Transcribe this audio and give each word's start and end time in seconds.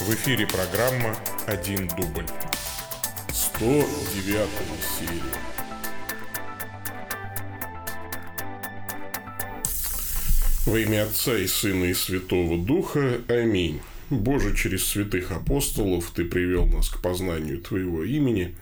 В 0.00 0.10
эфире 0.14 0.46
программа 0.46 1.14
«Один 1.46 1.86
дубль». 1.88 2.26
109 3.30 4.48
серия. 4.98 5.22
Во 10.66 10.78
имя 10.78 11.04
Отца 11.04 11.36
и 11.36 11.46
Сына 11.46 11.84
и 11.84 11.94
Святого 11.94 12.58
Духа. 12.58 13.20
Аминь. 13.28 13.80
Боже, 14.10 14.56
через 14.56 14.86
святых 14.86 15.30
апостолов 15.30 16.10
Ты 16.10 16.24
привел 16.24 16.66
нас 16.66 16.88
к 16.88 17.00
познанию 17.00 17.60
Твоего 17.60 18.02
имени. 18.02 18.56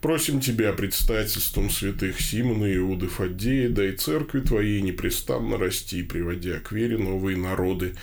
Просим 0.00 0.40
Тебя 0.40 0.72
предстательством 0.72 1.70
святых 1.70 2.20
Симона 2.20 2.72
Иуды 2.76 3.08
Фаддея, 3.08 3.68
дай 3.68 3.92
церкви 3.92 4.40
Твоей 4.40 4.80
непрестанно 4.80 5.58
расти, 5.58 6.04
приводя 6.04 6.60
к 6.60 6.70
вере 6.70 6.98
новые 6.98 7.36
народы, 7.36 7.94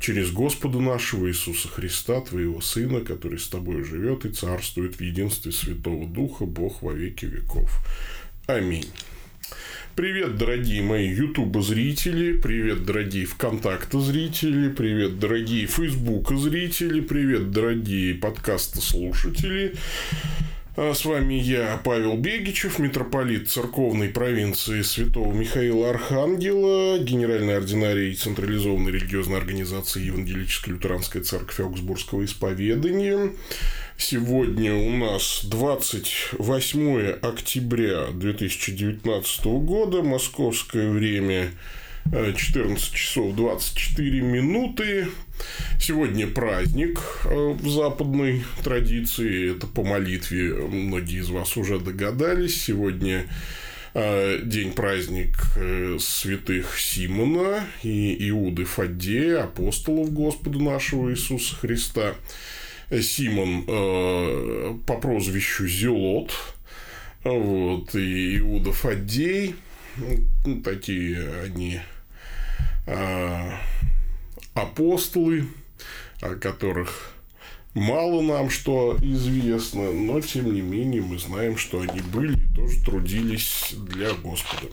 через 0.00 0.32
Господа 0.32 0.80
нашего 0.80 1.28
Иисуса 1.28 1.68
Христа, 1.68 2.20
Твоего 2.20 2.60
Сына, 2.60 3.02
который 3.02 3.38
с 3.38 3.46
Тобой 3.48 3.84
живет 3.84 4.24
и 4.24 4.30
царствует 4.30 4.96
в 4.96 5.00
единстве 5.00 5.52
Святого 5.52 6.08
Духа, 6.08 6.44
Бог 6.44 6.82
во 6.82 6.92
веки 6.92 7.26
веков. 7.26 7.70
Аминь. 8.46 8.90
Привет, 9.94 10.36
дорогие 10.36 10.82
мои 10.82 11.06
ютуба-зрители, 11.08 12.36
привет, 12.36 12.84
дорогие 12.84 13.26
ВКонтакта-зрители, 13.26 14.70
привет, 14.70 15.20
дорогие 15.20 15.66
Фейсбука-зрители, 15.66 17.00
привет, 17.00 17.52
дорогие 17.52 18.16
подкаста-слушатели. 18.16 19.74
А 20.76 20.92
с 20.92 21.04
вами 21.04 21.34
я, 21.34 21.80
Павел 21.84 22.16
Бегичев, 22.16 22.80
митрополит 22.80 23.48
церковной 23.48 24.08
провинции 24.08 24.82
Святого 24.82 25.32
Михаила 25.32 25.90
Архангела, 25.90 26.98
генеральный 26.98 27.56
ординарий 27.56 28.12
централизованной 28.12 28.90
религиозной 28.90 29.38
организации 29.38 30.06
Евангелическая 30.06 30.72
лютеранская 30.72 31.22
церковь 31.22 31.60
Аугсбургского 31.60 32.24
исповедания. 32.24 33.30
Сегодня 33.96 34.74
у 34.74 34.90
нас 34.90 35.42
28 35.44 37.18
октября 37.22 38.06
2019 38.12 39.44
года, 39.44 40.02
московское 40.02 40.90
время 40.90 41.52
14 42.10 42.92
часов 42.94 43.34
24 43.34 44.20
минуты. 44.20 45.08
Сегодня 45.80 46.26
праздник 46.26 47.00
э, 47.24 47.34
в 47.34 47.68
западной 47.68 48.44
традиции. 48.62 49.56
Это 49.56 49.66
по 49.66 49.82
молитве 49.82 50.54
многие 50.54 51.20
из 51.20 51.28
вас 51.30 51.56
уже 51.56 51.80
догадались. 51.80 52.62
Сегодня 52.62 53.26
э, 53.94 54.40
день 54.42 54.72
праздник 54.72 55.36
э, 55.56 55.96
святых 56.00 56.78
Симона 56.78 57.64
и 57.82 58.28
Иуды 58.30 58.64
Фаддея, 58.64 59.44
апостолов 59.44 60.12
Господа 60.12 60.58
нашего 60.62 61.10
Иисуса 61.10 61.56
Христа. 61.56 62.14
Симон 62.90 63.64
по 63.64 64.94
прозвищу 64.98 65.66
Зелот, 65.66 66.32
вот, 67.24 67.94
и 67.94 68.38
Иуда 68.38 68.72
Фаддей, 68.72 69.56
такие 70.62 71.40
они 71.42 71.80
апостолы, 74.54 75.48
о 76.20 76.34
которых 76.36 77.12
мало 77.74 78.22
нам 78.22 78.50
что 78.50 78.96
известно, 79.02 79.92
но 79.92 80.20
тем 80.20 80.52
не 80.54 80.60
менее 80.60 81.02
мы 81.02 81.18
знаем, 81.18 81.56
что 81.56 81.80
они 81.80 82.00
были 82.00 82.38
и 82.38 82.54
тоже 82.54 82.82
трудились 82.84 83.72
для 83.72 84.12
Господа. 84.14 84.68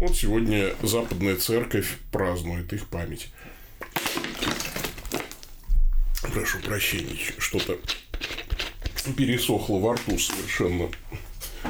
Вот 0.00 0.16
сегодня 0.16 0.74
Западная 0.82 1.36
Церковь 1.36 1.98
празднует 2.12 2.72
их 2.72 2.86
память. 2.88 3.30
Прошу 6.32 6.58
прощения, 6.60 7.16
что-то 7.38 7.78
пересохло 9.16 9.78
во 9.78 9.94
рту 9.94 10.18
совершенно. 10.18 10.88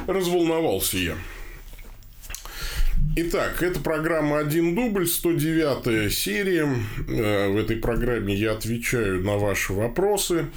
Разволновался 0.07 0.97
я. 0.97 1.15
Итак, 3.17 3.63
это 3.63 3.79
программа 3.79 4.39
«Один 4.39 4.75
дубль», 4.75 5.07
109 5.07 6.11
серия. 6.11 6.67
Э, 7.07 7.49
в 7.49 7.57
этой 7.57 7.77
программе 7.77 8.33
я 8.35 8.51
отвечаю 8.53 9.23
на 9.23 9.37
ваши 9.37 9.73
вопросы. 9.73 10.47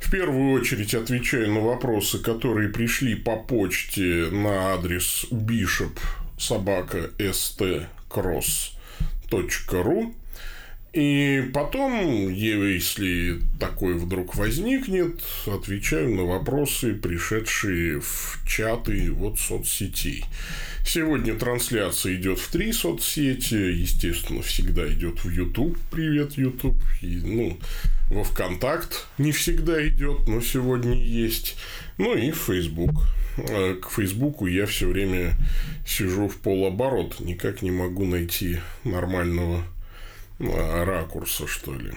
В 0.00 0.10
первую 0.10 0.52
очередь 0.52 0.94
отвечаю 0.94 1.50
на 1.52 1.60
вопросы, 1.60 2.18
которые 2.18 2.68
пришли 2.70 3.14
по 3.14 3.36
почте 3.36 4.28
на 4.30 4.74
адрес 4.74 5.26
bishop 5.30 5.98
собака 6.38 7.10
stcross.ru. 7.18 8.74
И 10.92 11.50
потом, 11.54 12.28
если 12.28 13.40
такой 13.58 13.94
вдруг 13.94 14.34
возникнет, 14.34 15.22
отвечаю 15.46 16.14
на 16.14 16.24
вопросы, 16.24 16.94
пришедшие 16.94 18.00
в 18.00 18.40
чаты 18.46 19.10
вот 19.10 19.38
соцсетей. 19.38 20.26
Сегодня 20.84 21.34
трансляция 21.34 22.16
идет 22.16 22.38
в 22.38 22.50
три 22.50 22.72
соцсети, 22.72 23.54
естественно, 23.54 24.42
всегда 24.42 24.86
идет 24.92 25.24
в 25.24 25.30
YouTube. 25.30 25.78
Привет, 25.90 26.32
YouTube. 26.32 26.76
И, 27.00 27.16
ну, 27.16 27.58
во 28.10 28.24
ВКонтакт 28.24 29.06
не 29.16 29.32
всегда 29.32 29.86
идет, 29.88 30.26
но 30.26 30.40
сегодня 30.40 30.94
есть. 30.94 31.56
Ну 31.98 32.14
и 32.14 32.30
Facebook. 32.30 32.94
А 33.38 33.74
к 33.76 33.90
Фейсбуку 33.90 34.46
я 34.46 34.66
все 34.66 34.88
время 34.88 35.34
сижу 35.86 36.28
в 36.28 36.36
полоборот, 36.36 37.20
никак 37.20 37.62
не 37.62 37.70
могу 37.70 38.04
найти 38.04 38.58
нормального 38.84 39.64
а, 40.38 40.84
ракурса, 40.84 41.46
что 41.46 41.74
ли. 41.74 41.92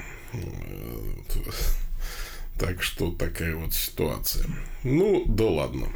Так 2.57 2.81
что 2.81 3.12
такая 3.12 3.56
вот 3.56 3.73
ситуация. 3.73 4.46
Ну, 4.84 5.25
да 5.28 5.46
ладно. 5.46 5.88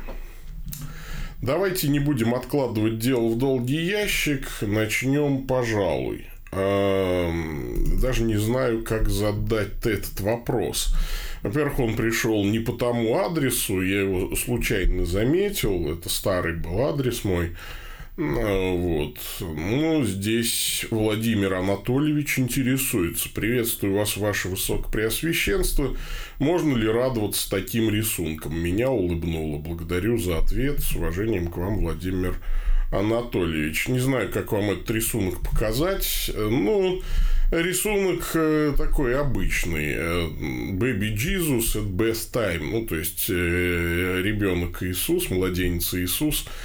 Давайте 1.42 1.88
не 1.88 2.00
будем 2.00 2.36
откладывать 2.36 3.00
дело 3.00 3.30
в 3.30 3.38
долгий 3.38 3.82
ящик. 3.86 4.48
Начнем, 4.62 5.44
пожалуй. 5.48 6.26
Даже 6.52 8.24
не 8.24 8.38
знаю, 8.38 8.84
как 8.84 9.10
задать 9.10 9.86
этот 9.86 10.20
вопрос. 10.20 10.94
Во-первых, 11.42 11.80
он 11.80 11.96
пришел 11.96 12.44
не 12.44 12.60
по 12.60 12.74
тому 12.74 13.18
адресу, 13.20 13.82
я 13.82 14.02
его 14.02 14.36
случайно 14.36 15.06
заметил. 15.06 15.94
Это 15.94 16.10
старый 16.10 16.56
был 16.56 16.82
адрес 16.82 17.24
мой. 17.24 17.56
А, 18.22 18.76
вот. 18.76 19.18
Ну, 19.40 20.04
здесь 20.04 20.86
Владимир 20.92 21.54
Анатольевич 21.54 22.38
интересуется. 22.38 23.30
Приветствую 23.34 23.96
вас, 23.96 24.18
ваше 24.18 24.50
высокопреосвященство. 24.50 25.96
Можно 26.38 26.76
ли 26.76 26.88
радоваться 26.88 27.50
таким 27.50 27.90
рисунком? 27.90 28.60
Меня 28.60 28.90
улыбнуло. 28.90 29.60
Благодарю 29.60 30.18
за 30.18 30.40
ответ. 30.40 30.82
С 30.82 30.96
уважением 30.96 31.48
к 31.48 31.56
вам, 31.56 31.80
Владимир 31.80 32.36
Анатольевич. 32.92 33.88
Не 33.88 34.00
знаю, 34.00 34.30
как 34.30 34.52
вам 34.52 34.72
этот 34.72 34.92
рисунок 34.92 35.40
показать. 35.40 36.30
Ну, 36.36 37.02
рисунок 37.52 38.32
э, 38.34 38.74
такой 38.78 39.18
обычный. 39.18 39.94
Э, 39.96 40.28
Baby 40.74 41.16
Jesus 41.16 41.78
at 41.78 41.90
best 41.90 42.34
time. 42.34 42.70
Ну, 42.70 42.86
то 42.86 42.98
есть, 42.98 43.28
э, 43.30 44.22
ребенок 44.22 44.84
Иисус, 44.84 45.30
младенец 45.30 45.94
Иисус– 45.94 46.46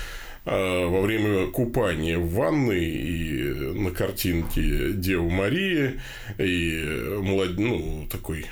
во 0.45 1.01
время 1.01 1.47
купания 1.47 2.19
в 2.19 2.31
ванной 2.33 2.85
и 2.85 3.43
на 3.75 3.91
картинке 3.91 4.93
Дева 4.93 5.29
Мария 5.29 6.01
и 6.39 7.19
молод... 7.23 7.59
ну, 7.59 8.07
такой 8.11 8.47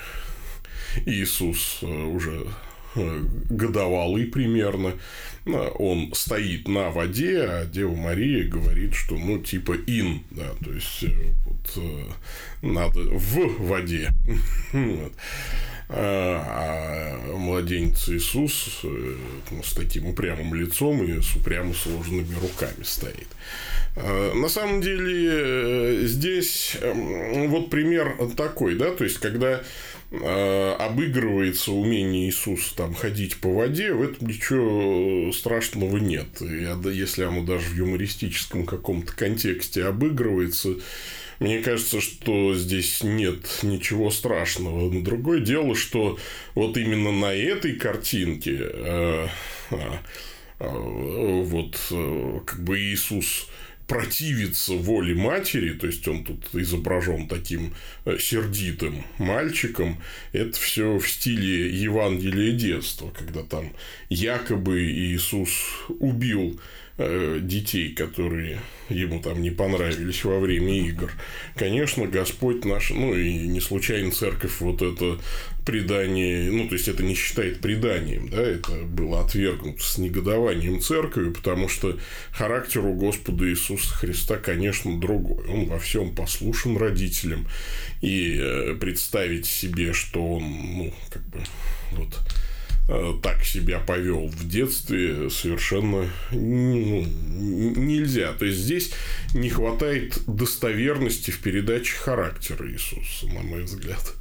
Иисус 1.06 1.78
э, 1.82 1.86
уже 1.86 2.46
э, 2.94 3.22
годовалый 3.50 4.26
примерно, 4.26 4.94
он 5.44 6.12
стоит 6.14 6.68
на 6.68 6.90
воде, 6.90 7.42
а 7.42 7.64
Дева 7.64 7.94
Мария 7.94 8.48
говорит, 8.48 8.94
что, 8.94 9.16
ну, 9.16 9.38
типа 9.38 9.74
ин, 9.86 10.22
да, 10.30 10.50
то 10.64 10.72
есть, 10.72 11.04
э, 11.04 11.32
вот, 11.46 11.82
надо 12.62 13.00
в 13.00 13.66
воде. 13.66 14.10
А, 14.74 15.10
а 15.94 17.36
младенец 17.36 18.08
Иисус 18.08 18.80
э, 18.84 19.16
с 19.62 19.74
таким 19.74 20.06
упрямым 20.06 20.54
лицом 20.54 21.02
и 21.04 21.20
с 21.20 21.36
упрямо 21.36 21.74
сложенными 21.74 22.34
руками 22.40 22.82
стоит. 22.82 23.28
А, 23.96 24.34
на 24.34 24.48
самом 24.48 24.80
деле 24.80 25.30
э, 25.30 26.06
здесь 26.06 26.76
эм, 26.80 27.50
вот 27.50 27.70
пример 27.70 28.16
такой, 28.36 28.76
да, 28.76 28.90
то 28.92 29.04
есть 29.04 29.18
когда 29.18 29.60
э, 30.10 30.72
обыгрывается 30.78 31.72
умение 31.72 32.26
Иисуса 32.26 32.74
там 32.74 32.94
ходить 32.94 33.36
по 33.36 33.52
воде, 33.52 33.92
в 33.92 34.02
этом 34.02 34.28
ничего 34.28 35.30
страшного 35.32 35.98
нет. 35.98 36.40
И 36.40 36.66
если 36.92 37.24
оно 37.24 37.42
даже 37.42 37.66
в 37.68 37.74
юмористическом 37.74 38.64
каком-то 38.64 39.12
контексте 39.14 39.84
обыгрывается, 39.84 40.76
мне 41.42 41.60
кажется, 41.60 42.00
что 42.00 42.54
здесь 42.54 43.02
нет 43.02 43.60
ничего 43.62 44.10
страшного. 44.10 44.90
Но 44.90 45.02
другое 45.02 45.40
дело, 45.40 45.74
что 45.74 46.18
вот 46.54 46.76
именно 46.76 47.10
на 47.10 47.34
этой 47.34 47.74
картинке 47.74 48.58
э, 48.60 49.26
э, 49.70 49.76
э, 50.60 51.42
вот 51.44 51.76
как 52.46 52.62
бы 52.62 52.78
Иисус 52.78 53.48
противится 53.92 54.74
воле 54.74 55.14
матери, 55.14 55.74
то 55.74 55.86
есть 55.86 56.06
он 56.08 56.24
тут 56.24 56.54
изображен 56.54 57.28
таким 57.28 57.74
э, 58.04 58.16
сердитым 58.18 59.04
мальчиком, 59.18 60.00
это 60.32 60.58
все 60.58 60.98
в 60.98 61.06
стиле 61.06 61.68
Евангелия 61.68 62.52
детства, 62.52 63.12
когда 63.16 63.42
там 63.42 63.72
якобы 64.08 64.82
Иисус 64.82 65.50
убил 65.98 66.58
детей, 67.40 67.92
которые 67.94 68.58
ему 68.88 69.20
там 69.20 69.42
не 69.42 69.50
понравились 69.50 70.24
во 70.24 70.38
время 70.38 70.78
игр. 70.86 71.10
Конечно, 71.56 72.06
Господь 72.06 72.64
наш, 72.64 72.90
ну 72.90 73.14
и 73.14 73.46
не 73.46 73.60
случайно 73.60 74.12
церковь 74.12 74.60
вот 74.60 74.82
это 74.82 75.18
предание, 75.64 76.50
ну 76.50 76.68
то 76.68 76.74
есть 76.74 76.88
это 76.88 77.02
не 77.02 77.14
считает 77.14 77.60
преданием, 77.60 78.28
да, 78.28 78.42
это 78.42 78.72
было 78.72 79.20
отвергнуто 79.20 79.82
с 79.82 79.98
негодованием 79.98 80.80
церкви, 80.80 81.30
потому 81.30 81.68
что 81.68 81.98
характер 82.32 82.84
у 82.84 82.94
Господа 82.94 83.48
Иисуса 83.48 83.94
Христа, 83.94 84.36
конечно, 84.36 84.98
другой. 84.98 85.46
Он 85.46 85.66
во 85.66 85.78
всем 85.78 86.14
послушен 86.14 86.76
родителям 86.76 87.46
и 88.00 88.38
э, 88.40 88.74
представить 88.74 89.46
себе, 89.46 89.92
что 89.92 90.34
он, 90.34 90.42
ну, 90.42 90.94
как 91.10 91.22
бы, 91.28 91.38
вот 91.92 92.08
Э, 92.08 92.51
так 93.22 93.44
себя 93.44 93.78
повел 93.78 94.26
в 94.26 94.48
детстве, 94.48 95.30
совершенно 95.30 96.08
ну, 96.30 97.06
нельзя. 97.76 98.32
То 98.32 98.44
есть 98.44 98.58
здесь 98.58 98.92
не 99.34 99.50
хватает 99.50 100.18
достоверности 100.26 101.30
в 101.30 101.38
передаче 101.40 101.96
характера 101.96 102.70
Иисуса, 102.70 103.26
на 103.26 103.42
мой 103.42 103.62
взгляд. 103.62 104.14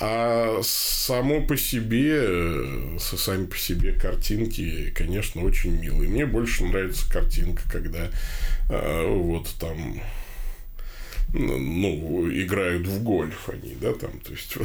А 0.00 0.60
само 0.62 1.44
по 1.44 1.56
себе, 1.56 2.98
сами 2.98 3.46
по 3.46 3.56
себе 3.56 3.92
картинки, 3.92 4.92
конечно, 4.94 5.42
очень 5.42 5.80
милые. 5.80 6.08
Мне 6.08 6.24
больше 6.24 6.64
нравится 6.64 7.10
картинка, 7.10 7.62
когда 7.68 8.08
э, 8.70 9.06
вот 9.08 9.48
там 9.58 10.00
ну, 11.32 12.30
играют 12.30 12.86
в 12.86 13.02
гольф 13.02 13.48
они, 13.48 13.76
да, 13.80 13.92
там, 13.92 14.20
то 14.20 14.30
есть 14.30 14.56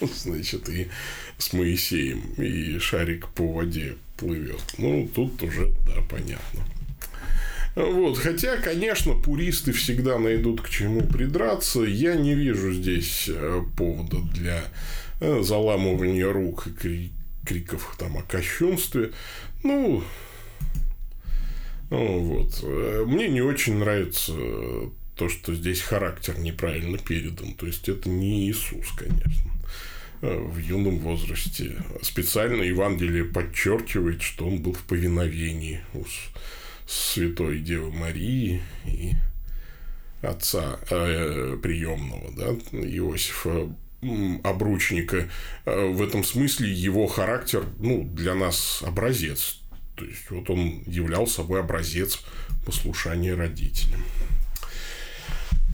значит, 0.14 0.68
и 0.68 0.88
с 1.38 1.52
Моисеем, 1.52 2.22
и 2.38 2.78
шарик 2.78 3.28
по 3.28 3.46
воде 3.46 3.96
плывет. 4.16 4.62
Ну, 4.78 5.08
тут 5.14 5.42
уже, 5.42 5.72
да, 5.86 6.02
понятно. 6.08 6.64
Вот, 7.76 8.16
хотя, 8.16 8.56
конечно, 8.56 9.12
пуристы 9.12 9.72
всегда 9.72 10.18
найдут 10.18 10.62
к 10.62 10.68
чему 10.70 11.02
придраться. 11.02 11.82
Я 11.82 12.14
не 12.14 12.34
вижу 12.34 12.72
здесь 12.72 13.28
э, 13.28 13.62
повода 13.76 14.16
для 14.32 14.64
э, 15.20 15.42
заламывания 15.42 16.26
рук 16.26 16.68
и 16.84 17.10
криков 17.44 17.94
там 17.98 18.16
о 18.16 18.22
кощунстве. 18.22 19.12
Ну, 19.62 20.02
ну 21.90 22.18
вот. 22.20 22.60
Э, 22.62 23.04
мне 23.06 23.28
не 23.28 23.42
очень 23.42 23.76
нравится 23.76 24.32
то, 25.14 25.28
что 25.28 25.54
здесь 25.54 25.82
характер 25.82 26.38
неправильно 26.38 26.96
передан. 26.96 27.52
То 27.52 27.66
есть 27.66 27.90
это 27.90 28.08
не 28.08 28.48
Иисус, 28.48 28.86
конечно. 28.96 29.50
Э, 30.22 30.38
в 30.38 30.56
юном 30.58 30.98
возрасте. 31.00 31.76
Специально 32.00 32.62
Евангелие 32.62 33.24
подчеркивает, 33.24 34.22
что 34.22 34.46
он 34.46 34.62
был 34.62 34.72
в 34.72 34.82
повиновении 34.84 35.80
у 35.92 36.04
Святой 36.86 37.58
Девы 37.58 37.92
Марии 37.92 38.62
и 38.86 39.12
отца 40.22 40.78
э, 40.88 41.58
приемного, 41.62 42.32
да, 42.32 42.46
Иосифа 42.78 43.70
обручника. 44.42 45.28
Э, 45.66 45.86
в 45.86 46.02
этом 46.02 46.24
смысле 46.24 46.72
его 46.72 47.06
характер, 47.06 47.64
ну, 47.78 48.04
для 48.04 48.34
нас 48.34 48.82
образец. 48.86 49.60
То 49.96 50.04
есть, 50.06 50.30
вот 50.30 50.48
он 50.48 50.82
являл 50.86 51.26
собой 51.26 51.60
образец 51.60 52.22
послушания 52.64 53.34
родителям. 53.34 54.02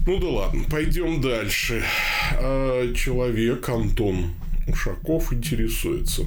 Ну 0.05 0.19
да 0.19 0.29
ладно, 0.29 0.65
пойдем 0.69 1.21
дальше. 1.21 1.85
А, 2.33 2.93
человек 2.93 3.69
Антон 3.69 4.33
Ушаков 4.67 5.33
интересуется. 5.33 6.23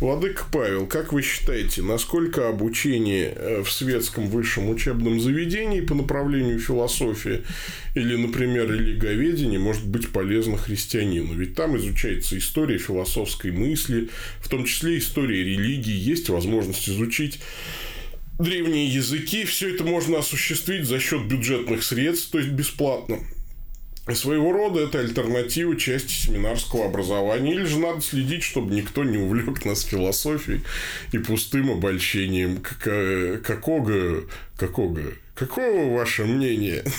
Владыка 0.00 0.44
Павел, 0.50 0.86
как 0.86 1.12
вы 1.12 1.20
считаете, 1.20 1.82
насколько 1.82 2.48
обучение 2.48 3.34
э, 3.36 3.62
в 3.62 3.70
светском 3.70 4.26
высшем 4.28 4.70
учебном 4.70 5.20
заведении 5.20 5.82
по 5.82 5.94
направлению 5.94 6.58
философии 6.58 7.42
или, 7.94 8.16
например, 8.16 8.72
религоведения 8.72 9.58
может 9.58 9.86
быть 9.86 10.08
полезно 10.08 10.56
христианину? 10.56 11.34
Ведь 11.34 11.54
там 11.54 11.76
изучается 11.76 12.38
история 12.38 12.78
философской 12.78 13.50
мысли, 13.50 14.08
в 14.40 14.48
том 14.48 14.64
числе 14.64 14.96
история 14.96 15.44
религии, 15.44 15.92
есть 15.92 16.30
возможность 16.30 16.88
изучить 16.88 17.40
древние 18.40 18.86
языки. 18.86 19.44
Все 19.44 19.74
это 19.74 19.84
можно 19.84 20.18
осуществить 20.18 20.86
за 20.86 20.98
счет 20.98 21.26
бюджетных 21.26 21.82
средств, 21.82 22.30
то 22.30 22.38
есть 22.38 22.50
бесплатно. 22.50 23.18
Своего 24.14 24.52
рода 24.52 24.80
это 24.80 24.98
альтернатива 24.98 25.76
части 25.76 26.12
семинарского 26.12 26.86
образования. 26.86 27.52
Или 27.52 27.64
же 27.64 27.78
надо 27.78 28.00
следить, 28.00 28.42
чтобы 28.42 28.74
никто 28.74 29.04
не 29.04 29.18
увлек 29.18 29.64
нас 29.64 29.82
философией 29.82 30.62
и 31.12 31.18
пустым 31.18 31.70
обольщением. 31.70 32.60
Какого, 32.60 34.22
какого, 34.56 35.00
какого 35.34 35.94
ваше 35.94 36.24
мнение? 36.24 36.84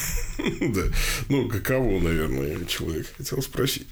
Ну, 1.29 1.47
каково, 1.47 1.99
наверное, 1.99 2.65
человек 2.65 3.05
хотел 3.15 3.41
спросить. 3.43 3.85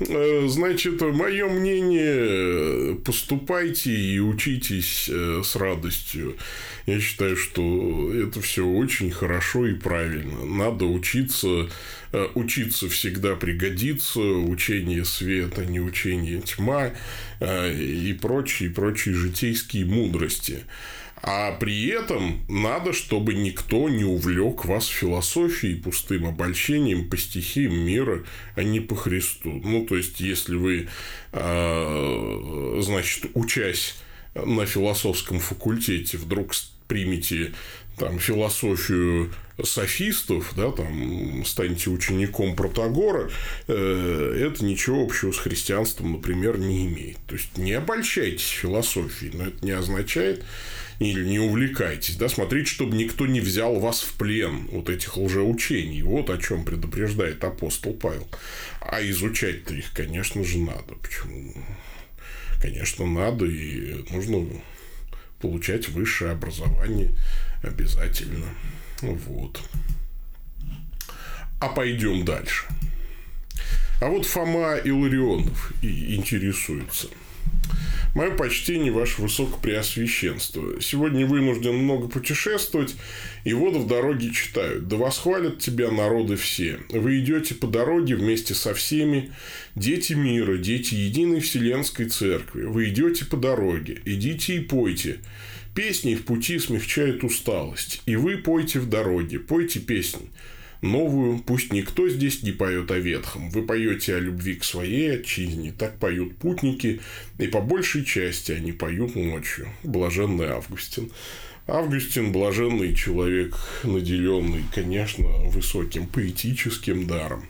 Э, 0.00 0.46
значит, 0.48 1.00
мое 1.00 1.46
мнение, 1.48 2.96
поступайте 2.96 3.92
и 3.92 4.18
учитесь 4.18 5.10
э, 5.12 5.42
с 5.44 5.56
радостью. 5.56 6.36
Я 6.86 7.00
считаю, 7.00 7.36
что 7.36 8.12
это 8.14 8.40
все 8.40 8.66
очень 8.66 9.10
хорошо 9.10 9.66
и 9.66 9.74
правильно. 9.74 10.44
Надо 10.44 10.86
учиться, 10.86 11.68
э, 12.12 12.28
учиться 12.34 12.88
всегда 12.88 13.36
пригодится, 13.36 14.20
учение 14.20 15.04
света, 15.04 15.66
не 15.66 15.80
учение 15.80 16.40
тьма 16.40 16.92
и 17.40 18.18
прочие, 18.20 18.68
прочие 18.70 19.14
житейские 19.14 19.86
мудрости. 19.86 20.64
А 21.22 21.52
при 21.52 21.88
этом 21.88 22.40
надо, 22.48 22.92
чтобы 22.92 23.34
никто 23.34 23.88
не 23.88 24.04
увлек 24.04 24.64
вас 24.64 24.86
философией, 24.86 25.76
пустым 25.76 26.26
обольщением 26.26 27.10
по 27.10 27.16
стихиям 27.16 27.74
мира, 27.74 28.24
а 28.54 28.62
не 28.62 28.80
по 28.80 28.96
Христу. 28.96 29.50
Ну, 29.50 29.84
то 29.84 29.96
есть, 29.96 30.20
если 30.20 30.54
вы, 30.54 30.88
а, 31.32 32.78
значит, 32.82 33.26
учась 33.34 33.96
на 34.34 34.64
философском 34.64 35.40
факультете, 35.40 36.16
вдруг 36.16 36.54
примете 36.88 37.52
там, 37.98 38.18
философию 38.18 39.30
софистов, 39.62 40.54
да, 40.56 40.70
там, 40.70 41.44
станете 41.44 41.90
учеником 41.90 42.56
Протагора, 42.56 43.30
э, 43.68 44.46
это 44.50 44.64
ничего 44.64 45.04
общего 45.04 45.32
с 45.32 45.38
христианством, 45.38 46.12
например, 46.12 46.58
не 46.58 46.86
имеет. 46.86 47.18
То 47.26 47.34
есть, 47.34 47.58
не 47.58 47.72
обольщайтесь 47.74 48.48
философией, 48.48 49.32
но 49.34 49.48
это 49.48 49.64
не 49.64 49.72
означает, 49.72 50.44
или 51.00 51.24
не 51.24 51.38
увлекайтесь, 51.38 52.16
да, 52.16 52.28
смотрите, 52.28 52.70
чтобы 52.70 52.94
никто 52.94 53.26
не 53.26 53.40
взял 53.40 53.80
вас 53.80 54.02
в 54.02 54.12
плен 54.16 54.68
вот 54.70 54.90
этих 54.90 55.16
лжеучений. 55.16 56.02
Вот 56.02 56.28
о 56.28 56.36
чем 56.36 56.62
предупреждает 56.62 57.42
апостол 57.42 57.94
Павел. 57.94 58.28
А 58.80 59.02
изучать-то 59.02 59.74
их, 59.74 59.92
конечно 59.94 60.44
же, 60.44 60.58
надо. 60.58 60.94
Почему? 61.02 61.54
Конечно, 62.60 63.06
надо, 63.06 63.46
и 63.46 64.04
нужно 64.10 64.46
получать 65.40 65.88
высшее 65.88 66.32
образование 66.32 67.16
обязательно. 67.62 68.46
Вот. 69.00 69.58
А 71.60 71.68
пойдем 71.68 72.26
дальше. 72.26 72.66
А 74.02 74.08
вот 74.08 74.26
Фома 74.26 74.76
Илларионов 74.84 75.72
интересуется– 75.82 77.08
Мое 78.14 78.32
почтение, 78.32 78.90
ваше 78.90 79.22
высокопреосвященство. 79.22 80.80
Сегодня 80.80 81.26
вынужден 81.26 81.76
много 81.76 82.08
путешествовать, 82.08 82.96
и 83.44 83.52
вот 83.52 83.76
в 83.76 83.86
дороге 83.86 84.32
читают. 84.32 84.88
Да 84.88 84.96
восхвалят 84.96 85.60
тебя 85.60 85.92
народы 85.92 86.34
все. 86.34 86.80
Вы 86.90 87.20
идете 87.20 87.54
по 87.54 87.68
дороге 87.68 88.16
вместе 88.16 88.54
со 88.54 88.74
всеми, 88.74 89.30
дети 89.76 90.14
мира, 90.14 90.56
дети 90.56 90.94
единой 90.94 91.38
вселенской 91.38 92.06
церкви. 92.06 92.64
Вы 92.64 92.88
идете 92.88 93.24
по 93.26 93.36
дороге, 93.36 94.00
идите 94.04 94.56
и 94.56 94.60
пойте. 94.60 95.18
Песни 95.72 96.16
в 96.16 96.24
пути 96.24 96.58
смягчают 96.58 97.22
усталость. 97.22 98.02
И 98.06 98.16
вы 98.16 98.38
пойте 98.38 98.80
в 98.80 98.88
дороге, 98.88 99.38
пойте 99.38 99.78
песни 99.78 100.28
новую, 100.82 101.38
пусть 101.38 101.72
никто 101.72 102.08
здесь 102.08 102.42
не 102.42 102.52
поет 102.52 102.90
о 102.90 102.98
ветхом. 102.98 103.50
Вы 103.50 103.62
поете 103.62 104.16
о 104.16 104.20
любви 104.20 104.54
к 104.54 104.64
своей 104.64 105.16
отчизне, 105.16 105.72
так 105.72 105.98
поют 105.98 106.36
путники, 106.36 107.00
и 107.38 107.46
по 107.46 107.60
большей 107.60 108.04
части 108.04 108.52
они 108.52 108.72
поют 108.72 109.14
ночью. 109.14 109.68
Блаженный 109.82 110.48
Августин. 110.48 111.10
Августин– 111.66 112.32
блаженный 112.32 112.94
человек, 112.94 113.56
наделенный, 113.84 114.64
конечно, 114.74 115.26
высоким 115.50 116.06
поэтическим 116.06 117.06
даром. 117.06 117.46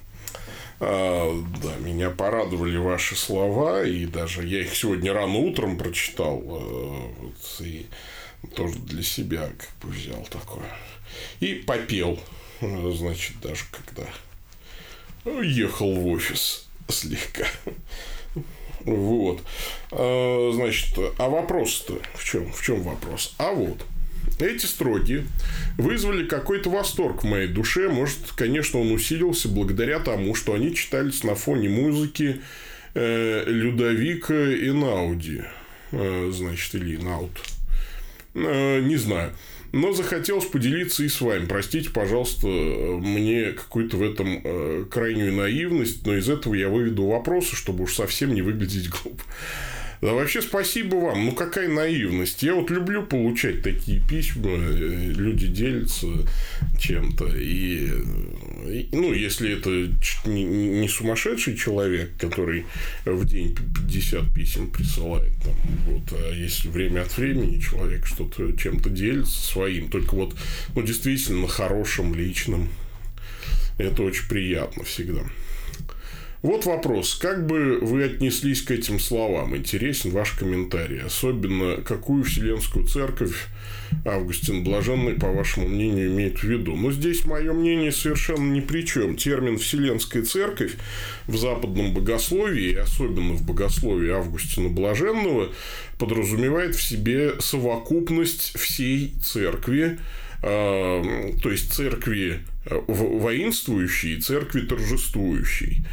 А, 0.80 1.42
да, 1.62 1.76
меня 1.86 2.10
порадовали 2.10 2.76
ваши 2.76 3.14
слова, 3.14 3.84
и 3.84 4.06
даже 4.06 4.46
я 4.46 4.62
их 4.62 4.74
сегодня 4.74 5.12
рано 5.12 5.36
утром 5.36 5.76
прочитал. 5.78 6.42
А, 6.44 7.12
вот, 7.20 7.66
и 7.66 7.86
Тоже 8.54 8.78
для 8.78 9.02
себя 9.02 9.50
как 9.58 9.70
бы 9.82 9.94
взял 9.94 10.26
такое. 10.30 10.70
И 11.40 11.54
попел, 11.54 12.18
значит, 12.60 13.40
даже 13.42 13.64
когда 13.70 14.06
ехал 15.42 15.94
в 15.94 16.06
офис 16.08 16.68
слегка. 16.88 17.46
Вот. 18.84 19.42
А, 19.92 20.50
значит, 20.54 20.96
а 21.18 21.28
вопрос-то 21.28 22.00
в 22.14 22.24
чем? 22.24 22.52
В 22.52 22.62
чем 22.62 22.82
вопрос? 22.82 23.34
А 23.38 23.52
вот. 23.52 23.84
Эти 24.38 24.64
строки 24.64 25.26
вызвали 25.76 26.26
какой-то 26.26 26.70
восторг 26.70 27.22
в 27.22 27.26
моей 27.26 27.46
душе. 27.46 27.88
Может, 27.88 28.32
конечно, 28.36 28.80
он 28.80 28.90
усилился 28.90 29.48
благодаря 29.48 29.98
тому, 30.00 30.34
что 30.34 30.54
они 30.54 30.74
читались 30.74 31.24
на 31.24 31.34
фоне 31.34 31.68
музыки 31.68 32.40
э, 32.94 33.44
Людовика 33.46 34.50
и 34.50 34.70
Науди. 34.70 35.42
Э, 35.92 36.30
значит, 36.32 36.74
или 36.74 36.96
Наут. 36.96 37.32
Э, 38.34 38.80
не 38.80 38.96
знаю. 38.96 39.34
Но 39.72 39.92
захотелось 39.92 40.46
поделиться 40.46 41.04
и 41.04 41.08
с 41.08 41.20
вами. 41.20 41.46
Простите, 41.46 41.90
пожалуйста, 41.90 42.46
мне 42.46 43.52
какую-то 43.52 43.96
в 43.96 44.02
этом 44.02 44.40
э, 44.42 44.84
крайнюю 44.90 45.32
наивность, 45.32 46.04
но 46.06 46.16
из 46.16 46.28
этого 46.28 46.54
я 46.54 46.68
выведу 46.68 47.06
вопросы, 47.06 47.54
чтобы 47.54 47.84
уж 47.84 47.94
совсем 47.94 48.34
не 48.34 48.42
выглядеть 48.42 48.90
глупо. 48.90 49.22
Да 50.00 50.14
вообще 50.14 50.40
спасибо 50.40 50.96
вам. 50.96 51.26
Ну, 51.26 51.32
какая 51.32 51.68
наивность. 51.68 52.42
Я 52.42 52.54
вот 52.54 52.70
люблю 52.70 53.02
получать 53.02 53.62
такие 53.62 54.00
письма. 54.00 54.50
Э, 54.52 55.12
люди 55.14 55.46
делятся 55.46 56.06
чем-то. 56.78 57.26
И, 57.36 57.90
и 58.66 58.88
ну, 58.92 59.12
если 59.12 59.58
это 59.58 59.70
не, 60.26 60.44
не 60.44 60.88
сумасшедший 60.88 61.54
человек, 61.54 62.12
который 62.18 62.64
в 63.04 63.26
день 63.26 63.54
50 63.54 64.34
писем 64.34 64.70
присылает, 64.70 65.34
там, 65.44 65.54
вот, 65.86 66.02
а 66.12 66.32
если 66.34 66.68
время 66.68 67.02
от 67.02 67.16
времени 67.18 67.60
человек 67.60 68.06
что-то 68.06 68.52
чем-то 68.56 68.88
делится 68.88 69.38
своим, 69.38 69.90
только 69.90 70.14
вот, 70.14 70.34
ну, 70.74 70.82
действительно, 70.82 71.46
хорошим, 71.46 72.14
личным, 72.14 72.70
это 73.76 74.02
очень 74.02 74.28
приятно 74.28 74.82
всегда. 74.84 75.20
Вот 76.42 76.64
вопрос. 76.64 77.16
Как 77.16 77.46
бы 77.46 77.78
вы 77.82 78.04
отнеслись 78.04 78.62
к 78.62 78.70
этим 78.70 78.98
словам? 78.98 79.54
Интересен 79.54 80.10
ваш 80.10 80.32
комментарий. 80.32 81.02
Особенно, 81.02 81.76
какую 81.82 82.24
Вселенскую 82.24 82.86
Церковь 82.86 83.48
Августин 84.06 84.64
Блаженный, 84.64 85.16
по 85.16 85.28
вашему 85.28 85.68
мнению, 85.68 86.08
имеет 86.08 86.38
в 86.38 86.44
виду? 86.44 86.74
Но 86.76 86.92
здесь 86.92 87.26
мое 87.26 87.52
мнение 87.52 87.92
совершенно 87.92 88.54
ни 88.54 88.60
при 88.60 88.86
чем. 88.86 89.16
Термин 89.16 89.58
«Вселенская 89.58 90.22
Церковь» 90.22 90.76
в 91.26 91.36
западном 91.36 91.92
богословии, 91.92 92.74
особенно 92.74 93.34
в 93.34 93.44
богословии 93.44 94.10
Августина 94.10 94.70
Блаженного, 94.70 95.50
подразумевает 95.98 96.74
в 96.74 96.82
себе 96.82 97.34
совокупность 97.40 98.58
всей 98.58 99.12
Церкви, 99.22 99.98
э, 100.42 101.32
то 101.42 101.50
есть 101.50 101.70
церкви 101.74 102.40
э, 102.64 102.80
воинствующей 102.88 104.16
и 104.16 104.20
церкви 104.22 104.62
торжествующей. 104.62 105.84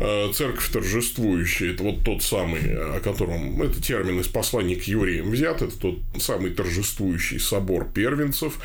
Э, 0.00 0.30
церковь 0.32 0.70
торжествующая, 0.70 1.72
это 1.72 1.82
вот 1.82 2.04
тот 2.04 2.22
самый, 2.22 2.60
о 2.72 3.00
котором, 3.00 3.60
это 3.60 3.82
термин 3.82 4.20
из 4.20 4.28
послания 4.28 4.76
к 4.76 4.84
евреям 4.84 5.30
взят, 5.30 5.60
это 5.60 5.76
тот 5.76 5.98
самый 6.20 6.50
торжествующий 6.50 7.40
собор 7.40 7.90
первенцев, 7.92 8.60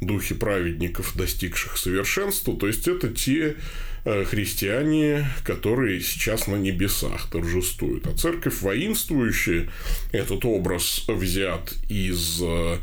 духи 0.00 0.34
праведников, 0.34 1.16
достигших 1.16 1.76
совершенства, 1.76 2.56
то 2.56 2.68
есть, 2.68 2.86
это 2.86 3.08
те 3.08 3.56
э, 4.04 4.24
христиане, 4.24 5.28
которые 5.44 6.00
сейчас 6.00 6.46
на 6.46 6.54
небесах 6.54 7.28
торжествуют. 7.32 8.06
А 8.06 8.12
церковь 8.12 8.60
воинствующая, 8.60 9.68
этот 10.12 10.44
образ 10.44 11.04
взят 11.08 11.74
из, 11.88 12.40
э, 12.42 12.76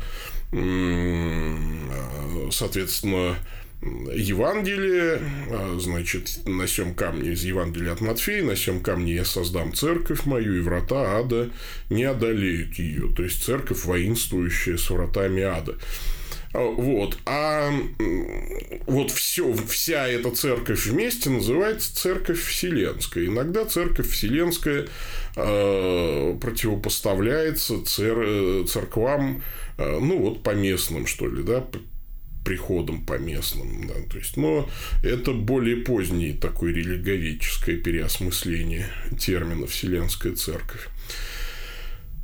соответственно, 2.50 3.38
Евангелие, 4.14 5.20
а, 5.50 5.78
значит, 5.78 6.40
на 6.46 6.66
сем 6.66 6.94
камне 6.94 7.32
из 7.32 7.44
Евангелия 7.44 7.92
от 7.92 8.00
Матфея, 8.00 8.42
на 8.42 8.56
сем 8.56 8.80
камне 8.80 9.14
я 9.14 9.24
создам 9.24 9.74
церковь 9.74 10.24
мою, 10.24 10.56
и 10.56 10.60
врата 10.60 11.18
ада 11.18 11.50
не 11.90 12.04
одолеют 12.04 12.74
ее. 12.78 13.08
То 13.14 13.22
есть, 13.22 13.42
церковь 13.42 13.84
воинствующая 13.84 14.76
с 14.76 14.88
вратами 14.90 15.42
ада. 15.42 15.76
А, 16.54 16.60
вот. 16.60 17.18
А 17.26 17.72
вот 18.86 19.10
все, 19.10 19.52
вся 19.68 20.06
эта 20.06 20.30
церковь 20.30 20.86
вместе 20.86 21.28
называется 21.28 21.94
церковь 21.94 22.42
вселенская. 22.42 23.26
Иногда 23.26 23.64
церковь 23.64 24.08
вселенская 24.08 24.86
э, 25.36 26.38
противопоставляется 26.40 27.84
цер, 27.84 28.66
церквам, 28.66 29.42
э, 29.78 29.98
ну 30.00 30.18
вот 30.18 30.42
по 30.42 30.54
местным, 30.54 31.06
что 31.06 31.26
ли, 31.26 31.42
да, 31.42 31.66
приходом 32.44 33.04
по 33.04 33.18
местным. 33.18 33.86
Да, 33.86 33.94
то 34.10 34.18
есть, 34.18 34.36
но 34.36 34.68
это 35.02 35.32
более 35.32 35.76
позднее 35.76 36.34
такое 36.34 36.72
религовическое 36.72 37.76
переосмысление 37.76 38.86
термина 39.18 39.66
«Вселенская 39.66 40.34
церковь». 40.34 40.88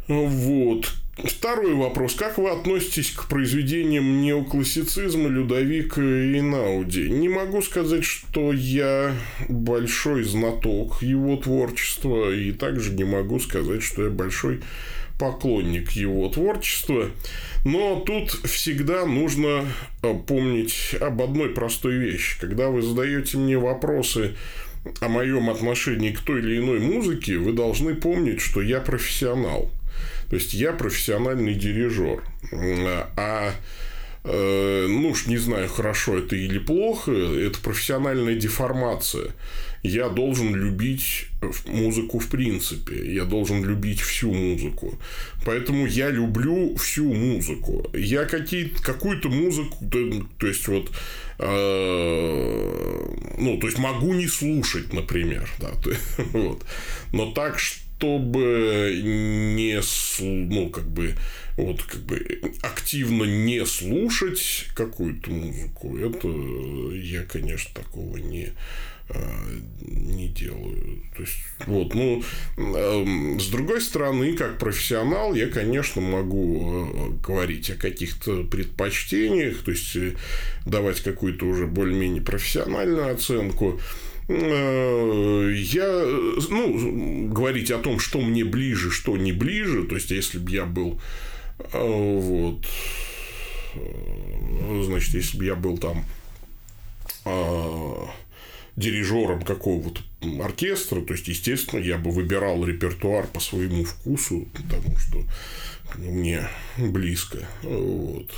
Вот. 0.09 0.93
Второй 1.17 1.75
вопрос. 1.75 2.15
Как 2.15 2.39
вы 2.39 2.51
относитесь 2.51 3.11
к 3.11 3.29
произведениям 3.29 4.23
неоклассицизма 4.23 5.29
Людовика 5.29 6.01
и 6.01 6.41
Науди? 6.41 7.11
Не 7.11 7.29
могу 7.29 7.63
сказать, 7.63 8.05
что 8.05 8.53
я 8.53 9.15
большой 9.49 10.25
знаток 10.25 11.03
его 11.03 11.37
творчества, 11.37 12.35
и 12.35 12.53
также 12.53 12.93
не 12.93 13.05
могу 13.05 13.39
сказать, 13.39 13.83
что 13.83 14.05
я 14.05 14.11
большой 14.11 14.61
поклонник 15.21 15.91
его 15.93 16.29
творчества. 16.31 17.11
Но 17.65 18.01
тут 18.01 18.31
всегда 18.47 19.05
нужно 19.05 19.67
э, 20.03 20.15
помнить 20.27 20.97
об 20.99 21.21
одной 21.21 21.51
простой 21.51 21.99
вещи. 21.99 22.41
Когда 22.41 22.71
вы 22.71 22.81
задаете 22.81 23.37
мне 23.37 23.59
вопросы 23.59 24.35
о 25.01 25.09
моем 25.09 25.51
отношении 25.51 26.11
к 26.11 26.21
той 26.21 26.41
или 26.41 26.57
иной 26.57 26.81
музыке, 26.81 27.37
вы 27.37 27.53
должны 27.53 27.95
помнить, 27.95 28.41
что 28.41 28.63
я 28.63 28.81
профессионал. 28.81 29.71
То 30.31 30.37
есть 30.37 30.55
я 30.55 30.73
профессиональный 30.73 31.55
дирижер. 31.55 32.23
А 33.17 33.53
э, 34.25 34.87
ну 34.89 35.11
уж 35.11 35.27
не 35.27 35.37
знаю, 35.37 35.69
хорошо 35.69 36.17
это 36.17 36.37
или 36.37 36.59
плохо, 36.59 37.13
это 37.13 37.61
профессиональная 37.61 38.37
деформация 38.37 39.33
я 39.83 40.09
должен 40.09 40.55
любить 40.55 41.27
музыку 41.67 42.19
в 42.19 42.29
принципе. 42.29 43.15
Я 43.15 43.25
должен 43.25 43.65
любить 43.65 44.01
всю 44.01 44.33
музыку. 44.33 44.99
Поэтому 45.45 45.87
я 45.87 46.11
люблю 46.11 46.77
всю 46.77 47.13
музыку. 47.13 47.91
Я 47.95 48.25
какую-то 48.25 49.29
музыку, 49.29 49.77
то, 49.91 50.27
то 50.39 50.47
есть 50.47 50.69
вот 50.69 50.91
э, 51.39 53.01
ну, 53.39 53.59
то 53.59 53.67
есть 53.67 53.79
могу 53.79 54.13
не 54.13 54.27
слушать, 54.27 54.93
например, 54.93 55.49
да, 55.59 55.71
то, 55.83 55.91
вот. 56.33 56.65
Но 57.13 57.33
так, 57.33 57.59
чтобы 57.59 59.01
не, 59.03 59.81
ну, 60.21 60.71
как 60.71 60.89
бы, 60.89 61.15
вот, 61.57 61.83
как 61.83 62.01
бы 62.03 62.41
активно 62.63 63.25
не 63.25 63.65
слушать 63.67 64.67
какую-то 64.75 65.31
музыку, 65.31 65.97
это 65.97 66.29
я, 66.95 67.23
конечно, 67.23 67.71
такого 67.75 68.19
не, 68.19 68.53
не 70.21 70.29
делаю. 70.29 71.03
То 71.17 71.23
есть, 71.23 71.39
вот, 71.67 71.95
ну, 71.95 72.23
эм, 72.57 73.41
с 73.41 73.47
другой 73.49 73.81
стороны, 73.81 74.35
как 74.35 74.59
профессионал, 74.59 75.35
я, 75.35 75.49
конечно, 75.49 76.01
могу 76.01 76.89
э, 76.93 77.27
говорить 77.27 77.71
о 77.71 77.75
каких-то 77.75 78.45
предпочтениях, 78.45 79.59
то 79.59 79.71
есть, 79.71 79.97
э, 79.97 80.15
давать 80.67 81.01
какую-то 81.01 81.47
уже 81.47 81.67
более-менее 81.67 82.23
профессиональную 82.23 83.13
оценку. 83.13 83.81
Э, 84.29 85.53
я, 85.55 86.05
ну, 86.49 87.29
говорить 87.29 87.71
о 87.71 87.79
том, 87.79 87.99
что 87.99 88.21
мне 88.21 88.45
ближе, 88.45 88.91
что 88.91 89.17
не 89.17 89.33
ближе, 89.33 89.85
то 89.85 89.97
есть, 89.97 90.11
если 90.11 90.39
бы 90.39 90.51
я 90.51 90.65
был, 90.65 91.01
вот, 91.73 92.67
значит, 94.85 95.15
если 95.15 95.37
бы 95.37 95.45
я 95.45 95.55
был 95.55 95.79
там 95.79 96.05
дирижером 98.81 99.43
какого-то 99.43 100.01
оркестра, 100.43 101.03
то 101.03 101.13
есть, 101.13 101.29
естественно, 101.29 101.81
я 101.81 101.99
бы 101.99 102.11
выбирал 102.11 102.65
репертуар 102.65 103.27
по 103.27 103.41
своему 103.41 103.85
вкусу, 103.85 104.49
потому 104.55 104.97
что 104.97 105.23
мне 105.97 106.49
близко. 106.79 107.39
Вот. 107.63 108.31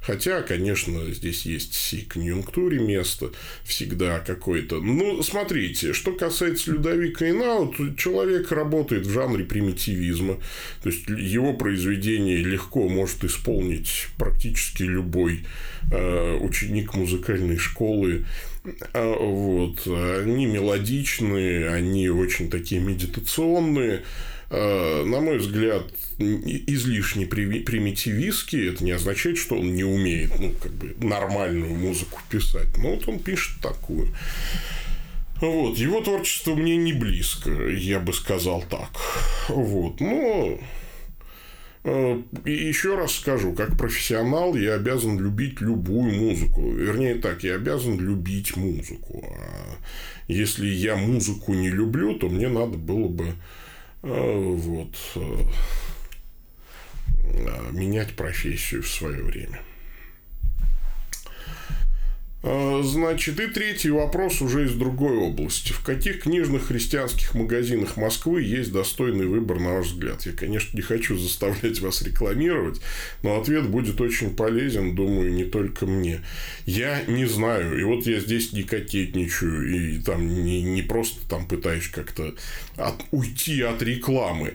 Хотя, 0.00 0.42
конечно, 0.42 1.10
здесь 1.12 1.46
есть 1.46 1.94
и 1.94 2.02
конъюнктуре 2.02 2.78
место 2.78 3.30
всегда 3.64 4.20
какое-то. 4.20 4.80
Ну, 4.80 5.22
смотрите, 5.22 5.94
что 5.94 6.12
касается 6.12 6.72
Людовика 6.72 7.28
Инау, 7.28 7.72
то 7.72 7.94
человек 7.94 8.52
работает 8.52 9.06
в 9.06 9.10
жанре 9.10 9.44
примитивизма. 9.44 10.36
То 10.82 10.90
есть, 10.90 11.08
его 11.08 11.54
произведение 11.54 12.36
легко 12.38 12.88
может 12.88 13.24
исполнить 13.24 14.08
практически 14.18 14.82
любой 14.82 15.44
э, 15.90 16.36
ученик 16.36 16.94
музыкальной 16.94 17.56
школы 17.56 18.26
вот. 18.92 19.86
Они 19.86 20.46
мелодичные, 20.46 21.70
они 21.70 22.08
очень 22.08 22.50
такие 22.50 22.80
медитационные. 22.80 24.02
э, 24.50 25.04
на 25.04 25.20
мой 25.20 25.38
взгляд, 25.38 25.84
излишне 26.18 27.26
примитивистский. 27.26 28.70
Это 28.70 28.84
не 28.84 28.92
означает, 28.92 29.38
что 29.38 29.56
он 29.56 29.74
не 29.74 29.84
умеет 29.84 30.38
ну, 30.38 30.52
как 30.62 30.72
бы 30.72 30.94
нормальную 31.04 31.74
музыку 31.74 32.20
писать. 32.30 32.76
Но 32.78 32.94
вот 32.94 33.08
он 33.08 33.18
пишет 33.18 33.60
такую. 33.60 34.08
Вот. 35.40 35.76
Его 35.76 36.00
творчество 36.00 36.54
мне 36.54 36.76
не 36.76 36.92
близко, 36.92 37.50
я 37.68 37.98
бы 37.98 38.12
сказал 38.12 38.62
так. 38.62 38.90
Вот. 39.48 40.00
Но 40.00 40.58
и 41.84 42.50
еще 42.50 42.96
раз 42.96 43.12
скажу, 43.16 43.52
как 43.52 43.76
профессионал 43.76 44.54
я 44.54 44.74
обязан 44.74 45.18
любить 45.18 45.60
любую 45.60 46.14
музыку. 46.14 46.70
Вернее 46.70 47.16
так, 47.16 47.44
я 47.44 47.56
обязан 47.56 48.00
любить 48.00 48.56
музыку. 48.56 49.22
А 49.38 49.76
если 50.26 50.66
я 50.66 50.96
музыку 50.96 51.52
не 51.52 51.68
люблю, 51.68 52.14
то 52.14 52.30
мне 52.30 52.48
надо 52.48 52.78
было 52.78 53.08
бы 53.08 53.34
э, 54.02 54.42
вот, 54.42 54.96
э, 55.16 55.36
менять 57.72 58.16
профессию 58.16 58.82
в 58.82 58.88
свое 58.88 59.22
время. 59.22 59.60
А, 62.46 62.82
значит, 62.82 63.40
и 63.40 63.46
третий 63.46 63.88
вопрос 63.88 64.42
уже 64.42 64.66
из 64.66 64.74
другой 64.74 65.16
области. 65.16 65.72
В 65.72 65.80
каких 65.82 66.24
книжных 66.24 66.66
христианских 66.66 67.34
магазинах 67.34 67.96
Москвы 67.96 68.42
есть 68.42 68.70
достойный 68.70 69.24
выбор, 69.24 69.60
на 69.60 69.72
ваш 69.72 69.86
взгляд? 69.86 70.26
Я, 70.26 70.32
конечно, 70.32 70.76
не 70.76 70.82
хочу 70.82 71.16
заставлять 71.16 71.80
вас 71.80 72.02
рекламировать, 72.02 72.82
но 73.22 73.40
ответ 73.40 73.66
будет 73.70 73.98
очень 74.02 74.36
полезен, 74.36 74.94
думаю, 74.94 75.32
не 75.32 75.44
только 75.44 75.86
мне. 75.86 76.20
Я 76.66 77.02
не 77.06 77.24
знаю, 77.24 77.80
и 77.80 77.82
вот 77.82 78.06
я 78.06 78.20
здесь 78.20 78.52
не 78.52 78.62
кокетничаю, 78.62 79.74
и 79.74 79.98
там 80.02 80.44
не, 80.44 80.60
не 80.62 80.82
просто 80.82 81.26
там 81.26 81.48
пытаюсь 81.48 81.88
как-то 81.88 82.34
от, 82.76 83.06
уйти 83.10 83.62
от 83.62 83.80
рекламы. 83.80 84.52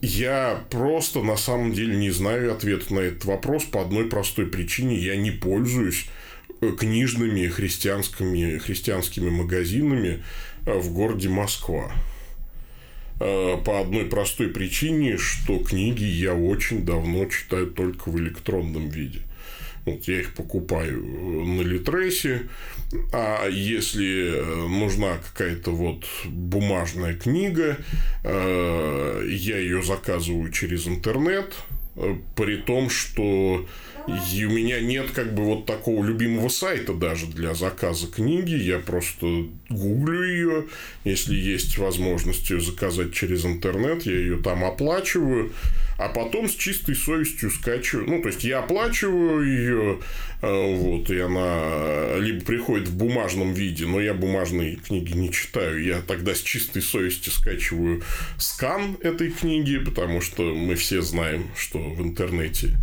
Я 0.00 0.64
просто 0.70 1.22
на 1.22 1.36
самом 1.36 1.74
деле 1.74 1.98
не 1.98 2.10
знаю 2.10 2.54
ответа 2.54 2.94
на 2.94 3.00
этот 3.00 3.26
вопрос 3.26 3.64
по 3.64 3.82
одной 3.82 4.06
простой 4.06 4.46
причине. 4.46 4.96
Я 4.96 5.16
не 5.16 5.32
пользуюсь 5.32 6.06
книжными 6.60 7.46
христианскими, 7.48 8.58
христианскими 8.58 9.30
магазинами 9.30 10.22
э, 10.64 10.78
в 10.78 10.92
городе 10.92 11.28
Москва. 11.28 11.92
Э, 13.20 13.56
по 13.64 13.80
одной 13.80 14.06
простой 14.06 14.48
причине, 14.48 15.16
что 15.18 15.58
книги 15.58 16.04
я 16.04 16.34
очень 16.34 16.84
давно 16.84 17.26
читаю 17.26 17.68
только 17.68 18.10
в 18.10 18.18
электронном 18.18 18.88
виде. 18.88 19.20
Вот 19.84 20.02
я 20.08 20.20
их 20.20 20.34
покупаю 20.34 21.00
на 21.00 21.62
Литресе, 21.62 22.48
а 23.12 23.46
если 23.48 24.42
нужна 24.68 25.18
какая-то 25.18 25.70
вот 25.70 26.04
бумажная 26.24 27.14
книга, 27.14 27.76
э, 28.24 29.26
я 29.30 29.58
ее 29.58 29.82
заказываю 29.82 30.50
через 30.50 30.88
интернет, 30.88 31.54
при 32.34 32.56
том, 32.56 32.90
что 32.90 33.64
и 34.06 34.44
у 34.44 34.50
меня 34.50 34.80
нет 34.80 35.10
как 35.10 35.34
бы 35.34 35.44
вот 35.44 35.66
такого 35.66 36.04
любимого 36.04 36.48
сайта 36.48 36.94
даже 36.94 37.26
для 37.26 37.54
заказа 37.54 38.06
книги. 38.06 38.54
Я 38.54 38.78
просто 38.78 39.46
гуглю 39.68 40.22
ее. 40.22 40.64
Если 41.04 41.34
есть 41.34 41.76
возможность 41.78 42.48
ее 42.50 42.60
заказать 42.60 43.12
через 43.12 43.44
интернет, 43.44 44.06
я 44.06 44.16
ее 44.16 44.36
там 44.38 44.64
оплачиваю 44.64 45.52
а 45.98 46.08
потом 46.08 46.48
с 46.48 46.54
чистой 46.54 46.94
совестью 46.94 47.50
скачиваю. 47.50 48.08
Ну, 48.08 48.22
то 48.22 48.28
есть, 48.28 48.44
я 48.44 48.58
оплачиваю 48.58 49.46
ее, 49.46 49.98
э, 50.42 50.76
вот, 50.76 51.10
и 51.10 51.18
она 51.18 52.16
либо 52.18 52.44
приходит 52.44 52.88
в 52.88 52.96
бумажном 52.96 53.54
виде, 53.54 53.86
но 53.86 54.00
я 54.00 54.12
бумажные 54.12 54.76
книги 54.76 55.12
не 55.12 55.32
читаю. 55.32 55.82
Я 55.82 56.00
тогда 56.00 56.34
с 56.34 56.40
чистой 56.40 56.82
совестью 56.82 57.32
скачиваю 57.32 58.02
скан 58.38 58.98
этой 59.00 59.30
книги, 59.30 59.78
потому 59.78 60.20
что 60.20 60.54
мы 60.54 60.74
все 60.74 61.00
знаем, 61.00 61.48
что 61.56 61.78
в 61.78 62.02
интернете 62.02 62.76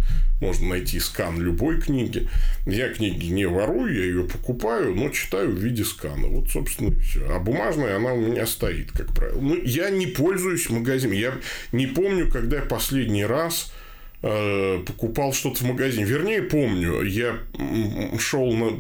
можно 0.44 0.68
найти 0.68 1.00
скан 1.00 1.40
любой 1.40 1.80
книги. 1.80 2.28
Я 2.66 2.90
книги 2.90 3.28
не 3.28 3.46
ворую, 3.46 3.96
я 3.96 4.04
ее 4.04 4.24
покупаю, 4.26 4.94
но 4.94 5.10
читаю 5.10 5.52
в 5.52 5.58
виде 5.58 5.86
скана. 5.86 6.28
Вот, 6.28 6.50
собственно, 6.50 6.90
и 6.90 7.00
все. 7.00 7.26
А 7.30 7.40
бумажная 7.40 7.96
она 7.96 8.14
у 8.14 8.20
меня 8.20 8.46
стоит, 8.46 8.92
как 8.92 9.14
правило. 9.14 9.40
Ну, 9.40 9.56
я 9.64 9.90
не 9.90 10.08
пользуюсь 10.08 10.70
магазином. 10.70 11.16
Я 11.16 11.34
не 11.72 11.88
помню, 11.88 12.30
когда 12.30 12.58
я 12.58 12.64
последний 12.64 13.26
раз 13.26 13.74
э, 14.22 14.80
покупал 14.86 15.34
что-то 15.34 15.64
в 15.64 15.68
магазине. 15.68 16.04
Вернее, 16.04 16.42
помню, 16.42 17.02
я 17.04 17.40
шел 18.20 18.52
на, 18.52 18.72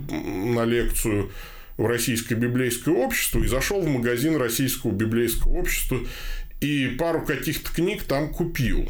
на 0.54 0.65
лекцию 0.65 1.32
в 1.78 1.86
Российское 1.86 2.36
библейское 2.36 2.93
общество 2.93 3.39
и 3.39 3.47
зашел 3.47 3.82
в 3.82 3.88
магазин 3.88 4.36
Российского 4.36 4.91
библейского 4.91 5.54
общества 5.54 5.99
и 6.60 6.95
пару 6.99 7.26
каких-то 7.26 7.71
книг 7.71 8.04
там 8.04 8.30
купил 8.30 8.88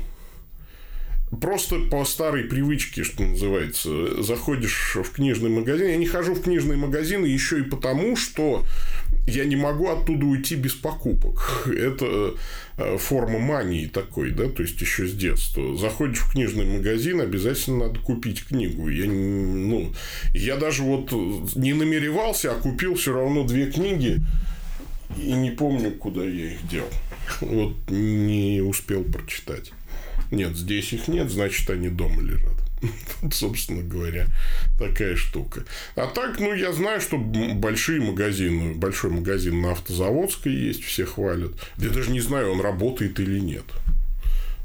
просто 1.41 1.79
по 1.79 2.05
старой 2.05 2.43
привычке, 2.43 3.03
что 3.03 3.23
называется, 3.23 4.21
заходишь 4.21 4.95
в 4.95 5.11
книжный 5.11 5.49
магазин. 5.49 5.87
Я 5.87 5.97
не 5.97 6.05
хожу 6.05 6.33
в 6.33 6.41
книжные 6.41 6.77
магазины 6.77 7.25
еще 7.25 7.59
и 7.59 7.63
потому, 7.63 8.15
что 8.15 8.65
я 9.25 9.45
не 9.45 9.55
могу 9.55 9.89
оттуда 9.89 10.25
уйти 10.25 10.55
без 10.55 10.73
покупок. 10.73 11.67
Это 11.67 12.35
э, 12.77 12.97
форма 12.97 13.39
мании 13.39 13.87
такой, 13.87 14.31
да, 14.31 14.49
то 14.49 14.63
есть 14.63 14.79
еще 14.81 15.07
с 15.07 15.13
детства. 15.13 15.77
Заходишь 15.77 16.19
в 16.19 16.31
книжный 16.31 16.65
магазин, 16.65 17.21
обязательно 17.21 17.87
надо 17.87 17.99
купить 17.99 18.45
книгу. 18.45 18.89
Я, 18.89 19.05
ну, 19.05 19.93
я 20.33 20.57
даже 20.57 20.83
вот 20.83 21.11
не 21.55 21.73
намеревался, 21.73 22.51
а 22.51 22.55
купил 22.55 22.95
все 22.95 23.13
равно 23.13 23.45
две 23.45 23.71
книги 23.71 24.21
и 25.17 25.31
не 25.31 25.51
помню, 25.51 25.91
куда 25.91 26.23
я 26.23 26.53
их 26.53 26.67
дел. 26.67 26.87
Вот 27.41 27.75
не 27.89 28.61
успел 28.61 29.03
прочитать. 29.03 29.71
Нет, 30.33 30.57
здесь 30.57 30.93
их 30.93 31.07
нет, 31.07 31.29
значит, 31.29 31.69
они 31.69 31.89
дома 31.89 32.21
лежат. 32.21 32.63
собственно 33.31 33.81
говоря, 33.81 34.27
такая 34.77 35.15
штука. 35.15 35.63
А 35.95 36.07
так, 36.07 36.39
ну, 36.39 36.53
я 36.53 36.73
знаю, 36.73 37.01
что 37.01 37.17
большие 37.17 38.01
магазины, 38.01 38.73
большой 38.73 39.11
магазин 39.11 39.61
на 39.61 39.71
Автозаводской 39.71 40.53
есть, 40.53 40.83
все 40.83 41.05
хвалят. 41.05 41.53
Я 41.77 41.89
даже 41.89 42.11
не 42.11 42.19
знаю, 42.19 42.51
он 42.51 42.61
работает 42.61 43.19
или 43.19 43.39
нет. 43.39 43.65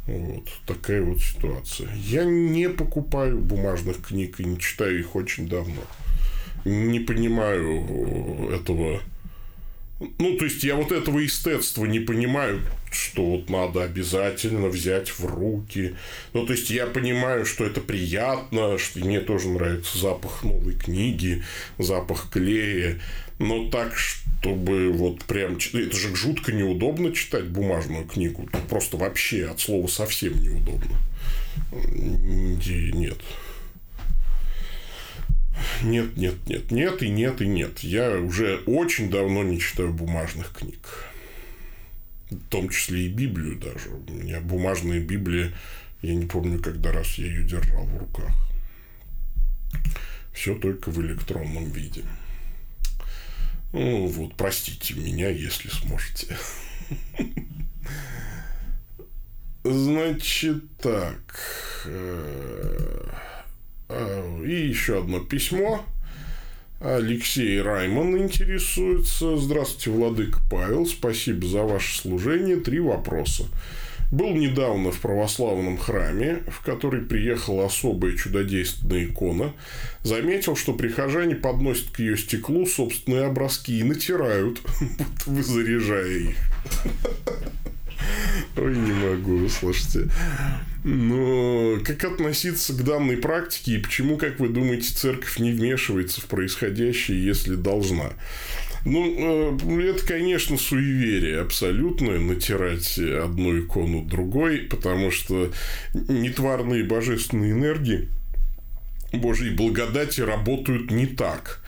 Вот 0.06 0.48
такая 0.66 1.02
вот 1.02 1.20
ситуация. 1.20 1.90
Я 1.94 2.24
не 2.24 2.68
покупаю 2.70 3.38
бумажных 3.38 4.00
книг 4.00 4.40
и 4.40 4.44
не 4.44 4.58
читаю 4.58 4.98
их 4.98 5.14
очень 5.14 5.48
давно. 5.48 5.82
Не 6.64 7.00
понимаю 7.00 8.50
этого 8.50 9.00
ну, 10.00 10.36
то 10.36 10.44
есть, 10.44 10.62
я 10.62 10.76
вот 10.76 10.92
этого 10.92 11.24
эстетства 11.24 11.84
не 11.84 11.98
понимаю, 11.98 12.60
что 12.92 13.24
вот 13.24 13.50
надо 13.50 13.82
обязательно 13.82 14.68
взять 14.68 15.08
в 15.08 15.24
руки. 15.26 15.96
Ну, 16.32 16.46
то 16.46 16.52
есть, 16.52 16.70
я 16.70 16.86
понимаю, 16.86 17.44
что 17.44 17.64
это 17.64 17.80
приятно, 17.80 18.78
что 18.78 19.00
мне 19.00 19.20
тоже 19.20 19.48
нравится 19.48 19.98
запах 19.98 20.44
новой 20.44 20.74
книги, 20.74 21.42
запах 21.78 22.30
клея. 22.30 23.00
Но 23.40 23.68
так, 23.70 23.96
чтобы 23.96 24.92
вот 24.92 25.24
прям... 25.24 25.56
Это 25.56 25.96
же 25.96 26.14
жутко 26.14 26.52
неудобно 26.52 27.12
читать 27.12 27.46
бумажную 27.46 28.04
книгу. 28.06 28.48
Просто 28.68 28.96
вообще 28.96 29.46
от 29.46 29.60
слова 29.60 29.88
совсем 29.88 30.40
неудобно. 30.40 30.96
Нет. 31.72 33.18
Нет, 35.82 36.16
нет, 36.16 36.34
нет, 36.48 36.70
нет 36.70 37.02
и 37.02 37.08
нет 37.08 37.40
и 37.40 37.46
нет. 37.46 37.80
Я 37.80 38.18
уже 38.18 38.58
очень 38.66 39.10
давно 39.10 39.42
не 39.42 39.58
читаю 39.58 39.92
бумажных 39.92 40.52
книг. 40.52 40.78
В 42.30 42.48
том 42.48 42.68
числе 42.68 43.06
и 43.06 43.08
Библию 43.08 43.56
даже. 43.56 43.90
У 43.90 44.12
меня 44.12 44.40
бумажная 44.40 45.00
Библия, 45.00 45.52
я 46.02 46.14
не 46.14 46.26
помню, 46.26 46.60
когда 46.60 46.92
раз 46.92 47.14
я 47.14 47.26
ее 47.26 47.44
держал 47.44 47.84
в 47.84 47.98
руках. 47.98 48.32
Все 50.32 50.54
только 50.54 50.90
в 50.90 51.00
электронном 51.00 51.70
виде. 51.70 52.04
Ну, 53.72 54.06
вот, 54.06 54.34
простите 54.36 54.94
меня, 54.94 55.28
если 55.28 55.68
сможете. 55.68 56.36
Значит, 59.64 60.76
так. 60.78 61.86
Э, 63.88 64.42
и 64.44 64.68
еще 64.68 65.00
одно 65.00 65.20
письмо. 65.20 65.84
Алексей 66.80 67.60
Райман 67.60 68.16
интересуется. 68.16 69.36
Здравствуйте, 69.36 69.90
Владыка 69.90 70.38
Павел. 70.50 70.86
Спасибо 70.86 71.46
за 71.46 71.62
ваше 71.62 71.98
служение. 71.98 72.56
Три 72.56 72.78
вопроса. 72.78 73.46
Был 74.10 74.30
недавно 74.30 74.90
в 74.90 75.00
православном 75.00 75.76
храме, 75.76 76.42
в 76.48 76.62
который 76.62 77.02
приехала 77.02 77.66
особая 77.66 78.16
чудодейственная 78.16 79.04
икона. 79.04 79.52
Заметил, 80.02 80.56
что 80.56 80.72
прихожане 80.72 81.34
подносят 81.34 81.90
к 81.90 81.98
ее 81.98 82.16
стеклу 82.16 82.64
собственные 82.64 83.24
образки 83.24 83.78
и 83.78 83.82
натирают, 83.82 84.62
будто 84.98 85.30
бы 85.30 85.42
заряжая 85.42 86.18
их. 86.18 86.36
Ой, 88.56 88.76
не 88.76 88.92
могу, 88.92 89.48
слушайте. 89.48 90.08
Но 90.84 91.78
как 91.84 92.04
относиться 92.04 92.72
к 92.72 92.84
данной 92.84 93.16
практике 93.16 93.72
и 93.72 93.78
почему, 93.78 94.16
как 94.16 94.38
вы 94.40 94.48
думаете, 94.48 94.92
церковь 94.94 95.38
не 95.38 95.52
вмешивается 95.52 96.20
в 96.20 96.24
происходящее, 96.24 97.24
если 97.24 97.56
должна? 97.56 98.12
Ну, 98.84 99.56
э, 99.58 99.90
это, 99.90 100.06
конечно, 100.06 100.56
суеверие 100.56 101.40
абсолютное, 101.40 102.18
натирать 102.18 102.98
одну 102.98 103.58
икону 103.58 104.04
другой, 104.04 104.58
потому 104.58 105.10
что 105.10 105.52
нетварные 105.94 106.84
божественные 106.84 107.52
энергии 107.52 108.08
Божьей 109.12 109.50
благодати 109.50 110.20
работают 110.20 110.90
не 110.90 111.06
так. 111.06 111.60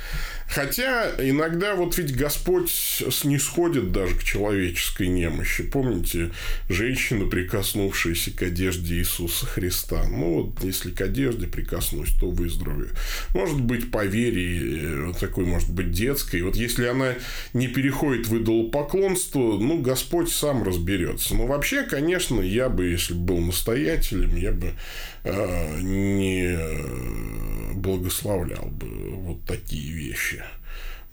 Хотя 0.51 1.13
иногда 1.19 1.77
вот 1.77 1.97
ведь 1.97 2.17
Господь 2.17 2.71
снисходит 2.71 3.93
даже 3.93 4.17
к 4.17 4.25
человеческой 4.25 5.07
немощи. 5.07 5.63
Помните, 5.63 6.33
женщина, 6.69 7.27
прикоснувшаяся 7.27 8.33
к 8.33 8.43
одежде 8.43 8.97
Иисуса 8.97 9.47
Христа. 9.47 10.05
Ну, 10.09 10.43
вот 10.43 10.65
если 10.65 10.91
к 10.91 11.01
одежде 11.03 11.47
прикоснусь, 11.47 12.13
то 12.19 12.29
выздоровею. 12.29 12.91
Может 13.33 13.61
быть, 13.61 13.93
по 13.93 14.05
вере, 14.05 15.07
вот 15.07 15.21
такой, 15.21 15.45
может 15.45 15.71
быть, 15.71 15.93
детской. 15.93 16.43
Вот 16.43 16.57
если 16.57 16.87
она 16.87 17.15
не 17.53 17.69
переходит 17.69 18.27
в 18.27 18.37
идолопоклонство, 18.37 19.57
ну, 19.57 19.81
Господь 19.81 20.31
сам 20.31 20.65
разберется. 20.65 21.37
Но 21.37 21.47
вообще, 21.47 21.85
конечно, 21.85 22.41
я 22.41 22.69
бы, 22.69 22.87
если 22.87 23.15
бы 23.15 23.21
был 23.21 23.39
настоятелем, 23.39 24.35
я 24.37 24.51
бы 24.51 24.73
э, 25.23 25.81
не 25.81 26.59
благословлял 27.75 28.67
бы 28.67 28.89
вот 29.11 29.45
такие 29.45 29.93
вещи. 29.93 30.40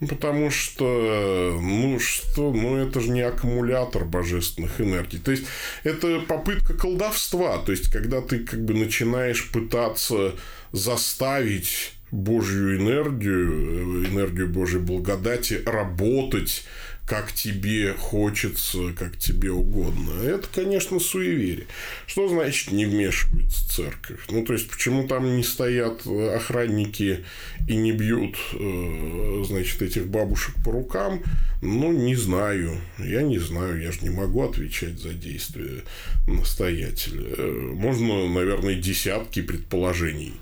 Потому 0.00 0.50
что, 0.50 1.58
ну 1.60 1.98
что, 1.98 2.52
ну 2.52 2.76
это 2.76 3.00
же 3.00 3.10
не 3.10 3.22
аккумулятор 3.22 4.04
божественных 4.04 4.80
энергий. 4.80 5.18
То 5.18 5.32
есть, 5.32 5.44
это 5.82 6.20
попытка 6.20 6.74
колдовства. 6.74 7.58
То 7.58 7.72
есть, 7.72 7.90
когда 7.90 8.20
ты 8.20 8.40
как 8.40 8.64
бы 8.64 8.74
начинаешь 8.74 9.50
пытаться 9.50 10.34
заставить 10.70 11.94
Божью 12.10 12.76
энергию, 12.76 14.06
энергию 14.06 14.48
Божьей 14.48 14.80
благодати 14.80 15.62
работать 15.66 16.64
как 17.08 17.32
тебе 17.32 17.94
хочется, 17.94 18.92
как 18.92 19.16
тебе 19.16 19.50
угодно. 19.50 20.22
Это, 20.22 20.46
конечно, 20.54 21.00
суеверие. 21.00 21.66
Что 22.06 22.28
значит 22.28 22.70
не 22.70 22.84
вмешивается 22.84 23.66
церковь? 23.70 24.20
Ну, 24.28 24.44
то 24.44 24.52
есть, 24.52 24.68
почему 24.70 25.08
там 25.08 25.36
не 25.36 25.42
стоят 25.42 26.06
охранники 26.06 27.24
и 27.66 27.76
не 27.76 27.92
бьют, 27.92 28.36
э, 28.52 29.44
значит, 29.46 29.80
этих 29.80 30.06
бабушек 30.06 30.54
по 30.62 30.70
рукам? 30.70 31.22
Ну, 31.62 31.92
не 31.92 32.14
знаю. 32.14 32.76
Я 32.98 33.22
не 33.22 33.38
знаю. 33.38 33.80
Я 33.80 33.90
же 33.90 34.00
не 34.02 34.10
могу 34.10 34.46
отвечать 34.46 34.98
за 34.98 35.14
действия 35.14 35.84
настоятеля. 36.26 37.24
Э, 37.38 37.72
можно, 37.74 38.28
наверное, 38.28 38.74
десятки 38.74 39.40
предположений 39.40 40.34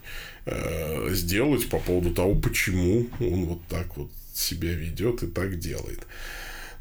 э, 0.47 1.11
сделать 1.13 1.69
по 1.69 1.79
поводу 1.79 2.13
того, 2.13 2.35
почему 2.35 3.07
он 3.21 3.45
вот 3.45 3.61
так 3.69 3.97
вот 3.97 4.11
себя 4.35 4.73
ведет 4.73 5.23
и 5.23 5.29
так 5.29 5.61
делает. 5.61 6.01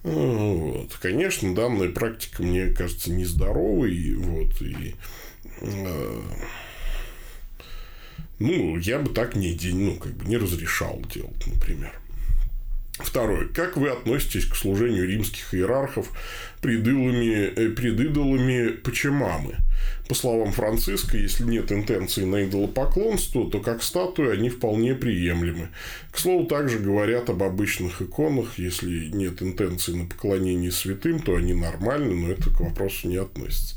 Вот. 0.05 0.93
Конечно, 1.01 1.55
данная 1.55 1.89
практика, 1.89 2.43
мне 2.43 2.67
кажется, 2.67 3.11
нездоровой. 3.11 4.13
Вот, 4.13 4.61
и, 4.61 4.93
э, 5.61 6.21
ну, 8.37 8.77
я 8.77 8.99
бы 8.99 9.11
так 9.11 9.35
не, 9.35 9.57
ну, 9.73 9.95
как 9.95 10.13
бы 10.13 10.25
не 10.25 10.37
разрешал 10.37 11.01
делать, 11.11 11.47
например. 11.47 11.91
Второе. 12.99 13.47
Как 13.47 13.77
вы 13.77 13.89
относитесь 13.89 14.45
к 14.45 14.55
служению 14.55 15.07
римских 15.07 15.55
иерархов 15.55 16.11
пред 16.61 16.81
идолами, 16.81 17.51
э, 17.55 17.69
пред 17.71 17.99
идолами 17.99 18.67
Пачемамы? 18.69 19.55
По 20.07 20.15
словам 20.15 20.51
Франциска, 20.51 21.17
если 21.17 21.43
нет 21.43 21.71
интенции 21.71 22.25
на 22.25 22.43
идолопоклонство, 22.43 23.49
то 23.49 23.59
как 23.59 23.81
статуи 23.81 24.31
они 24.31 24.49
вполне 24.49 24.93
приемлемы. 24.93 25.69
К 26.11 26.19
слову, 26.19 26.45
также 26.45 26.79
говорят 26.79 27.29
об 27.29 27.41
обычных 27.41 28.01
иконах. 28.01 28.59
Если 28.59 29.09
нет 29.09 29.41
интенции 29.41 29.93
на 29.93 30.05
поклонение 30.05 30.71
святым, 30.71 31.19
то 31.19 31.35
они 31.35 31.53
нормальны, 31.53 32.13
но 32.13 32.31
это 32.31 32.49
к 32.49 32.59
вопросу 32.59 33.07
не 33.07 33.17
относится. 33.17 33.75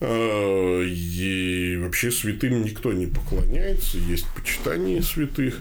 Э, 0.00 0.84
и 0.84 1.76
вообще 1.76 2.12
святым 2.12 2.62
никто 2.62 2.92
не 2.92 3.06
поклоняется, 3.06 3.98
есть 3.98 4.26
почитание 4.36 5.02
святых, 5.02 5.60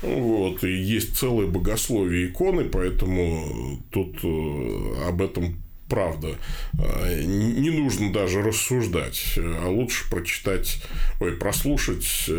вот, 0.00 0.64
и 0.64 0.72
есть 0.72 1.18
целое 1.18 1.46
богословие 1.46 2.28
иконы, 2.28 2.64
поэтому 2.64 3.82
тут 3.90 4.16
э, 4.22 5.06
об 5.06 5.20
этом 5.20 5.56
правда. 5.88 6.36
Э, 6.78 7.22
не 7.22 7.70
нужно 7.70 8.12
даже 8.12 8.42
рассуждать, 8.42 9.34
а 9.36 9.68
лучше 9.68 10.08
прочитать, 10.10 10.82
ой, 11.20 11.32
прослушать 11.32 12.30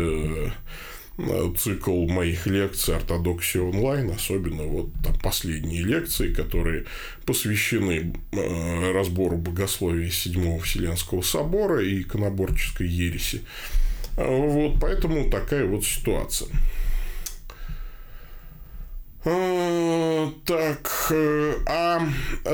Э, 1.18 1.50
цикл 1.56 2.06
моих 2.06 2.46
лекций 2.46 2.94
«Ортодоксия 2.94 3.62
онлайн», 3.62 4.10
особенно 4.10 4.64
вот 4.64 4.90
там 5.02 5.18
последние 5.20 5.82
лекции, 5.82 6.32
которые 6.32 6.84
посвящены 7.24 8.12
э, 8.32 8.92
разбору 8.92 9.38
богословия 9.38 10.10
Седьмого 10.10 10.60
Вселенского 10.60 11.22
собора 11.22 11.82
и 11.82 12.02
иконоборческой 12.02 12.88
ереси. 12.88 13.42
Вот 14.16 14.78
поэтому 14.80 15.30
такая 15.30 15.64
вот 15.66 15.84
ситуация. 15.84 16.48
Так, 19.24 21.12
а 21.66 22.08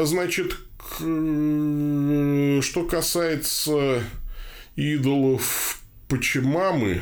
значит, 0.05 0.57
что 0.97 2.87
касается 2.87 4.03
идолов 4.77 5.81
Почемамы, 6.09 7.01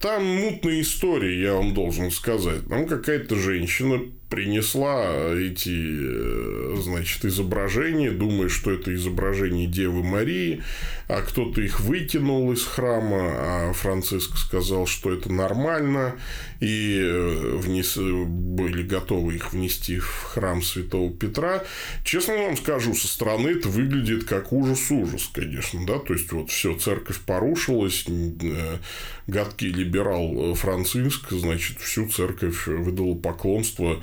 там 0.00 0.24
мутная 0.24 0.80
история, 0.82 1.40
я 1.40 1.54
вам 1.54 1.72
должен 1.72 2.10
сказать. 2.10 2.68
Там 2.68 2.86
какая-то 2.86 3.36
женщина 3.36 4.00
принесла 4.28 5.32
эти, 5.34 5.70
э, 5.70 6.76
значит, 6.80 7.24
изображения, 7.24 8.10
думая, 8.10 8.48
что 8.48 8.70
это 8.70 8.94
изображение 8.94 9.66
Девы 9.66 10.02
Марии, 10.02 10.62
а 11.08 11.20
кто-то 11.22 11.60
их 11.60 11.80
выкинул 11.80 12.52
из 12.52 12.64
храма, 12.64 13.32
а 13.36 13.72
Франциск 13.74 14.36
сказал, 14.36 14.86
что 14.86 15.12
это 15.12 15.32
нормально, 15.32 16.16
и 16.60 16.98
э, 17.00 17.56
внес... 17.58 17.96
были 17.96 18.82
готовы 18.82 19.36
их 19.36 19.52
внести 19.52 19.98
в 19.98 20.08
храм 20.08 20.62
Святого 20.62 21.12
Петра. 21.12 21.62
Честно 22.04 22.34
вам 22.34 22.56
скажу, 22.56 22.94
со 22.94 23.06
стороны 23.06 23.48
это 23.48 23.68
выглядит 23.68 24.24
как 24.24 24.52
ужас-ужас, 24.52 25.30
конечно, 25.32 25.86
да, 25.86 25.98
то 25.98 26.14
есть, 26.14 26.32
вот 26.32 26.50
все, 26.50 26.74
церковь 26.76 27.20
порушилась, 27.20 28.04
э, 28.08 28.78
гадкий 29.26 29.68
либерал 29.68 30.54
Франциск, 30.54 31.30
значит, 31.30 31.78
всю 31.80 32.08
церковь 32.08 32.66
выдала 32.66 33.14
поклонство 33.14 34.02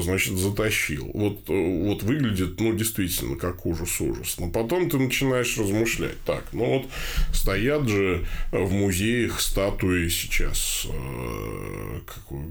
значит, 0.00 0.34
затащил. 0.38 1.10
Вот, 1.12 1.48
э, 1.48 1.84
вот 1.86 2.02
выглядит, 2.04 2.60
ну, 2.60 2.72
действительно, 2.72 3.36
как 3.36 3.66
ужас-ужас. 3.66 4.36
Но 4.38 4.50
потом 4.50 4.88
ты 4.88 4.98
начинаешь 4.98 5.58
размышлять. 5.58 6.20
Так, 6.24 6.44
ну 6.52 6.78
вот 6.78 6.86
стоят 7.32 7.88
же 7.88 8.24
в 8.52 8.72
музеях 8.72 9.40
статуи 9.40 10.08
сейчас 10.08 10.86
э, 10.88 12.00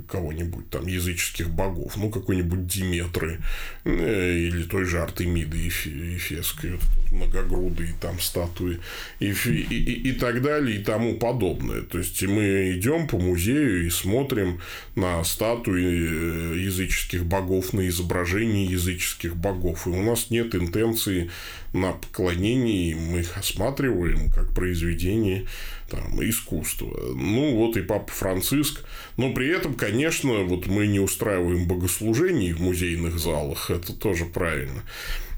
кого-нибудь 0.09 0.69
там 0.69 0.87
языческих 0.87 1.49
богов, 1.49 1.95
ну, 1.95 2.09
какой-нибудь 2.09 2.67
Диметры 2.67 3.39
или 3.85 4.63
той 4.63 4.85
же 4.85 4.99
Артемиды 4.99 5.57
Ефесской, 5.57 6.71
вот, 6.71 6.81
многогрудые 7.11 7.93
там 8.01 8.19
статуи 8.19 8.79
и, 9.19 9.31
и, 9.31 9.61
и, 9.69 10.09
и 10.09 10.11
так 10.13 10.41
далее 10.41 10.79
и 10.79 10.83
тому 10.83 11.15
подобное. 11.15 11.81
То 11.81 11.99
есть 11.99 12.21
мы 12.23 12.73
идем 12.73 13.07
по 13.07 13.17
музею 13.17 13.85
и 13.85 13.89
смотрим 13.89 14.59
на 14.95 15.23
статуи 15.23 16.72
языческих 16.73 17.25
богов, 17.25 17.73
на 17.73 17.87
изображения 17.87 18.65
языческих 18.65 19.35
богов. 19.35 19.85
И 19.87 19.89
у 19.89 20.01
нас 20.01 20.29
нет 20.29 20.55
интенции 20.55 21.29
на 21.73 21.93
поклонение, 21.93 22.95
мы 22.95 23.21
их 23.21 23.37
осматриваем 23.37 24.31
как 24.31 24.53
произведение 24.53 25.47
там, 25.89 26.23
искусства. 26.27 26.91
Ну, 27.15 27.55
вот 27.55 27.77
и 27.77 27.81
Папа 27.81 28.11
Франциск. 28.11 28.83
Но 29.17 29.33
при 29.33 29.49
этом, 29.49 29.75
конечно, 29.75 30.43
вот 30.43 30.67
мы 30.67 30.87
не 30.87 30.99
устраиваем 30.99 31.67
богослужений 31.67 32.53
в 32.53 32.61
музейных 32.61 33.19
залах, 33.19 33.69
это 33.69 33.93
тоже 33.93 34.25
правильно. 34.25 34.83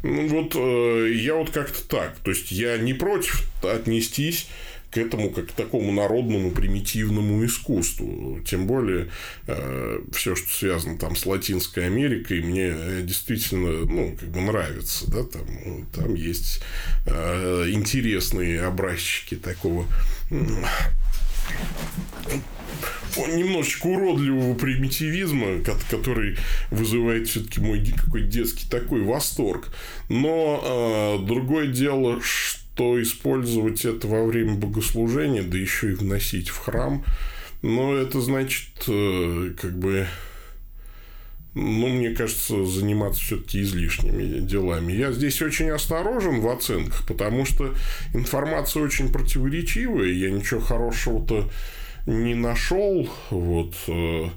Ну, 0.04 0.28
вот 0.28 0.56
э, 0.56 1.13
я 1.15 1.36
вот 1.36 1.50
как-то 1.50 1.88
так. 1.88 2.17
То 2.19 2.32
есть, 2.32 2.52
я 2.52 2.78
не 2.78 2.93
против 2.93 3.43
отнестись 3.63 4.48
к 4.96 4.98
этому 4.98 5.30
как 5.30 5.48
к 5.48 5.52
такому 5.52 5.92
народному 5.92 6.52
примитивному 6.52 7.46
искусству. 7.46 8.40
Тем 8.46 8.66
более, 8.66 9.10
э, 9.46 10.00
все, 10.14 10.36
что 10.36 10.50
связано 10.50 10.98
там 10.98 11.18
с 11.18 11.26
Латинской 11.26 11.86
Америкой, 11.86 12.42
мне 12.42 12.74
действительно 13.02 13.86
ну, 13.86 14.16
как 14.18 14.30
бы 14.30 14.40
нравится. 14.40 15.12
Да? 15.12 15.24
Там, 15.24 15.86
там 15.94 16.16
есть 16.16 16.62
э, 17.08 17.66
интересные 17.72 18.62
образчики 18.62 19.36
такого 19.36 19.86
немножечко 23.18 23.88
уродливого 23.88 24.56
примитивизма, 24.56 25.62
который 25.90 26.38
вызывает 26.72 27.28
все-таки 27.28 27.60
мой 27.60 27.86
какой 27.98 28.24
детский 28.24 28.68
такой 28.70 29.02
восторг. 29.02 29.74
Но 30.08 31.20
э, 31.20 31.26
другое 31.26 31.68
дело, 31.68 32.22
что 32.22 32.64
то 32.76 33.02
использовать 33.02 33.86
это 33.86 34.08
во 34.08 34.26
время 34.26 34.56
богослужения, 34.56 35.44
да 35.44 35.58
еще 35.58 35.92
и 35.92 35.96
вносить 35.96 36.50
в 36.50 36.58
храм, 36.58 37.04
но 37.62 37.96
это 37.96 38.20
значит, 38.22 38.70
э, 38.88 39.54
как 39.60 39.78
бы, 39.78 40.08
ну, 41.54 41.88
мне 41.88 42.12
кажется, 42.12 42.66
заниматься 42.66 43.22
все-таки 43.22 43.62
излишними 43.62 44.40
делами. 44.40 44.92
Я 44.92 45.12
здесь 45.14 45.42
очень 45.42 45.70
осторожен 45.70 46.42
в 46.42 46.50
оценках, 46.50 47.08
потому 47.08 47.46
что 47.46 47.74
информация 48.14 48.84
очень 48.84 49.12
противоречивая, 49.12 50.10
я 50.10 50.30
ничего 50.30 50.60
хорошего-то 50.60 51.50
не 52.06 52.36
нашел. 52.36 53.10
Вот 53.30 53.74
э, 53.88 54.30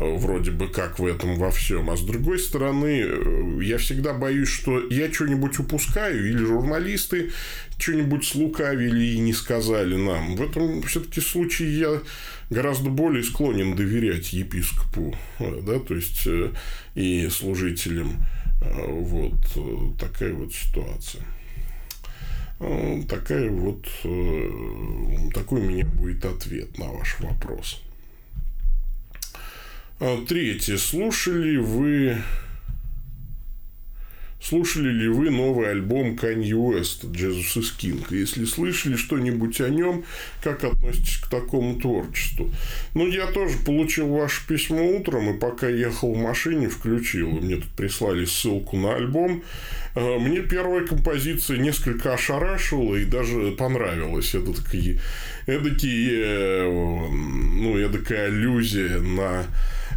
вроде 0.00 0.50
бы 0.50 0.68
как 0.68 0.98
в 0.98 1.06
этом 1.06 1.36
во 1.36 1.50
всем. 1.50 1.90
А 1.90 1.96
с 1.96 2.00
другой 2.00 2.38
стороны, 2.38 3.02
э, 3.04 3.60
я 3.62 3.78
всегда 3.78 4.14
боюсь, 4.14 4.48
что 4.48 4.80
я 4.88 5.12
что-нибудь 5.12 5.58
упускаю, 5.58 6.28
или 6.28 6.38
журналисты 6.38 7.30
что-нибудь 7.78 8.24
слукавили 8.24 9.04
и 9.04 9.18
не 9.18 9.32
сказали 9.32 9.96
нам. 9.96 10.36
В 10.36 10.42
этом 10.42 10.82
все-таки 10.82 11.20
случае 11.20 11.78
я 11.78 12.00
гораздо 12.50 12.90
более 12.90 13.22
склонен 13.22 13.76
доверять 13.76 14.32
епископу, 14.32 15.14
э, 15.38 15.60
да, 15.62 15.78
то 15.78 15.94
есть 15.94 16.26
э, 16.26 16.52
и 16.94 17.28
служителям. 17.28 18.16
Вот 18.60 19.32
такая 19.98 20.34
вот 20.34 20.52
ситуация. 20.52 21.22
Такая 23.08 23.48
вот, 23.48 23.86
такой 25.32 25.60
у 25.60 25.64
меня 25.64 25.86
будет 25.86 26.26
ответ 26.26 26.76
на 26.76 26.92
ваш 26.92 27.18
вопрос. 27.20 27.80
А, 30.02 30.24
третье. 30.26 30.78
Слушали 30.78 31.58
вы... 31.58 32.16
Слушали 34.42 34.88
ли 34.88 35.08
вы 35.08 35.28
новый 35.28 35.70
альбом 35.70 36.14
Kanye 36.14 36.52
West 36.52 37.12
«Jesus 37.12 37.58
is 37.58 37.74
King»? 37.78 38.02
Если 38.08 38.46
слышали 38.46 38.96
что-нибудь 38.96 39.60
о 39.60 39.68
нем, 39.68 40.04
как 40.42 40.64
относитесь 40.64 41.18
к 41.18 41.28
такому 41.28 41.78
творчеству? 41.78 42.50
Ну, 42.94 43.06
я 43.08 43.26
тоже 43.26 43.58
получил 43.58 44.08
ваше 44.08 44.46
письмо 44.48 44.82
утром, 44.96 45.36
и 45.36 45.38
пока 45.38 45.68
ехал 45.68 46.14
в 46.14 46.16
машине, 46.16 46.70
включил. 46.70 47.32
Мне 47.32 47.56
тут 47.56 47.68
прислали 47.72 48.24
ссылку 48.24 48.78
на 48.78 48.94
альбом. 48.94 49.44
А, 49.94 50.18
мне 50.18 50.40
первая 50.40 50.86
композиция 50.86 51.58
несколько 51.58 52.14
ошарашила 52.14 52.96
и 52.96 53.04
даже 53.04 53.50
понравилась. 53.50 54.34
Это 54.34 54.54
такие, 54.54 54.98
эдакие, 55.46 56.22
э, 56.24 56.70
ну, 56.70 57.76
эдакая 57.76 58.28
аллюзия 58.28 59.00
на 59.00 59.44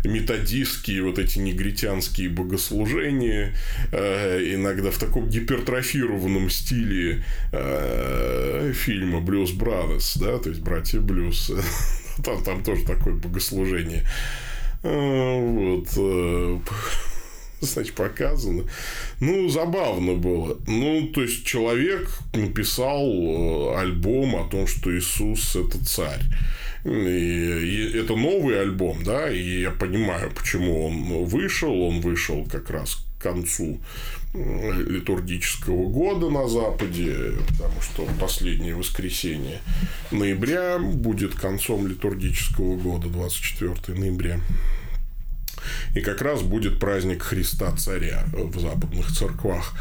методистские 0.03 1.03
вот 1.03 1.19
эти 1.19 1.39
негритянские 1.39 2.29
богослужения, 2.29 3.55
э, 3.91 4.53
иногда 4.53 4.91
в 4.91 4.97
таком 4.97 5.29
гипертрофированном 5.29 6.49
стиле 6.49 7.23
э, 7.51 8.73
фильма 8.75 9.21
«Блюз 9.21 9.51
Брадос», 9.51 10.17
да, 10.17 10.37
то 10.37 10.49
есть 10.49 10.61
«Братья 10.61 10.99
Блюз». 10.99 11.51
Там, 12.23 12.43
там 12.43 12.63
тоже 12.63 12.85
такое 12.85 13.15
богослужение. 13.15 14.05
Э, 14.83 15.39
вот 15.39 15.89
значит, 17.61 17.95
показано. 17.95 18.65
Ну, 19.19 19.49
забавно 19.49 20.13
было. 20.13 20.59
Ну, 20.67 21.07
то 21.07 21.23
есть, 21.23 21.43
человек 21.43 22.07
написал 22.33 23.75
альбом 23.77 24.35
о 24.35 24.47
том, 24.47 24.67
что 24.67 24.95
Иисус– 24.95 25.55
это 25.55 25.83
царь. 25.83 26.21
И, 26.85 27.91
это 27.95 28.15
новый 28.15 28.59
альбом, 28.59 29.03
да, 29.03 29.31
и 29.31 29.61
я 29.61 29.71
понимаю, 29.71 30.31
почему 30.31 30.85
он 30.85 31.25
вышел. 31.25 31.73
Он 31.81 32.01
вышел 32.01 32.45
как 32.51 32.69
раз 32.69 33.05
к 33.17 33.23
концу 33.23 33.79
литургического 34.33 35.87
года 35.87 36.29
на 36.29 36.47
Западе, 36.49 37.33
потому 37.47 37.81
что 37.81 38.07
последнее 38.19 38.75
воскресенье 38.75 39.59
ноября 40.11 40.79
будет 40.79 41.35
концом 41.35 41.87
литургического 41.87 42.75
года, 42.75 43.07
24 43.07 43.97
ноября. 43.97 44.39
И 45.95 46.02
как 46.02 46.21
раз 46.21 46.41
будет 46.41 46.80
праздник 46.80 47.23
Христа 47.23 47.71
Царя 47.76 48.26
в 48.34 48.60
западных 48.60 49.12
церквах. 49.12 49.73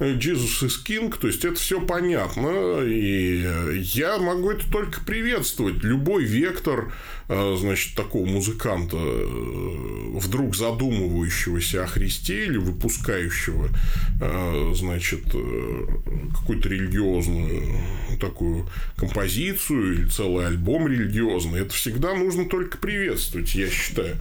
Jesus 0.00 0.62
is 0.62 0.84
King, 0.84 1.16
то 1.16 1.28
есть 1.28 1.44
это 1.44 1.54
все 1.54 1.80
понятно, 1.80 2.80
и 2.82 3.46
я 3.80 4.18
могу 4.18 4.50
это 4.50 4.68
только 4.70 5.00
приветствовать. 5.00 5.84
Любой 5.84 6.24
вектор, 6.24 6.92
э, 7.28 7.56
значит, 7.58 7.94
такого 7.94 8.26
музыканта, 8.26 8.96
э, 8.96 10.18
вдруг 10.18 10.56
задумывающегося 10.56 11.84
о 11.84 11.86
Христе 11.86 12.46
или 12.46 12.56
выпускающего, 12.56 13.68
э, 14.20 14.72
значит, 14.74 15.24
какую-то 15.26 16.68
религиозную 16.68 17.62
такую 18.20 18.68
композицию 18.96 19.94
или 19.94 20.08
целый 20.08 20.46
альбом 20.46 20.88
религиозный, 20.88 21.60
это 21.60 21.72
всегда 21.72 22.14
нужно 22.14 22.46
только 22.46 22.78
приветствовать, 22.78 23.54
я 23.54 23.68
считаю. 23.70 24.16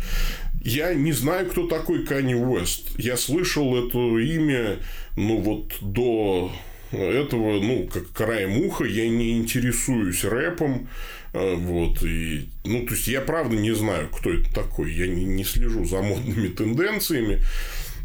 Я 0.63 0.93
не 0.93 1.11
знаю, 1.11 1.49
кто 1.49 1.67
такой 1.67 2.05
Канни 2.05 2.33
Уэст. 2.33 2.91
Я 2.97 3.17
слышал 3.17 3.75
это 3.75 3.97
имя, 4.19 4.79
ну, 5.17 5.37
вот 5.39 5.73
до 5.81 6.51
этого, 6.91 7.59
ну, 7.59 7.87
как 7.91 8.11
краем 8.11 8.57
уха, 8.65 8.85
я 8.85 9.07
не 9.09 9.37
интересуюсь 9.37 10.23
рэпом, 10.23 10.87
э, 11.33 11.55
вот, 11.55 12.03
и, 12.03 12.47
ну, 12.63 12.85
то 12.85 12.93
есть, 12.93 13.07
я 13.07 13.21
правда 13.21 13.55
не 13.55 13.73
знаю, 13.73 14.09
кто 14.09 14.31
это 14.31 14.53
такой, 14.53 14.93
я 14.93 15.07
не, 15.07 15.25
не 15.25 15.43
слежу 15.43 15.85
за 15.85 16.01
модными 16.01 16.47
тенденциями, 16.49 17.41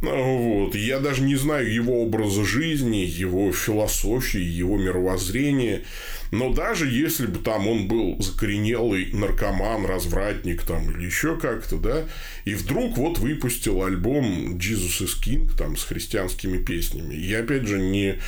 вот. 0.01 0.75
Я 0.75 1.01
даже 1.01 1.23
не 1.23 1.37
знаю 1.37 1.73
его 1.73 2.03
образа 2.03 2.45
жизни, 2.45 2.99
его 2.99 3.53
философии, 3.53 4.41
его 4.41 4.79
мировоззрения. 4.79 5.83
Но 6.31 6.53
даже 6.53 6.89
если 6.89 7.27
бы 7.27 7.39
там 7.39 7.67
он 7.69 7.89
был 7.89 8.21
закоренелый 8.21 9.11
наркоман, 9.13 9.87
развратник 9.87 10.63
там 10.63 10.91
или 10.91 11.07
еще 11.07 11.39
как-то, 11.39 11.77
да, 11.77 12.05
и 12.45 12.55
вдруг 12.55 12.99
вот 12.99 13.19
выпустил 13.19 13.83
альбом 13.83 14.57
Jesus 14.57 15.03
is 15.03 15.23
King 15.25 15.51
там 15.57 15.77
с 15.77 15.85
христианскими 15.85 16.59
песнями. 16.59 17.15
Я 17.15 17.41
опять 17.41 17.67
же 17.67 17.79
не 17.79 18.19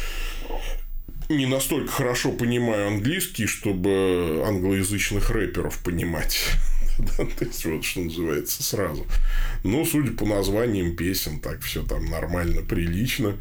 не 1.30 1.46
настолько 1.46 1.92
хорошо 1.92 2.32
понимаю 2.32 2.88
английский, 2.88 3.46
чтобы 3.46 4.42
англоязычных 4.46 5.30
рэперов 5.30 5.78
понимать. 5.82 6.44
Да, 6.98 7.24
то 7.24 7.46
есть, 7.46 7.64
вот 7.64 7.82
что 7.82 8.00
называется 8.00 8.62
сразу. 8.62 9.06
Но, 9.64 9.86
судя 9.86 10.12
по 10.12 10.26
названиям 10.26 10.96
песен, 10.96 11.40
так 11.40 11.62
все 11.62 11.82
там 11.82 12.04
нормально, 12.04 12.60
прилично. 12.60 13.38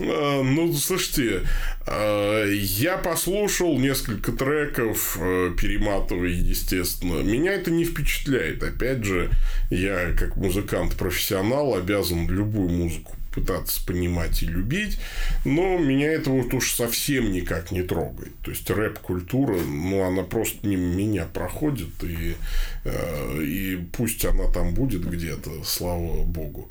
А, 0.00 0.42
ну, 0.42 0.72
слушайте, 0.72 1.42
а, 1.86 2.46
я 2.46 2.96
послушал 2.96 3.78
несколько 3.78 4.32
треков, 4.32 5.18
а, 5.20 5.54
перематывая, 5.54 6.30
естественно. 6.30 7.22
Меня 7.22 7.52
это 7.52 7.70
не 7.70 7.84
впечатляет. 7.84 8.62
Опять 8.62 9.04
же, 9.04 9.30
я 9.70 10.12
как 10.12 10.36
музыкант-профессионал 10.36 11.74
обязан 11.74 12.28
любую 12.28 12.70
музыку 12.70 13.16
пытаться 13.32 13.84
понимать 13.86 14.42
и 14.42 14.46
любить, 14.46 14.98
но 15.44 15.78
меня 15.78 16.10
это 16.10 16.30
вот 16.30 16.52
уж 16.52 16.72
совсем 16.72 17.30
никак 17.30 17.70
не 17.70 17.82
трогает. 17.82 18.32
То 18.42 18.50
есть 18.50 18.68
рэп-культура, 18.68 19.56
ну, 19.56 20.02
она 20.02 20.22
просто 20.22 20.66
мимо 20.66 20.94
меня 20.94 21.26
проходит, 21.26 22.02
и, 22.02 22.34
э, 22.84 23.42
и 23.42 23.76
пусть 23.92 24.24
она 24.24 24.50
там 24.50 24.74
будет 24.74 25.08
где-то, 25.08 25.62
слава 25.64 26.24
богу. 26.24 26.68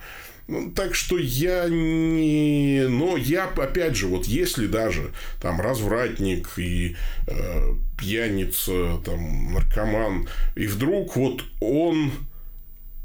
Так 0.75 0.95
что 0.95 1.17
я 1.17 1.67
не... 1.69 2.85
Но 2.87 3.17
я, 3.17 3.45
опять 3.45 3.95
же, 3.95 4.07
вот 4.07 4.25
если 4.25 4.67
даже 4.67 5.11
там 5.41 5.61
развратник 5.61 6.47
и 6.57 6.95
э, 7.27 7.73
пьяница, 7.97 8.99
там, 9.05 9.53
наркоман, 9.53 10.27
и 10.55 10.65
вдруг 10.67 11.15
вот 11.15 11.43
он 11.59 12.11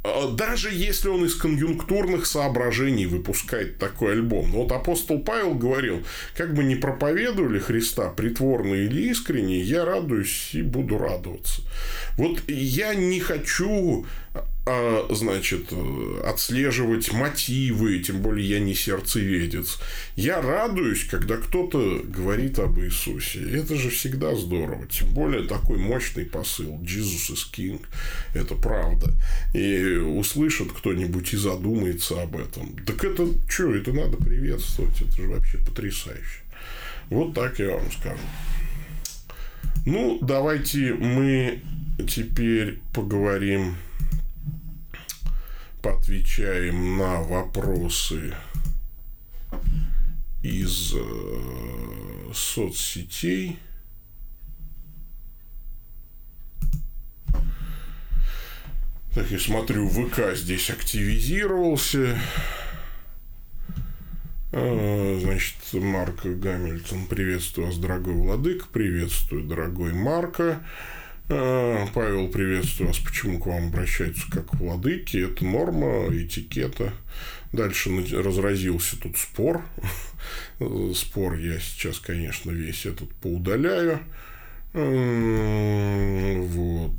а, 0.05 0.31
даже 0.31 0.71
если 0.71 1.09
он 1.09 1.25
из 1.25 1.35
конъюнктурных 1.35 2.27
соображений 2.27 3.07
выпускает 3.07 3.79
такой 3.79 4.13
альбом. 4.13 4.53
Вот 4.53 4.71
апостол 4.71 5.19
Павел 5.19 5.55
говорил, 5.55 6.05
как 6.37 6.53
бы 6.55 6.63
не 6.63 6.77
проповедовали 6.77 7.59
Христа 7.59 8.11
притворно 8.11 8.75
или 8.75 9.09
искренне, 9.11 9.61
я 9.61 9.87
радуюсь 9.87 10.51
и 10.53 10.61
буду 10.61 10.99
радоваться. 10.99 11.63
Вот 12.19 12.43
я 12.49 12.95
не 12.95 13.19
хочу 13.19 14.05
а, 14.67 15.07
значит, 15.11 15.73
отслеживать 16.25 17.13
мотивы, 17.13 17.99
тем 17.99 18.23
более 18.23 18.49
я 18.49 18.61
не 18.61 18.75
сердцеведец. 18.75 19.79
Я 20.17 20.41
радуюсь, 20.41 21.05
когда 21.05 21.37
кто-то 21.37 22.01
говорит 22.03 22.59
об 22.59 22.79
Иисусе. 22.81 23.41
Это 23.59 23.77
же 23.77 23.91
всегда 23.91 24.35
здорово. 24.35 24.87
Тем 24.87 25.13
более 25.13 25.47
такой 25.47 25.77
мощный 25.77 26.25
посыл. 26.25 26.81
Jesus 26.81 27.31
is 27.31 27.45
King. 27.53 27.83
Это 28.35 28.55
правда. 28.55 29.13
И 29.53 29.97
услышит 29.97 30.73
кто-нибудь 30.73 31.35
и 31.35 31.37
задумается 31.37 32.23
об 32.23 32.37
этом. 32.37 32.75
Так 32.87 33.05
это 33.05 33.29
что, 33.47 33.75
это 33.75 33.93
надо 33.93 34.17
приветствовать. 34.17 35.03
Это 35.03 35.15
же 35.15 35.29
вообще 35.29 35.59
потрясающе. 35.59 36.41
Вот 37.11 37.35
так 37.35 37.59
я 37.59 37.77
вам 37.77 37.93
скажу. 37.93 38.17
Ну, 39.85 40.19
давайте 40.23 40.95
мы 40.95 41.61
теперь 42.09 42.81
поговорим 42.95 43.77
поотвечаем 45.85 46.97
на 46.97 47.21
вопросы 47.21 48.35
из 50.43 50.95
э, 50.97 52.33
соцсетей. 52.33 53.59
Так, 59.15 59.31
я 59.31 59.39
смотрю, 59.39 59.87
ВК 59.91 60.35
здесь 60.35 60.71
активизировался. 60.71 62.19
А, 64.53 65.19
значит, 65.21 65.57
Марк 65.75 66.25
Гамильтон, 66.25 67.07
приветствую 67.09 67.67
вас, 67.67 67.77
дорогой 67.77 68.15
Владык, 68.15 68.69
приветствую, 68.69 69.45
дорогой 69.45 69.93
Марка. 69.93 70.67
А, 71.31 71.87
Павел, 71.95 72.29
приветствую 72.29 72.89
вас. 72.89 72.99
Почему 72.99 73.39
к 73.39 73.47
вам 73.47 73.69
обращаются 73.69 74.31
как 74.31 74.49
к 74.51 74.55
владыке? 74.55 75.25
Это 75.25 75.43
норма, 75.45 76.09
этикета. 76.11 76.93
Дальше 77.53 77.91
разразился 78.13 79.01
тут 79.01 79.17
спор. 79.17 79.65
Спор 80.95 81.39
я 81.39 81.59
сейчас, 81.61 81.99
конечно, 81.99 82.51
весь 82.51 82.85
этот 82.85 83.11
поудаляю. 83.15 84.01
Вот. 86.53 86.93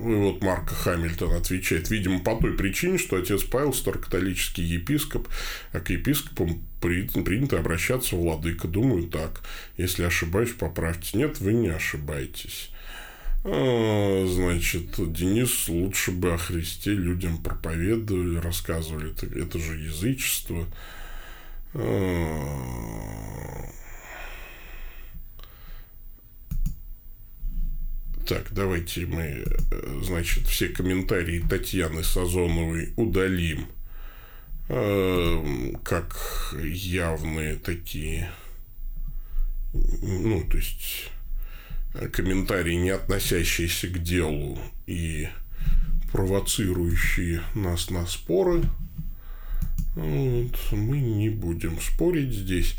Э, 0.00 0.10
и 0.10 0.14
вот 0.14 0.42
Марка 0.42 0.74
Хамильтон 0.74 1.34
отвечает, 1.34 1.90
видимо, 1.90 2.20
по 2.20 2.36
той 2.36 2.52
причине, 2.52 2.98
что 2.98 3.16
отец 3.16 3.42
Павел 3.44 3.72
старокатолический 3.72 4.64
епископ, 4.64 5.28
а 5.72 5.80
к 5.80 5.90
епископам 5.90 6.62
принято 6.80 7.58
обращаться 7.58 8.16
владыка. 8.16 8.68
Думаю, 8.68 9.08
так. 9.08 9.42
Если 9.76 10.02
ошибаюсь, 10.02 10.52
поправьте. 10.52 11.18
Нет, 11.18 11.40
вы 11.40 11.52
не 11.52 11.68
ошибаетесь. 11.68 12.70
А, 13.44 14.26
значит, 14.28 15.12
Денис 15.12 15.68
лучше 15.68 16.10
бы 16.10 16.34
о 16.34 16.38
Христе 16.38 16.90
людям 16.92 17.38
проповедовали, 17.38 18.38
рассказывали. 18.38 19.12
Это, 19.12 19.26
это 19.26 19.58
же 19.58 19.76
язычество. 19.76 20.66
Так, 28.26 28.52
давайте 28.52 29.06
мы, 29.06 29.44
э, 29.70 30.00
значит, 30.02 30.46
все 30.46 30.68
комментарии 30.68 31.44
Татьяны 31.48 32.04
Сазоновой 32.04 32.92
удалим 32.96 33.66
э, 34.68 35.72
как 35.84 36.54
явные 36.62 37.56
такие, 37.56 38.30
ну, 39.72 40.44
то 40.48 40.58
есть 40.58 41.10
комментарии, 42.12 42.74
не 42.74 42.90
относящиеся 42.90 43.88
к 43.88 44.02
делу 44.02 44.58
и 44.86 45.28
провоцирующие 46.12 47.42
нас 47.54 47.90
на 47.90 48.06
споры. 48.06 48.62
Вот, 49.96 50.56
мы 50.70 51.00
не 51.00 51.30
будем 51.30 51.80
спорить 51.80 52.32
здесь. 52.32 52.76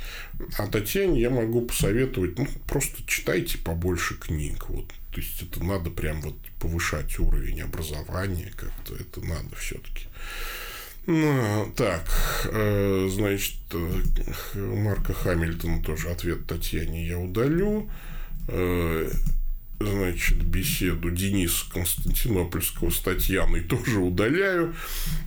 А 0.58 0.68
Татьяне 0.68 1.20
я 1.20 1.30
могу 1.30 1.62
посоветовать, 1.62 2.38
ну, 2.40 2.48
просто 2.68 3.04
читайте 3.06 3.58
побольше 3.58 4.16
книг. 4.16 4.70
Вот 4.70 4.86
то 5.12 5.20
есть 5.20 5.42
это 5.42 5.64
надо 5.64 5.90
прям 5.90 6.22
вот 6.22 6.36
повышать 6.60 7.20
уровень 7.20 7.62
образования 7.62 8.52
как-то, 8.56 8.96
это 8.96 9.22
надо 9.22 9.56
все-таки. 9.56 10.08
Ну, 11.08 11.74
так, 11.76 12.04
э, 12.46 13.10
значит, 13.12 13.58
э, 13.74 14.60
Марка 14.60 15.14
Хамильтона 15.14 15.84
тоже 15.84 16.10
ответ 16.10 16.46
Татьяне 16.48 17.08
я 17.08 17.18
удалю. 17.18 17.90
Значит, 19.86 20.44
беседу 20.44 21.12
Дениса 21.12 21.66
Константинопольского 21.72 22.90
с 22.90 23.00
Татьяной 23.00 23.62
тоже 23.62 24.00
удаляю. 24.00 24.76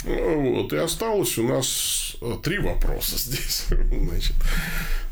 Вот. 0.04 0.72
И 0.72 0.76
осталось 0.76 1.38
у 1.38 1.46
нас 1.46 2.16
э, 2.20 2.34
три 2.42 2.58
вопроса 2.58 3.18
здесь. 3.18 3.66
Значит, 3.68 4.34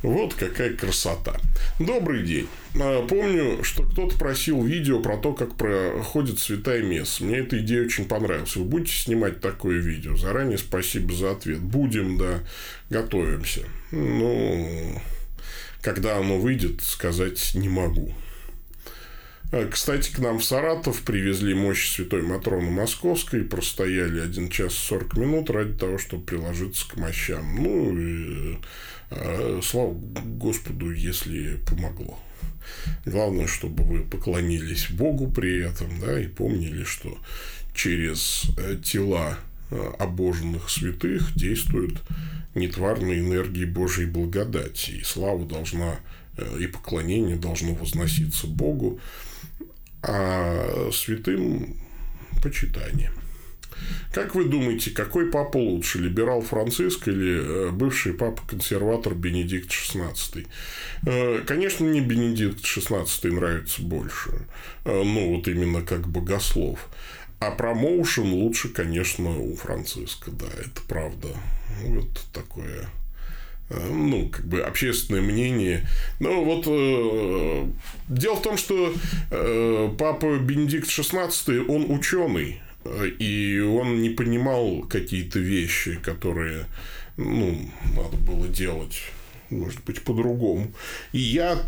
вот 0.02 0.35
какая 0.35 0.74
красота. 0.74 1.37
Добрый 1.78 2.24
день. 2.24 2.48
А, 2.74 3.07
помню, 3.07 3.62
что 3.62 3.85
кто-то 3.85 4.16
просил 4.16 4.62
видео 4.64 5.00
про 5.00 5.16
то, 5.16 5.33
как 5.33 5.57
проходит 5.57 6.38
святая 6.38 6.83
месса. 6.83 7.24
Мне 7.24 7.38
эта 7.38 7.59
идея 7.59 7.85
очень 7.85 8.07
понравилась. 8.07 8.57
Вы 8.57 8.64
будете 8.64 8.92
снимать 8.92 9.40
такое 9.40 9.78
видео? 9.78 10.16
Заранее 10.16 10.59
спасибо 10.59 11.14
за 11.14 11.33
ответ. 11.33 11.61
Будем, 11.61 12.18
да. 12.18 12.40
Готовимся. 12.90 13.62
Ну, 13.92 15.00
когда 15.83 16.18
оно 16.18 16.38
выйдет, 16.38 16.83
сказать 16.83 17.52
не 17.55 17.68
могу. 17.68 18.14
А, 19.52 19.68
кстати, 19.68 20.10
к 20.10 20.18
нам 20.18 20.38
в 20.38 20.44
Саратов 20.44 21.02
привезли 21.02 21.52
мощь 21.52 21.94
Святой 21.94 22.22
Матроны 22.22 22.70
Московской, 22.70 23.44
простояли 23.44 24.20
1 24.20 24.48
час 24.48 24.72
40 24.72 25.16
минут 25.18 25.50
ради 25.50 25.74
того, 25.74 25.98
чтобы 25.98 26.24
приложиться 26.24 26.88
к 26.88 26.96
мощам. 26.96 27.62
Ну, 27.62 27.98
и, 27.98 28.56
э, 29.10 29.60
слава 29.62 29.92
Господу, 29.92 30.90
если 30.90 31.58
помогло. 31.68 32.18
Главное, 33.04 33.46
чтобы 33.46 33.84
вы 33.84 34.00
поклонились 34.00 34.90
Богу 34.90 35.30
при 35.30 35.62
этом, 35.62 36.00
да, 36.00 36.18
и 36.18 36.28
помнили, 36.28 36.84
что 36.84 37.18
через 37.74 38.44
э, 38.56 38.78
тела 38.82 39.36
э, 39.70 39.92
обоженных 39.98 40.70
святых 40.70 41.34
действуют 41.36 42.00
нетварные 42.54 43.20
энергии 43.20 43.66
Божьей 43.66 44.06
благодати. 44.06 44.92
И 44.92 45.04
слава 45.04 45.44
должна 45.44 46.00
и 46.58 46.66
поклонение 46.66 47.36
должно 47.36 47.74
возноситься 47.74 48.46
Богу 48.46 48.98
а 50.02 50.90
святым 50.92 51.76
почитание. 52.42 53.10
Как 54.12 54.34
вы 54.34 54.44
думаете, 54.44 54.90
какой 54.90 55.30
папа 55.30 55.56
лучше, 55.56 55.98
либерал 55.98 56.42
Франциск 56.42 57.08
или 57.08 57.68
э, 57.68 57.70
бывший 57.70 58.12
папа-консерватор 58.12 59.14
Бенедикт 59.14 59.70
XVI? 59.70 60.46
Э, 61.06 61.42
конечно, 61.46 61.86
мне 61.86 62.00
Бенедикт 62.00 62.60
XVI 62.60 63.30
нравится 63.30 63.82
больше. 63.82 64.46
Э, 64.84 65.02
ну, 65.02 65.36
вот 65.36 65.48
именно 65.48 65.82
как 65.82 66.08
богослов. 66.08 66.88
А 67.40 67.50
промоушен 67.50 68.32
лучше, 68.32 68.68
конечно, 68.68 69.36
у 69.36 69.56
Франциска, 69.56 70.30
да, 70.30 70.46
это 70.60 70.80
правда. 70.86 71.28
Вот 71.84 72.08
такое 72.32 72.88
ну, 73.90 74.28
как 74.28 74.46
бы 74.46 74.61
общественное 74.61 75.22
мнение. 75.22 75.87
Ну, 76.20 76.44
вот 76.44 76.64
э, 76.66 77.66
дело 78.08 78.37
в 78.37 78.42
том, 78.42 78.56
что 78.56 78.92
э, 79.30 79.90
папа 79.98 80.38
Бенедикт 80.38 80.88
XVI, 80.88 81.66
он 81.66 81.90
ученый, 81.90 82.61
и 83.18 83.61
он 83.61 84.02
не 84.02 84.11
понимал 84.11 84.82
какие-то 84.82 85.38
вещи, 85.38 85.96
которые, 86.02 86.66
ну, 87.16 87.70
надо 87.96 88.16
было 88.16 88.48
делать, 88.48 89.02
может 89.50 89.82
быть, 89.85 90.02
по-другому. 90.02 90.72
И 91.12 91.18
я 91.18 91.58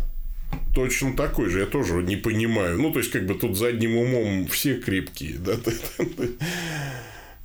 точно 0.73 1.15
такой 1.15 1.49
же, 1.49 1.59
я 1.59 1.65
тоже 1.65 2.03
не 2.03 2.17
понимаю. 2.17 2.79
Ну, 2.79 2.91
то 2.91 2.99
есть, 2.99 3.11
как 3.11 3.25
бы 3.25 3.35
тут 3.35 3.57
задним 3.57 3.97
умом 3.97 4.47
все 4.47 4.75
крепкие, 4.75 5.37
да, 5.39 5.53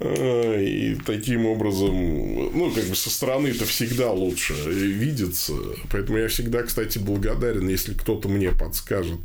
И 0.00 0.96
таким 1.04 1.44
образом, 1.44 1.94
ну, 1.94 2.72
как 2.74 2.84
бы 2.84 2.96
со 2.96 3.10
стороны 3.10 3.48
это 3.48 3.66
всегда 3.66 4.10
лучше 4.10 4.54
видится. 4.54 5.52
Поэтому 5.90 6.16
я 6.16 6.28
всегда, 6.28 6.62
кстати, 6.62 6.98
благодарен, 6.98 7.68
если 7.68 7.92
кто-то 7.92 8.28
мне 8.28 8.50
подскажет, 8.50 9.20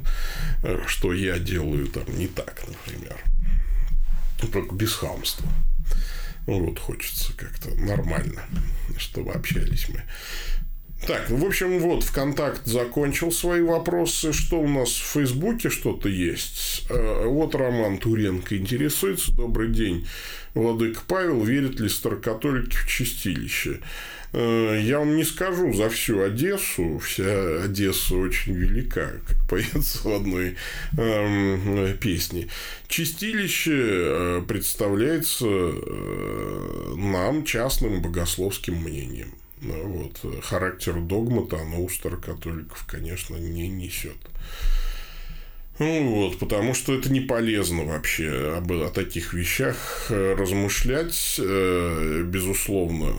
э, 0.64 0.82
что 0.88 1.14
я 1.14 1.40
делаю 1.40 1.88
там 1.88 2.04
не 2.18 2.28
так, 2.28 2.62
например. 2.68 3.18
Только 4.52 4.76
без 4.76 4.94
хамства. 4.94 5.48
Ну, 6.46 6.66
вот 6.66 6.78
хочется 6.78 7.32
как-то 7.38 7.74
нормально, 7.76 8.44
чтобы 8.98 9.32
общались 9.32 9.88
мы. 9.88 10.04
Так, 11.08 11.30
в 11.30 11.46
общем, 11.46 11.78
вот, 11.78 12.04
ВКонтакт 12.04 12.65
закончил 12.65 13.32
свои 13.32 13.62
вопросы. 13.62 14.34
Что 14.34 14.60
у 14.60 14.68
нас 14.68 14.89
в 14.89 15.13
Фейсбуке 15.13 15.70
что-то 15.70 16.10
есть? 16.10 16.88
Э, 16.89 17.26
вот 17.28 17.54
Роман 17.54 18.00
Туренко 18.00 18.58
интересуется. 18.58 19.32
Добрый 19.32 19.70
день, 19.70 20.08
Владыка 20.56 21.02
Павел. 21.08 21.44
Верит 21.44 21.80
ли 21.80 21.89
старокатолики 21.89 22.76
в 22.76 22.88
чистилище? 22.88 23.82
Э, 24.34 24.80
я 24.82 24.98
вам 24.98 25.15
не 25.15 25.24
скажу 25.24 25.72
за 25.74 25.89
всю 25.89 26.22
Одессу. 26.22 26.98
Вся 26.98 27.63
Одесса 27.63 28.15
очень 28.15 28.54
велика, 28.54 29.12
как 29.28 29.38
поется 29.50 30.08
в 30.08 30.12
одной 30.12 30.56
эм, 30.98 31.96
песне. 32.00 32.48
Чистилище 32.88 33.78
э, 33.78 34.41
представляется 34.48 35.46
нам 36.96 37.46
частным 37.46 38.02
богословским 38.02 38.76
мнением. 38.76 39.34
Вот. 39.62 40.20
Характер 40.44 41.00
догмата 41.00 41.58
оно 41.58 41.82
у 41.82 41.89
старокатоликов, 41.89 42.86
конечно, 42.86 43.36
не 43.36 43.68
несет. 43.68 44.18
Ну, 45.79 46.10
вот, 46.10 46.40
потому 46.40 46.73
что 46.73 46.94
это 46.94 47.12
не 47.12 47.19
полезно 47.19 47.84
вообще 47.84 48.56
об, 48.58 48.71
о 48.71 48.90
таких 48.90 49.34
вещах 49.34 50.06
размышлять, 50.10 51.36
э, 51.38 52.23
безусловно 52.23 53.13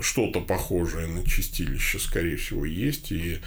что-то 0.00 0.40
похожее 0.40 1.06
на 1.06 1.24
чистилище, 1.24 1.98
скорее 1.98 2.36
всего, 2.36 2.64
есть, 2.64 3.12
и 3.12 3.40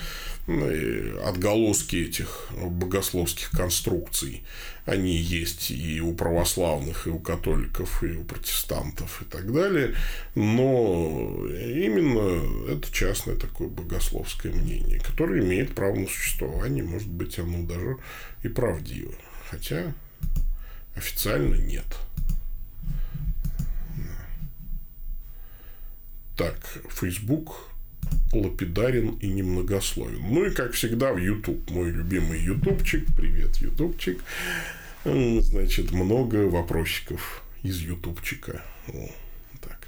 отголоски 1.26 1.96
этих 1.98 2.50
богословских 2.52 3.52
конструкций, 3.52 4.44
они 4.86 5.18
есть 5.18 5.72
и 5.72 6.00
у 6.00 6.14
православных, 6.14 7.08
и 7.08 7.10
у 7.10 7.20
католиков, 7.20 8.04
и 8.04 8.16
у 8.16 8.24
протестантов, 8.24 9.22
и 9.22 9.26
так 9.26 9.52
далее, 9.52 9.96
но 10.36 11.46
именно 11.50 12.72
это 12.72 12.92
частное 12.94 13.36
такое 13.36 13.68
богословское 13.68 14.54
мнение, 14.54 15.00
которое 15.00 15.42
имеет 15.42 15.76
право 15.76 15.96
на 15.96 16.08
существование, 16.08 16.84
может 16.84 17.10
быть, 17.10 17.38
оно 17.40 17.64
даже 17.64 17.98
и 18.44 18.48
правдиво, 18.48 19.14
хотя 19.50 19.94
Официально 20.98 21.54
нет. 21.54 21.86
Так, 26.38 26.56
Facebook 26.92 27.56
лапидарен 28.32 29.16
и 29.22 29.28
немногословен. 29.28 30.22
Ну 30.22 30.46
и, 30.46 30.52
как 30.52 30.74
всегда, 30.74 31.12
в 31.12 31.18
YouTube. 31.18 31.68
Мой 31.72 31.90
любимый 31.90 32.40
ютубчик. 32.40 33.08
Привет, 33.18 33.58
ютубчик. 33.58 34.20
Значит, 35.04 35.92
много 35.92 36.48
вопросиков 36.48 37.44
из 37.64 37.80
ютубчика. 37.80 38.62
Так. 39.62 39.88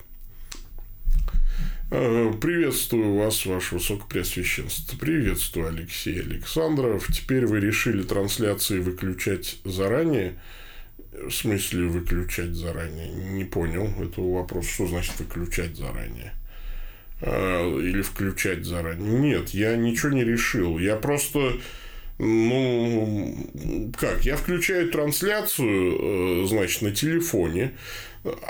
Э, 1.92 2.34
приветствую 2.42 3.16
вас, 3.18 3.46
ваше 3.46 3.76
высокопреосвященство. 3.76 4.98
Приветствую, 4.98 5.68
Алексей 5.68 6.20
Александров. 6.20 7.08
Теперь 7.14 7.46
вы 7.46 7.60
решили 7.60 8.02
трансляции 8.02 8.80
выключать 8.80 9.60
заранее. 9.66 10.40
В 11.12 11.32
смысле 11.32 11.86
выключать 11.86 12.56
заранее? 12.56 13.10
Не 13.12 13.44
понял 13.44 13.86
этого 14.02 14.40
вопроса. 14.40 14.70
Что 14.70 14.88
значит 14.88 15.20
выключать 15.20 15.76
заранее? 15.76 16.34
А, 17.22 17.80
или 17.80 18.02
включать 18.02 18.66
заранее. 18.66 19.20
Нет, 19.20 19.50
я 19.50 19.76
ничего 19.76 20.12
не 20.12 20.24
решил. 20.24 20.78
Я 20.78 20.96
просто 20.96 21.60
ну, 22.20 23.38
как, 23.98 24.26
я 24.26 24.36
включаю 24.36 24.92
трансляцию, 24.92 26.44
э, 26.44 26.48
значит, 26.48 26.82
на 26.82 26.92
телефоне, 26.92 27.72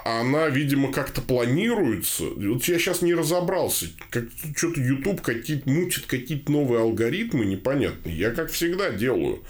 она, 0.03 0.49
видимо, 0.49 0.91
как-то 0.91 1.21
планируется. 1.21 2.23
Вот 2.23 2.63
я 2.63 2.79
сейчас 2.79 3.03
не 3.03 3.13
разобрался, 3.13 3.85
как 4.09 4.25
что-то 4.55 4.81
YouTube 4.81 5.21
какие-то 5.21 5.69
мутит 5.69 6.05
какие-то 6.07 6.51
новые 6.51 6.81
алгоритмы 6.81 7.45
непонятные. 7.45 8.17
Я 8.17 8.31
как 8.31 8.49
всегда 8.49 8.89
делаю. 8.89 9.43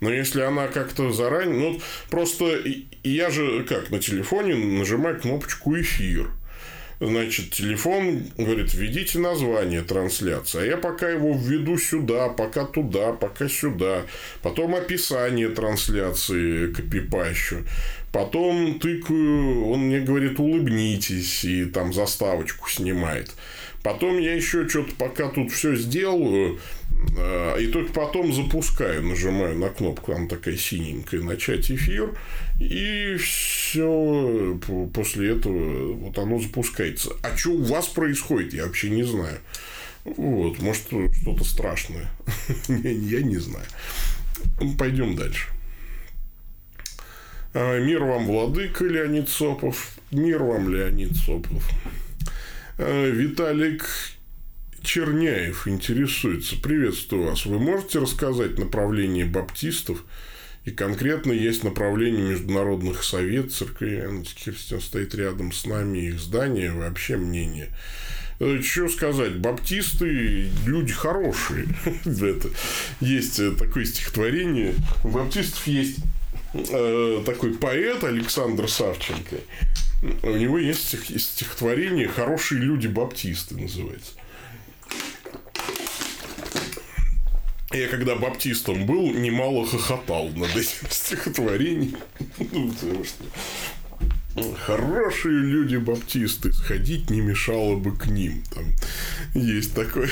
Но 0.00 0.12
если 0.12 0.42
она 0.42 0.68
как-то 0.68 1.10
заранее... 1.10 1.58
Ну, 1.58 1.80
просто 2.10 2.62
я 3.02 3.30
же 3.30 3.64
как 3.64 3.90
на 3.90 3.98
телефоне 3.98 4.54
нажимаю 4.54 5.18
кнопочку 5.18 5.74
«Эфир». 5.80 6.30
Значит, 6.98 7.50
телефон 7.50 8.22
говорит, 8.38 8.72
введите 8.72 9.18
название 9.18 9.82
трансляции. 9.82 10.62
А 10.62 10.64
я 10.64 10.76
пока 10.78 11.10
его 11.10 11.34
введу 11.34 11.76
сюда, 11.76 12.28
пока 12.30 12.64
туда, 12.64 13.12
пока 13.12 13.48
сюда. 13.48 14.02
Потом 14.42 14.74
описание 14.74 15.50
трансляции 15.50 16.72
копипащу. 16.72 17.64
Потом 18.12 18.78
тыкаю, 18.78 19.66
он 19.68 19.80
мне 19.88 20.00
говорит, 20.00 20.40
улыбнитесь, 20.40 21.44
и 21.44 21.66
там 21.66 21.92
заставочку 21.92 22.70
снимает. 22.70 23.30
Потом 23.82 24.18
я 24.18 24.34
еще 24.34 24.66
что-то 24.66 24.94
пока 24.98 25.28
тут 25.28 25.52
все 25.52 25.76
сделаю, 25.76 26.58
и 27.58 27.66
только 27.72 27.92
потом 27.92 28.32
запускаю, 28.32 29.02
нажимаю 29.02 29.58
на 29.58 29.68
кнопку, 29.68 30.12
там 30.12 30.28
такая 30.28 30.56
синенькая, 30.56 31.22
начать 31.22 31.70
эфир, 31.70 32.16
и 32.60 33.16
все, 33.16 34.58
после 34.92 35.32
этого 35.32 35.92
вот 35.94 36.18
оно 36.18 36.38
запускается. 36.38 37.10
А 37.22 37.36
что 37.36 37.50
у 37.50 37.62
вас 37.62 37.88
происходит, 37.88 38.54
я 38.54 38.66
вообще 38.66 38.90
не 38.90 39.02
знаю. 39.02 39.38
Вот, 40.04 40.60
может, 40.60 40.84
что-то 40.86 41.44
страшное. 41.44 42.06
я 42.68 43.22
не 43.22 43.38
знаю. 43.38 43.66
Пойдем 44.78 45.16
дальше. 45.16 45.48
А, 47.54 47.80
мир 47.80 48.04
вам, 48.04 48.26
владыка 48.26 48.84
Леонид 48.84 49.28
Сопов. 49.28 49.96
Мир 50.12 50.42
вам, 50.42 50.68
Леонид 50.72 51.16
Сопов. 51.16 51.68
А, 52.78 53.10
Виталик 53.10 53.84
Черняев 54.86 55.66
интересуется. 55.66 56.54
Приветствую 56.62 57.24
вас. 57.24 57.44
Вы 57.44 57.58
можете 57.58 57.98
рассказать 57.98 58.56
направление 58.56 59.24
баптистов? 59.24 60.04
И 60.64 60.70
конкретно 60.70 61.32
есть 61.32 61.64
направление 61.64 62.30
международных 62.30 63.02
совет 63.02 63.52
церкви 63.52 64.22
христиан 64.42 64.80
стоит 64.80 65.12
рядом 65.16 65.50
с 65.50 65.66
нами, 65.66 65.98
их 65.98 66.20
здание, 66.20 66.70
вообще 66.70 67.16
мнение. 67.16 67.70
Э, 68.38 68.60
что 68.62 68.88
сказать, 68.88 69.36
баптисты 69.38 70.50
люди 70.64 70.92
хорошие. 70.92 71.66
Это 72.04 72.48
есть 73.00 73.40
э, 73.40 73.50
такое 73.52 73.86
стихотворение. 73.86 74.74
У 75.02 75.08
баптистов 75.08 75.66
есть 75.66 75.98
э, 76.54 77.22
такой 77.26 77.54
поэт 77.54 78.04
Александр 78.04 78.70
Савченко. 78.70 79.36
У 80.22 80.36
него 80.36 80.58
есть 80.58 80.96
стихотворение 81.20 82.06
«Хорошие 82.06 82.60
люди 82.60 82.86
баптисты» 82.86 83.56
называется. 83.56 84.12
Я 87.72 87.88
когда 87.88 88.14
баптистом 88.14 88.86
был, 88.86 89.12
немало 89.12 89.66
хохотал 89.66 90.28
над 90.30 90.50
этим 90.50 90.86
стихотворением. 90.90 91.96
Ну, 94.36 94.54
хорошие 94.54 95.40
люди 95.40 95.76
баптисты, 95.76 96.52
сходить 96.52 97.10
не 97.10 97.22
мешало 97.22 97.76
бы 97.76 97.96
к 97.96 98.06
ним. 98.06 98.42
Там 98.54 98.64
есть 99.34 99.74
такое. 99.74 100.10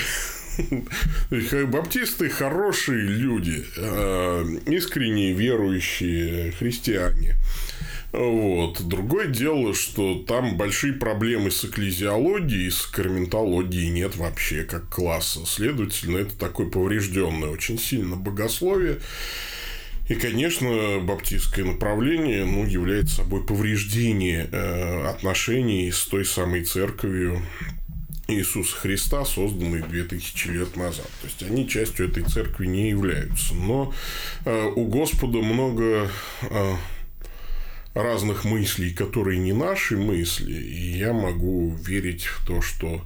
Баптисты 1.67 2.31
хорошие 2.31 3.03
люди, 3.03 3.65
а, 3.77 4.45
искренние 4.67 5.33
верующие 5.35 6.53
христиане. 6.53 7.37
Вот. 8.15 8.81
Другое 8.87 9.27
дело, 9.27 9.75
что 9.75 10.23
там 10.23 10.57
большие 10.57 10.93
проблемы 10.93 11.51
с 11.51 11.65
экклезиологией, 11.65 12.71
с 12.71 12.87
карментологией 12.87 13.91
нет 13.91 14.15
вообще 14.17 14.63
как 14.63 14.89
класса. 14.89 15.41
Следовательно, 15.47 16.19
это 16.19 16.39
такое 16.39 16.71
поврежденное 16.71 17.49
очень 17.49 17.77
сильно 17.77 18.15
богословие. 18.15 19.01
И, 20.09 20.15
конечно, 20.15 21.01
баптистское 21.01 21.65
направление 21.65 22.45
ну, 22.45 22.65
является 22.65 23.17
собой 23.17 23.45
повреждение 23.45 24.49
э, 24.53 25.07
отношений 25.09 25.91
с 25.91 26.05
той 26.05 26.25
самой 26.25 26.63
церковью 26.63 27.43
Иисуса 28.29 28.77
Христа, 28.77 29.25
созданной 29.25 29.83
2000 29.83 30.49
лет 30.49 30.77
назад. 30.77 31.09
То 31.21 31.27
есть, 31.27 31.43
они 31.43 31.69
частью 31.69 32.09
этой 32.09 32.23
церкви 32.23 32.67
не 32.67 32.91
являются. 32.91 33.55
Но 33.55 33.93
э, 34.45 34.73
у 34.77 34.87
Господа 34.87 35.39
много 35.39 36.09
э, 36.43 36.75
разных 37.95 38.45
мыслей, 38.45 38.93
которые 38.93 39.39
не 39.39 39.53
наши 39.53 39.97
мысли, 39.97 40.53
и 40.53 40.99
я 40.99 41.13
могу 41.13 41.75
верить 41.77 42.25
в 42.25 42.45
то, 42.47 42.61
что 42.61 43.01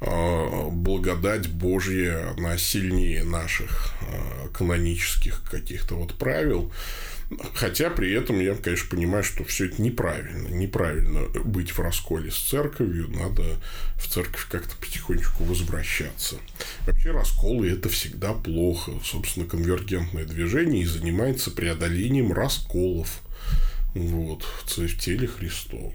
э, 0.00 0.68
благодать 0.70 1.48
Божья, 1.48 2.34
она 2.36 2.58
сильнее 2.58 3.22
наших 3.24 3.92
э, 4.02 4.48
канонических 4.52 5.42
каких-то 5.48 5.94
вот 5.94 6.14
правил. 6.14 6.72
Хотя 7.54 7.90
при 7.90 8.12
этом 8.12 8.38
я, 8.40 8.54
конечно, 8.54 8.88
понимаю, 8.90 9.24
что 9.24 9.44
все 9.44 9.66
это 9.66 9.80
неправильно. 9.80 10.48
Неправильно 10.48 11.22
быть 11.44 11.70
в 11.70 11.80
расколе 11.80 12.30
с 12.30 12.36
церковью. 12.36 13.08
Надо 13.08 13.44
в 13.96 14.06
церковь 14.08 14.46
как-то 14.48 14.76
потихонечку 14.76 15.44
возвращаться. 15.44 16.36
Вообще 16.86 17.12
расколы 17.12 17.70
это 17.70 17.88
всегда 17.88 18.34
плохо. 18.34 18.92
Собственно, 19.02 19.46
конвергентное 19.46 20.26
движение 20.26 20.82
и 20.82 20.86
занимается 20.86 21.50
преодолением 21.50 22.32
расколов 22.32 23.23
вот, 23.94 24.42
в 24.42 24.98
теле 24.98 25.26
Христовом. 25.26 25.94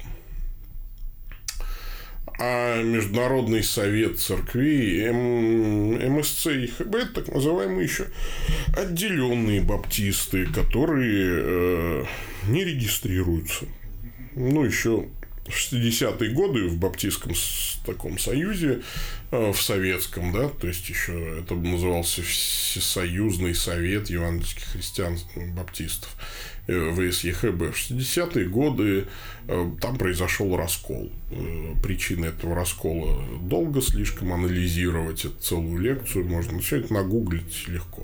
А 2.41 2.81
Международный 2.81 3.63
совет 3.63 4.19
церквей, 4.19 5.11
МСЦ 5.11 6.47
и 6.47 6.67
ХБ, 6.67 7.13
так 7.13 7.27
называемые 7.27 7.83
еще 7.83 8.07
отделенные 8.77 9.61
баптисты, 9.61 10.45
которые 10.45 11.41
э, 11.43 12.05
не 12.47 12.63
регистрируются. 12.63 13.65
Ну, 14.35 14.63
еще 14.63 15.09
60-е 15.53 16.31
годы 16.31 16.67
в 16.67 16.77
Баптистском 16.77 17.33
таком 17.85 18.19
союзе, 18.19 18.81
э, 19.31 19.51
в 19.51 19.61
советском, 19.61 20.31
да, 20.31 20.49
то 20.49 20.67
есть 20.67 20.87
еще 20.89 21.39
это 21.39 21.55
назывался 21.55 22.21
Всесоюзный 22.21 23.55
совет 23.55 24.09
евангельских 24.09 24.63
христиан 24.65 25.17
баптистов. 25.55 26.15
Э, 26.67 26.91
ВСЕХБ. 26.91 27.73
В 27.73 27.91
60-е 27.91 28.45
годы 28.45 29.07
э, 29.47 29.71
там 29.81 29.97
произошел 29.97 30.55
раскол. 30.55 31.11
Причины 31.81 32.27
этого 32.27 32.55
раскола 32.55 33.23
долго 33.41 33.81
слишком 33.81 34.33
анализировать. 34.33 35.25
Это 35.25 35.39
целую 35.39 35.81
лекцию 35.81 36.25
можно. 36.25 36.59
Все 36.59 36.77
это 36.77 36.93
нагуглить 36.93 37.67
легко. 37.67 38.03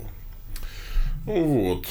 Вот. 1.26 1.86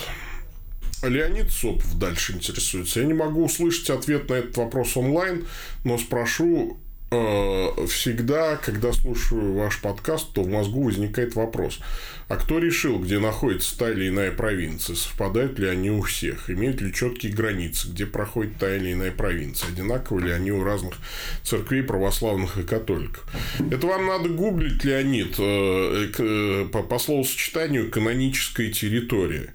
Леонид 1.07 1.51
Сопов 1.51 1.97
дальше 1.97 2.33
интересуется. 2.33 3.01
Я 3.01 3.05
не 3.05 3.13
могу 3.13 3.45
услышать 3.45 3.89
ответ 3.89 4.29
на 4.29 4.35
этот 4.35 4.57
вопрос 4.57 4.97
онлайн, 4.97 5.45
но 5.83 5.97
спрошу 5.97 6.77
э, 7.11 7.85
всегда, 7.87 8.57
когда 8.57 8.91
слушаю 8.93 9.53
ваш 9.53 9.79
подкаст, 9.79 10.33
то 10.33 10.43
в 10.43 10.47
мозгу 10.47 10.83
возникает 10.83 11.35
вопрос, 11.35 11.79
а 12.27 12.37
кто 12.37 12.57
решил, 12.57 12.97
где 12.99 13.19
находится 13.19 13.77
та 13.77 13.91
или 13.91 14.09
иная 14.09 14.31
провинция? 14.31 14.95
Совпадают 14.95 15.59
ли 15.59 15.67
они 15.67 15.91
у 15.91 16.01
всех? 16.01 16.49
Имеют 16.49 16.81
ли 16.81 16.91
четкие 16.91 17.31
границы, 17.31 17.87
где 17.89 18.07
проходит 18.07 18.57
та 18.57 18.75
или 18.75 18.93
иная 18.93 19.11
провинция? 19.11 19.69
Одинаковы 19.69 20.21
ли 20.21 20.31
они 20.31 20.51
у 20.51 20.63
разных 20.63 20.95
церквей 21.43 21.83
православных 21.83 22.57
и 22.57 22.63
католиков? 22.63 23.23
Это 23.71 23.85
вам 23.85 24.07
надо 24.07 24.29
гуглить, 24.29 24.83
Леонид, 24.83 25.35
э, 25.37 26.11
э, 26.17 26.67
по, 26.71 26.81
по 26.81 26.97
словосочетанию 26.97 27.91
каноническая 27.91 28.71
территория. 28.71 29.53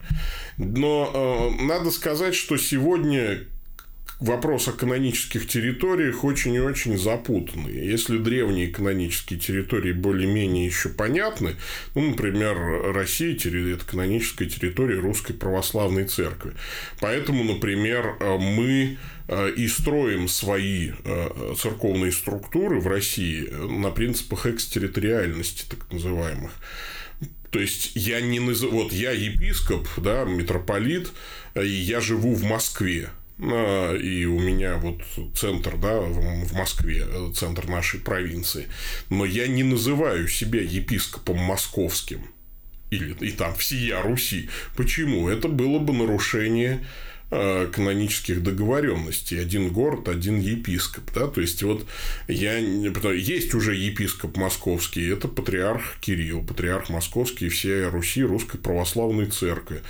Но 0.60 1.10
э, 1.58 1.62
надо 1.62 1.90
сказать, 1.90 2.34
что 2.34 2.58
сегодня 2.58 3.46
вопрос 4.20 4.68
о 4.68 4.72
канонических 4.72 5.48
территориях 5.48 6.22
очень 6.22 6.52
и 6.54 6.60
очень 6.60 6.98
запутанный. 6.98 7.72
Если 7.72 8.18
древние 8.18 8.68
канонические 8.68 9.40
территории 9.40 9.92
более-менее 9.92 10.66
еще 10.66 10.90
понятны, 10.90 11.56
ну, 11.94 12.10
например, 12.10 12.92
Россия– 12.92 13.34
это 13.74 13.84
каноническая 13.86 14.48
территория 14.50 15.00
Русской 15.00 15.32
Православной 15.32 16.04
Церкви. 16.04 16.52
Поэтому, 17.00 17.42
например, 17.42 18.16
мы 18.20 18.98
э, 19.28 19.50
и 19.52 19.66
строим 19.66 20.28
свои 20.28 20.90
э, 21.04 21.54
церковные 21.58 22.12
структуры 22.12 22.80
в 22.80 22.86
России 22.86 23.48
на 23.48 23.90
принципах 23.90 24.44
экстерриториальности, 24.44 25.64
так 25.70 25.90
называемых. 25.90 26.52
То 27.50 27.58
есть 27.58 27.92
я 27.94 28.20
не 28.20 28.40
называю, 28.40 28.84
вот 28.84 28.92
я 28.92 29.10
епископ, 29.10 29.88
да, 29.96 30.24
митрополит, 30.24 31.10
и 31.54 31.66
я 31.66 32.00
живу 32.00 32.34
в 32.34 32.42
Москве. 32.44 33.10
А, 33.40 33.94
и 33.96 34.24
у 34.24 34.38
меня 34.38 34.76
вот 34.76 35.02
центр, 35.36 35.76
да, 35.76 36.00
в 36.00 36.52
Москве, 36.54 37.06
центр 37.34 37.68
нашей 37.68 38.00
провинции. 38.00 38.66
Но 39.08 39.24
я 39.24 39.48
не 39.48 39.62
называю 39.62 40.28
себя 40.28 40.60
епископом 40.60 41.38
московским 41.38 42.22
или 42.90 43.14
и 43.20 43.30
там 43.30 43.54
всея 43.54 44.02
Руси. 44.02 44.48
Почему? 44.76 45.28
Это 45.28 45.48
было 45.48 45.78
бы 45.78 45.92
нарушение 45.92 46.80
Э, 46.80 47.19
канонических 47.30 48.42
договоренностей. 48.42 49.40
Один 49.40 49.68
город, 49.72 50.08
один 50.08 50.40
епископ. 50.40 51.04
Да? 51.14 51.28
То 51.28 51.40
есть, 51.40 51.62
вот 51.62 51.86
я... 52.28 52.58
Есть 52.58 53.54
уже 53.54 53.74
епископ 53.74 54.36
московский, 54.36 55.08
это 55.08 55.28
патриарх 55.28 55.98
Кирилл, 56.00 56.42
патриарх 56.42 56.90
московский 56.90 57.48
всей 57.48 57.84
Руси, 57.84 58.22
Русской 58.22 58.58
Православной 58.58 59.26
Церкви. 59.26 59.82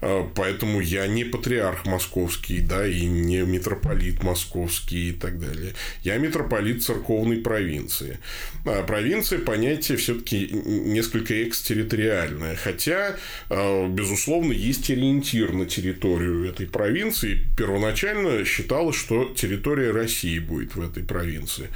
Э, 0.00 0.24
поэтому 0.34 0.80
я 0.80 1.06
не 1.06 1.24
патриарх 1.24 1.86
московский, 1.86 2.60
да, 2.60 2.86
и 2.86 3.06
не 3.06 3.42
митрополит 3.42 4.22
московский 4.22 5.10
и 5.10 5.12
так 5.12 5.38
далее. 5.38 5.74
Я 6.02 6.18
митрополит 6.18 6.82
церковной 6.82 7.38
провинции. 7.38 8.18
А 8.64 8.82
провинция 8.82 9.38
понятие 9.38 9.98
все-таки 9.98 10.48
несколько 10.48 11.44
экстерриториальное. 11.44 12.56
Хотя, 12.56 13.16
э, 13.50 13.88
безусловно, 13.88 14.52
есть 14.52 14.90
ориентир 14.90 15.52
на 15.52 15.66
территорию 15.66 16.44
этой 16.44 16.66
провинции 16.66 16.87
провинции 16.88 17.46
первоначально 17.56 18.44
считалось, 18.46 18.96
что 18.96 19.26
территория 19.34 19.90
России 19.90 20.38
будет 20.38 20.74
в 20.74 20.80
этой 20.80 21.04
провинции. 21.04 21.68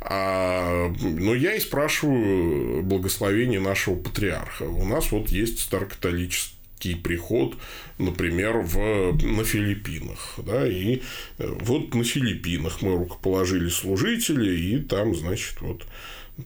А, 0.00 0.90
но 1.02 1.34
я 1.34 1.54
и 1.54 1.60
спрашиваю 1.60 2.82
благословение 2.82 3.60
нашего 3.60 3.96
патриарха. 3.96 4.62
У 4.62 4.86
нас 4.86 5.12
вот 5.12 5.28
есть 5.28 5.60
старокатолический 5.60 6.96
приход, 6.96 7.56
например, 7.98 8.58
в, 8.58 9.12
на 9.22 9.44
Филиппинах. 9.44 10.36
Да, 10.38 10.66
и 10.66 11.02
э, 11.38 11.56
вот 11.60 11.94
на 11.94 12.04
Филиппинах 12.04 12.80
мы 12.80 12.96
рукоположили 12.96 13.68
служителей, 13.68 14.76
и 14.76 14.78
там, 14.80 15.14
значит, 15.14 15.60
вот 15.60 15.84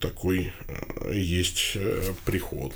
такой 0.00 0.52
э, 0.66 1.12
есть 1.14 1.72
э, 1.74 2.12
приход. 2.24 2.74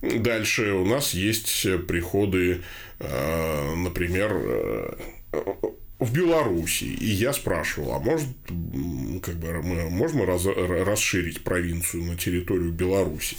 Дальше 0.00 0.72
у 0.72 0.86
нас 0.86 1.14
есть 1.14 1.66
приходы, 1.86 2.62
э, 2.98 3.74
например, 3.74 4.96
в 5.98 6.12
Беларуси. 6.12 6.84
И 6.84 7.06
я 7.06 7.32
спрашивал, 7.32 7.92
а 7.92 8.00
может, 8.00 8.28
как 9.22 9.36
бы, 9.36 9.62
мы, 9.62 9.90
можно 9.90 10.26
раз, 10.26 10.46
расширить 10.46 11.44
провинцию 11.44 12.04
на 12.04 12.16
территорию 12.16 12.72
Беларуси? 12.72 13.36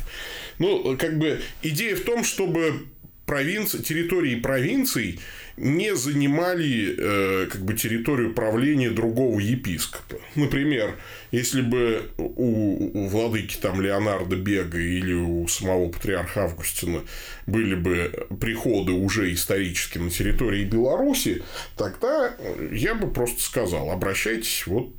Ну, 0.60 0.96
как 0.98 1.18
бы, 1.18 1.42
идея 1.62 1.96
в 1.96 2.02
том, 2.02 2.24
чтобы 2.24 2.88
провинции, 3.26 3.80
территории 3.80 4.36
провинций 4.36 5.20
не 5.58 5.96
занимали 5.96 6.96
э, 6.98 7.48
как 7.48 7.62
бы 7.62 7.74
территорию 7.74 8.34
правления 8.34 8.90
другого 8.90 9.40
епископа. 9.40 10.18
Например, 10.36 10.96
если 11.32 11.62
бы 11.62 12.10
у, 12.18 13.04
у 13.04 13.08
владыки 13.08 13.58
там 13.58 13.82
Леонардо 13.82 14.36
Бега 14.36 14.80
или 14.80 15.14
у 15.14 15.48
самого 15.48 15.90
патриарха 15.90 16.44
Августина 16.44 17.02
были 17.48 17.76
бы 17.76 18.28
приходы 18.40 18.92
уже 18.92 19.34
исторически 19.34 19.98
на 19.98 20.10
территории 20.10 20.66
Беларуси, 20.66 21.44
тогда 21.78 22.36
я 22.72 22.96
бы 22.96 23.12
просто 23.12 23.42
сказал, 23.42 23.92
обращайтесь 23.92 24.68
вот 24.68 24.92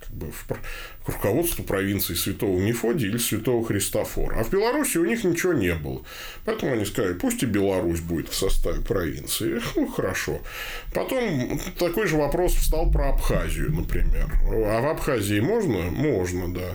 как 0.00 0.10
бы 0.10 0.32
в, 0.32 0.46
к 1.08 1.12
руководству 1.12 1.64
провинции 1.64 2.14
Святого 2.14 2.58
Мефодия 2.58 3.08
или 3.08 3.16
Святого 3.16 3.64
Христофора. 3.64 4.36
А 4.38 4.44
в 4.44 4.50
Беларуси 4.50 4.98
у 4.98 5.04
них 5.06 5.24
ничего 5.24 5.54
не 5.54 5.74
было. 5.74 6.02
Поэтому 6.44 6.72
они 6.72 6.84
сказали, 6.84 7.14
пусть 7.14 7.42
и 7.42 7.46
Беларусь 7.46 8.00
будет 8.00 8.28
в 8.28 8.34
составе 8.34 8.82
провинции. 8.82 9.60
Ну, 9.76 9.86
хорошо. 9.86 10.40
Потом 10.92 11.58
такой 11.78 12.06
же 12.06 12.16
вопрос 12.16 12.54
встал 12.54 12.90
про 12.90 13.10
Абхазию, 13.10 13.72
например. 13.72 14.30
А 14.50 14.80
в 14.80 14.86
Абхазии 14.86 15.40
можно? 15.40 15.78
Можно, 15.90 16.52
да. 16.52 16.74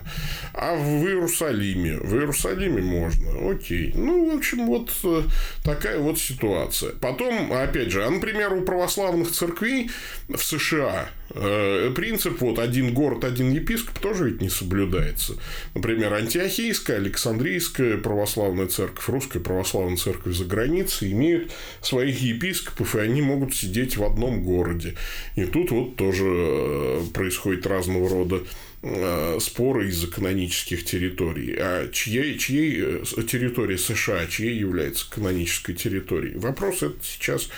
А 0.53 0.75
в 0.75 1.05
Иерусалиме? 1.05 1.97
В 1.97 2.15
Иерусалиме 2.15 2.81
можно. 2.81 3.51
Окей. 3.51 3.91
Ну, 3.95 4.31
в 4.31 4.37
общем, 4.37 4.65
вот 4.65 4.91
э, 5.03 5.23
такая 5.63 5.99
вот 5.99 6.17
ситуация. 6.17 6.91
Потом, 6.93 7.51
опять 7.51 7.91
же, 7.91 8.03
а, 8.03 8.09
например, 8.09 8.53
у 8.53 8.61
православных 8.61 9.31
церквей 9.31 9.91
в 10.29 10.41
США 10.41 11.09
э, 11.31 11.91
принцип 11.95 12.39
вот 12.41 12.59
один 12.59 12.93
город, 12.93 13.23
один 13.23 13.51
епископ 13.51 13.99
тоже 13.99 14.22
ведь 14.23 14.41
не 14.41 14.49
соблюдается. 14.49 15.35
Например, 15.73 16.13
Антиохийская, 16.13 16.97
Александрийская 16.97 17.97
православная 17.97 18.67
церковь, 18.67 19.07
Русская 19.07 19.39
православная 19.39 19.97
церковь 19.97 20.35
за 20.35 20.45
границей 20.45 21.11
имеют 21.11 21.51
своих 21.81 22.21
епископов, 22.21 22.95
и 22.95 22.99
они 22.99 23.21
могут 23.21 23.55
сидеть 23.55 23.97
в 23.97 24.03
одном 24.03 24.43
городе. 24.43 24.95
И 25.35 25.45
тут 25.45 25.71
вот 25.71 25.95
тоже 25.95 26.25
э, 26.25 27.01
происходит 27.13 27.67
разного 27.67 28.09
рода 28.09 28.43
э, 28.81 29.37
споры 29.39 29.87
из-за 29.89 30.07
канонических 30.07 30.85
территорий. 30.85 31.55
А 31.57 31.89
чьей, 31.91 32.37
чьей 32.37 32.81
э, 32.81 33.03
территория 33.27 33.77
США, 33.77 34.27
чьей 34.27 34.57
является 34.57 35.09
канонической 35.09 35.75
территорией? 35.75 36.37
Вопрос 36.37 36.83
это 36.83 36.97
сейчас 37.03 37.49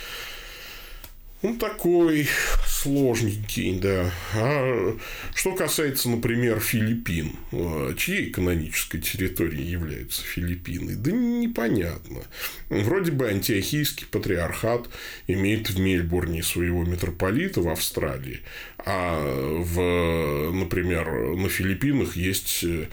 ну, 1.46 1.56
такой 1.58 2.28
сложненький, 2.68 3.80
да. 3.80 4.12
А 4.34 4.98
что 5.36 5.54
касается, 5.54 6.10
например, 6.10 6.60
Филиппин, 6.60 7.34
а, 7.52 7.94
чьей 7.96 8.32
канонической 8.32 9.00
территорией 9.00 9.70
являются 9.70 10.24
Филиппины? 10.24 10.96
Да 10.96 11.12
непонятно. 11.12 12.24
Вроде 12.70 13.12
бы 13.12 13.28
антиохийский 13.28 14.08
патриархат 14.08 14.90
имеет 15.28 15.70
в 15.70 15.80
Мельбурне 15.80 16.42
своего 16.42 16.84
митрополита 16.84 17.62
в 17.62 17.70
Австралии, 17.70 18.40
а 18.80 19.22
в, 19.22 20.52
например, 20.52 21.36
на 21.36 21.48
Филиппинах 21.48 22.16
есть 22.16 22.64
э, 22.64 22.88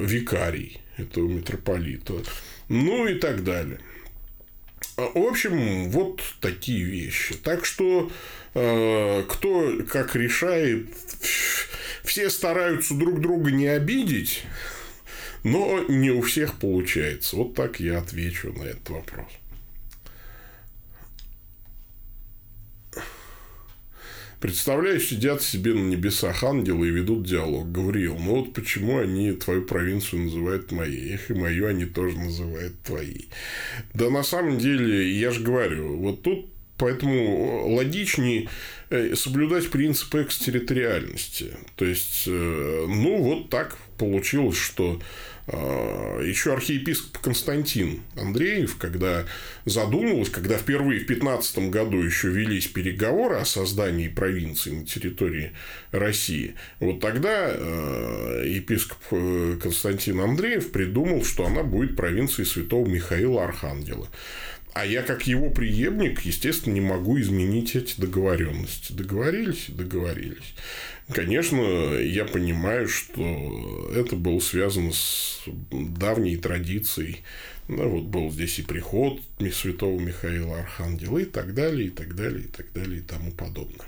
викарий 0.00 0.80
этого 0.96 1.28
митрополита. 1.28 2.14
Ну 2.70 3.06
и 3.06 3.18
так 3.18 3.44
далее. 3.44 3.80
В 5.14 5.26
общем, 5.26 5.90
вот 5.90 6.22
такие 6.40 6.84
вещи. 6.84 7.34
Так 7.34 7.64
что 7.64 8.10
э, 8.54 9.22
кто 9.28 9.72
как 9.88 10.14
решает, 10.16 10.88
все 12.04 12.30
стараются 12.30 12.94
друг 12.94 13.20
друга 13.20 13.50
не 13.50 13.68
обидеть, 13.68 14.44
но 15.44 15.84
не 15.88 16.10
у 16.10 16.22
всех 16.22 16.54
получается. 16.54 17.36
Вот 17.36 17.54
так 17.54 17.80
я 17.80 17.98
отвечу 17.98 18.52
на 18.52 18.64
этот 18.64 18.88
вопрос. 18.90 19.39
Представляешь, 24.40 25.08
сидят 25.08 25.42
себе 25.42 25.74
на 25.74 25.80
небесах 25.80 26.42
ангелы 26.42 26.88
и 26.88 26.90
ведут 26.90 27.26
диалог. 27.26 27.70
Гавриил, 27.70 28.16
ну 28.18 28.36
вот 28.36 28.54
почему 28.54 28.98
они 28.98 29.32
твою 29.32 29.62
провинцию 29.62 30.22
называют 30.22 30.72
моей? 30.72 31.14
Их 31.14 31.30
и 31.30 31.34
мою 31.34 31.66
они 31.66 31.84
тоже 31.84 32.18
называют 32.18 32.80
твоей. 32.82 33.28
Да 33.92 34.08
на 34.08 34.22
самом 34.22 34.58
деле, 34.58 35.10
я 35.12 35.30
же 35.30 35.40
говорю, 35.40 35.96
вот 35.98 36.22
тут 36.22 36.46
поэтому 36.78 37.68
логичнее 37.74 38.48
э, 38.88 39.14
соблюдать 39.14 39.70
принцип 39.70 40.14
экстерриториальности. 40.14 41.52
То 41.76 41.84
есть, 41.84 42.24
э, 42.26 42.86
ну, 42.88 43.22
вот 43.22 43.50
так 43.50 43.76
получилось, 43.98 44.56
что 44.56 45.00
еще 46.22 46.52
архиепископ 46.52 47.18
Константин 47.18 48.02
Андреев, 48.16 48.76
когда 48.76 49.24
задумывался, 49.64 50.32
когда 50.32 50.56
впервые 50.56 51.00
в 51.00 51.06
15 51.06 51.70
году 51.70 51.98
еще 51.98 52.28
велись 52.28 52.66
переговоры 52.66 53.36
о 53.36 53.44
создании 53.44 54.08
провинции 54.08 54.70
на 54.70 54.86
территории 54.86 55.52
России, 55.90 56.54
вот 56.78 57.00
тогда 57.00 57.48
а, 57.50 58.42
епископ 58.44 58.98
э, 59.10 59.56
Константин 59.62 60.20
Андреев 60.20 60.70
придумал, 60.72 61.24
что 61.24 61.46
она 61.46 61.62
будет 61.62 61.96
провинцией 61.96 62.46
святого 62.46 62.86
Михаила 62.86 63.44
Архангела. 63.44 64.08
А 64.72 64.86
я, 64.86 65.02
как 65.02 65.26
его 65.26 65.50
преемник, 65.50 66.20
естественно, 66.20 66.74
не 66.74 66.80
могу 66.80 67.20
изменить 67.20 67.74
эти 67.74 68.00
договоренности. 68.00 68.92
Договорились? 68.92 69.66
Договорились. 69.68 70.54
Конечно, 71.12 71.60
я 71.94 72.24
понимаю, 72.24 72.88
что 72.88 73.90
это 73.94 74.14
было 74.14 74.38
связано 74.38 74.92
с 74.92 75.42
давней 75.72 76.36
традицией. 76.36 77.22
Да, 77.68 77.84
вот 77.84 78.04
был 78.04 78.30
здесь 78.30 78.60
и 78.60 78.62
приход 78.62 79.20
святого 79.52 79.98
Михаила 79.98 80.60
Архангела 80.60 81.18
и 81.18 81.24
так 81.24 81.52
далее, 81.54 81.88
и 81.88 81.90
так 81.90 82.14
далее, 82.14 82.44
и 82.44 82.48
так 82.48 82.72
далее, 82.72 83.00
и 83.00 83.02
тому 83.02 83.32
подобное. 83.32 83.86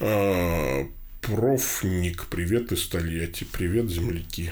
А, 0.00 0.88
профник, 1.20 2.26
привет 2.26 2.72
из 2.72 2.88
Тольятти, 2.88 3.44
привет, 3.44 3.88
земляки. 3.88 4.50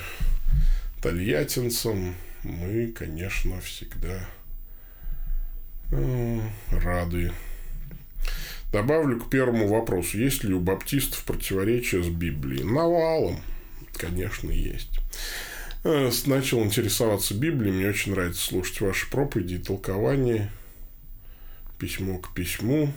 Тольяттинцам 1.03 2.14
мы, 2.43 2.88
конечно, 2.88 3.61
всегда 3.61 4.28
э, 5.93 6.41
рады 6.70 7.32
Добавлю 8.72 9.18
к 9.18 9.28
первому 9.28 9.66
вопросу. 9.66 10.16
Есть 10.18 10.45
ли 10.45 10.55
у 10.55 10.61
баптистов 10.61 11.24
противоречия 11.24 12.03
с 12.03 12.09
Библией? 12.09 12.62
Навалом, 12.62 13.41
конечно, 13.95 14.51
есть. 14.51 15.01
Э, 15.82 16.11
начал 16.26 16.62
интересоваться 16.62 17.34
Библией. 17.34 17.74
Мне 17.74 17.88
очень 17.88 18.12
нравится 18.12 18.47
слушать 18.47 18.80
ваши 18.80 19.11
проповеди 19.11 19.55
и 19.55 19.59
толкования. 19.59 20.51
Письмо 21.78 22.18
к 22.18 22.32
письму. 22.32 22.93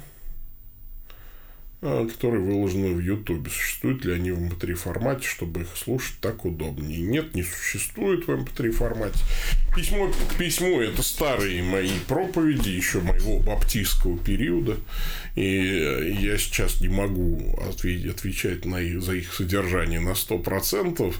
А, 1.85 2.07
которые 2.07 2.41
выложены 2.41 2.93
в 2.93 2.99
Ютубе. 2.99 3.49
Существуют 3.49 4.05
ли 4.05 4.13
они 4.13 4.31
в 4.31 4.39
MP3 4.39 4.69
эм 4.69 4.75
формате, 4.77 5.27
чтобы 5.27 5.63
их 5.63 5.67
слушать 5.75 6.15
так 6.21 6.45
удобнее? 6.45 7.01
Нет, 7.01 7.35
не 7.35 7.43
существует 7.43 8.25
в 8.25 8.29
MP3 8.29 8.67
эм 8.67 8.71
формате. 8.71 9.19
Письмо 9.75 10.09
к 10.09 10.37
письму– 10.37 10.79
это 10.81 11.03
старые 11.03 11.61
мои 11.61 11.91
проповеди, 12.07 12.69
еще 12.69 13.01
моего 13.01 13.39
баптистского 13.39 14.17
периода. 14.17 14.77
И 15.35 16.15
я 16.21 16.37
сейчас 16.37 16.79
не 16.79 16.87
могу 16.87 17.53
отвечать 17.69 18.63
на 18.63 18.79
их, 18.79 19.01
за 19.01 19.15
их 19.15 19.33
содержание 19.33 19.99
на 19.99 20.11
100%, 20.11 21.13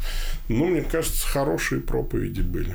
но 0.48 0.66
мне 0.66 0.84
кажется, 0.84 1.28
хорошие 1.28 1.82
проповеди 1.82 2.40
были. 2.40 2.74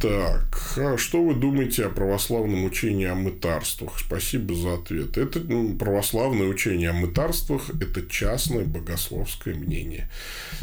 Так, 0.00 0.74
а 0.76 0.98
что 0.98 1.22
вы 1.22 1.34
думаете 1.34 1.86
о 1.86 1.88
православном 1.88 2.64
учении 2.64 3.06
о 3.06 3.14
мытарствах? 3.14 3.98
Спасибо 3.98 4.54
за 4.54 4.74
ответ. 4.74 5.16
Это 5.16 5.40
ну, 5.40 5.74
православное 5.74 6.46
учение 6.46 6.90
о 6.90 6.92
мытарствах– 6.92 7.70
это 7.80 8.06
частное 8.06 8.64
богословское 8.64 9.54
мнение. 9.54 10.10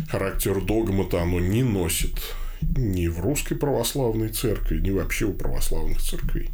Характер 0.10 0.62
догмата 0.62 1.24
оно 1.24 1.40
не 1.40 1.64
носит 1.64 2.14
ни 2.62 3.08
в 3.08 3.20
русской 3.22 3.56
православной 3.56 4.30
церкви, 4.30 4.80
ни 4.80 4.92
вообще 4.92 5.26
у 5.26 5.34
православных 5.34 6.00
церквей. 6.00 6.52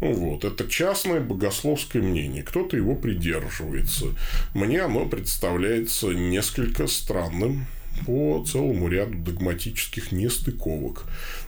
Ну, 0.00 0.14
вот, 0.14 0.44
это 0.44 0.66
частное 0.68 1.20
богословское 1.20 2.00
мнение. 2.00 2.42
Кто-то 2.42 2.78
его 2.78 2.94
придерживается. 2.94 4.06
Мне 4.54 4.80
оно 4.80 5.04
представляется 5.04 6.08
несколько 6.08 6.86
странным, 6.86 7.66
по 8.04 8.44
целому 8.46 8.88
ряду 8.88 9.18
догматических 9.18 10.12
нестыковок, 10.12 11.04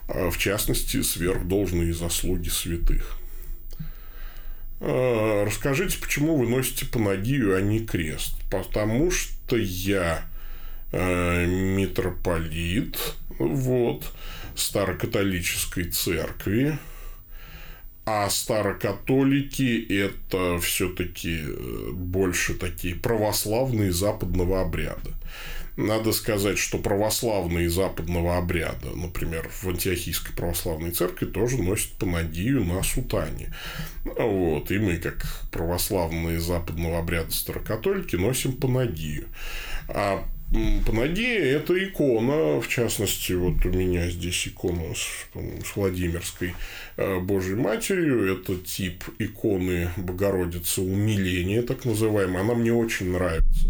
в 0.08 0.38
частности, 0.38 1.02
сверхдолжные 1.02 1.92
заслуги 1.92 2.48
святых. 2.48 3.18
А, 4.80 5.44
расскажите, 5.44 5.98
почему 5.98 6.36
вы 6.36 6.48
носите 6.48 6.86
панагию, 6.86 7.56
а 7.56 7.60
не 7.60 7.80
крест? 7.80 8.34
Потому 8.50 9.10
что 9.10 9.56
я 9.56 10.24
а, 10.92 11.44
митрополит 11.46 12.98
вот, 13.38 14.12
старокатолической 14.54 15.84
церкви, 15.84 16.78
а 18.04 18.30
старокатолики 18.30 19.86
это 19.92 20.58
все-таки 20.60 21.42
э, 21.42 21.90
больше 21.92 22.54
такие 22.54 22.94
православные 22.94 23.92
западного 23.92 24.62
обряда. 24.62 25.10
Надо 25.78 26.10
сказать, 26.10 26.58
что 26.58 26.78
православные 26.78 27.70
западного 27.70 28.36
обряда, 28.36 28.88
например, 28.96 29.48
в 29.48 29.68
Антиохийской 29.68 30.34
православной 30.34 30.90
церкви 30.90 31.26
тоже 31.26 31.62
носят 31.62 31.92
панагию 31.92 32.64
на 32.64 32.82
сутане. 32.82 33.54
Вот. 34.04 34.72
И 34.72 34.78
мы, 34.80 34.96
как 34.96 35.24
православные 35.52 36.40
западного 36.40 36.98
обряда 36.98 37.30
старокатолики, 37.30 38.16
носим 38.16 38.54
панагию. 38.54 39.28
А 39.86 40.24
Панагия– 40.50 41.56
это 41.58 41.74
икона, 41.84 42.58
в 42.60 42.68
частности, 42.68 43.34
вот 43.34 43.66
у 43.66 43.68
меня 43.68 44.08
здесь 44.08 44.48
икона 44.48 44.94
с, 44.94 45.26
с 45.66 45.76
Владимирской 45.76 46.54
э, 46.96 47.20
Божьей 47.20 47.56
Матерью. 47.56 48.32
Это 48.32 48.56
тип 48.56 49.04
иконы 49.18 49.90
Богородицы 49.98 50.80
умиления, 50.80 51.60
так 51.60 51.84
называемая. 51.84 52.40
Она 52.40 52.54
мне 52.54 52.72
очень 52.72 53.12
нравится. 53.12 53.68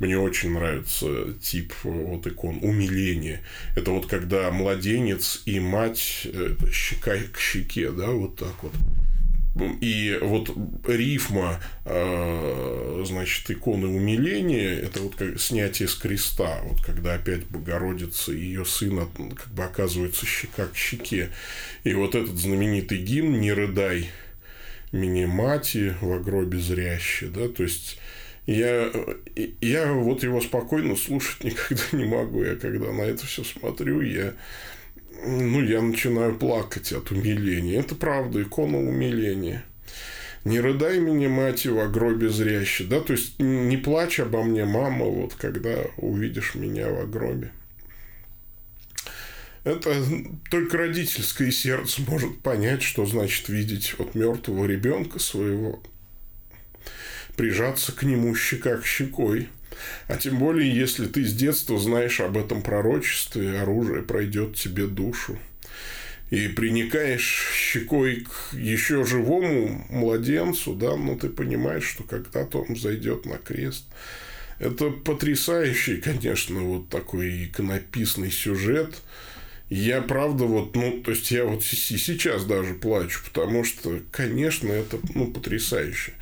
Мне 0.00 0.18
очень 0.18 0.52
нравится 0.52 1.34
тип 1.42 1.74
вот 1.82 2.26
икон 2.26 2.60
умиления. 2.62 3.42
Это 3.76 3.90
вот 3.90 4.06
когда 4.06 4.50
младенец 4.50 5.42
и 5.44 5.60
мать 5.60 6.22
э, 6.24 6.56
щека 6.72 7.18
к 7.30 7.38
щеке, 7.38 7.90
да, 7.90 8.06
вот 8.06 8.36
так 8.36 8.62
вот 8.62 8.72
и 9.80 10.18
вот 10.20 10.50
рифма, 10.86 11.60
э, 11.84 13.02
значит, 13.06 13.50
иконы 13.50 13.88
умиления, 13.88 14.78
это 14.78 15.00
вот 15.00 15.14
как 15.16 15.40
снятие 15.40 15.88
с 15.88 15.94
креста, 15.94 16.60
вот 16.64 16.80
когда 16.82 17.14
опять 17.14 17.44
Богородица 17.46 18.32
и 18.32 18.40
ее 18.40 18.64
сына 18.64 19.08
как 19.34 19.52
бы 19.52 19.64
оказываются 19.64 20.26
щека 20.26 20.66
к 20.66 20.76
щеке. 20.76 21.30
И 21.84 21.94
вот 21.94 22.14
этот 22.14 22.36
знаменитый 22.36 22.98
гимн 22.98 23.40
«Не 23.40 23.52
рыдай 23.52 24.10
мне 24.92 25.26
мати 25.26 25.94
во 26.00 26.18
гробе 26.18 26.58
зряще», 26.58 27.26
да, 27.26 27.48
то 27.48 27.62
есть 27.62 27.98
я, 28.46 28.92
я 29.60 29.92
вот 29.92 30.22
его 30.22 30.40
спокойно 30.40 30.96
слушать 30.96 31.44
никогда 31.44 31.82
не 31.92 32.04
могу. 32.04 32.44
Я 32.44 32.56
когда 32.56 32.92
на 32.92 33.02
это 33.02 33.26
все 33.26 33.42
смотрю, 33.42 34.00
я 34.00 34.34
ну, 35.24 35.62
я 35.62 35.82
начинаю 35.82 36.36
плакать 36.36 36.92
от 36.92 37.10
умиления. 37.10 37.80
Это 37.80 37.94
правда, 37.94 38.42
икона 38.42 38.78
умиления. 38.78 39.64
Не 40.44 40.60
рыдай 40.60 41.00
меня, 41.00 41.28
мать, 41.28 41.66
в 41.66 41.90
гробе 41.90 42.28
зряще. 42.28 42.84
Да, 42.84 43.00
то 43.00 43.12
есть, 43.12 43.40
не 43.40 43.76
плачь 43.76 44.20
обо 44.20 44.42
мне, 44.42 44.64
мама, 44.64 45.06
вот 45.06 45.34
когда 45.34 45.84
увидишь 45.96 46.54
меня 46.54 46.88
в 46.88 47.10
гробе. 47.10 47.50
Это 49.64 49.92
только 50.50 50.78
родительское 50.78 51.50
сердце 51.50 52.02
может 52.02 52.38
понять, 52.40 52.82
что 52.82 53.04
значит 53.04 53.48
видеть 53.48 53.96
вот 53.98 54.14
мертвого 54.14 54.64
ребенка 54.64 55.18
своего, 55.18 55.82
прижаться 57.36 57.90
к 57.90 58.04
нему 58.04 58.32
щека 58.36 58.76
к 58.76 58.86
щекой– 58.86 59.48
а 60.08 60.16
тем 60.16 60.38
более, 60.38 60.74
если 60.74 61.06
ты 61.06 61.24
с 61.24 61.32
детства 61.32 61.78
знаешь 61.78 62.20
об 62.20 62.36
этом 62.36 62.62
пророчестве, 62.62 63.60
оружие 63.60 64.02
пройдет 64.02 64.56
тебе 64.56 64.86
душу. 64.86 65.38
И 66.30 66.48
приникаешь 66.48 67.52
щекой 67.54 68.24
к 68.24 68.56
еще 68.56 69.04
живому 69.04 69.86
младенцу, 69.90 70.74
да, 70.74 70.96
но 70.96 71.14
ты 71.14 71.28
понимаешь, 71.28 71.84
что 71.84 72.02
когда-то 72.02 72.62
он 72.68 72.74
зайдет 72.74 73.26
на 73.26 73.36
крест. 73.38 73.84
Это 74.58 74.90
потрясающий, 74.90 75.98
конечно, 75.98 76.60
вот 76.60 76.88
такой 76.88 77.44
иконописный 77.44 78.32
сюжет. 78.32 78.96
Я 79.68 80.00
правда 80.00 80.44
вот, 80.44 80.74
ну, 80.74 81.02
то 81.04 81.10
есть 81.10 81.30
я 81.30 81.44
вот 81.44 81.64
сейчас 81.64 82.44
даже 82.44 82.74
плачу, 82.74 83.20
потому 83.24 83.64
что, 83.64 84.00
конечно, 84.10 84.72
это, 84.72 84.98
ну, 85.14 85.26
потрясающе. 85.30 86.12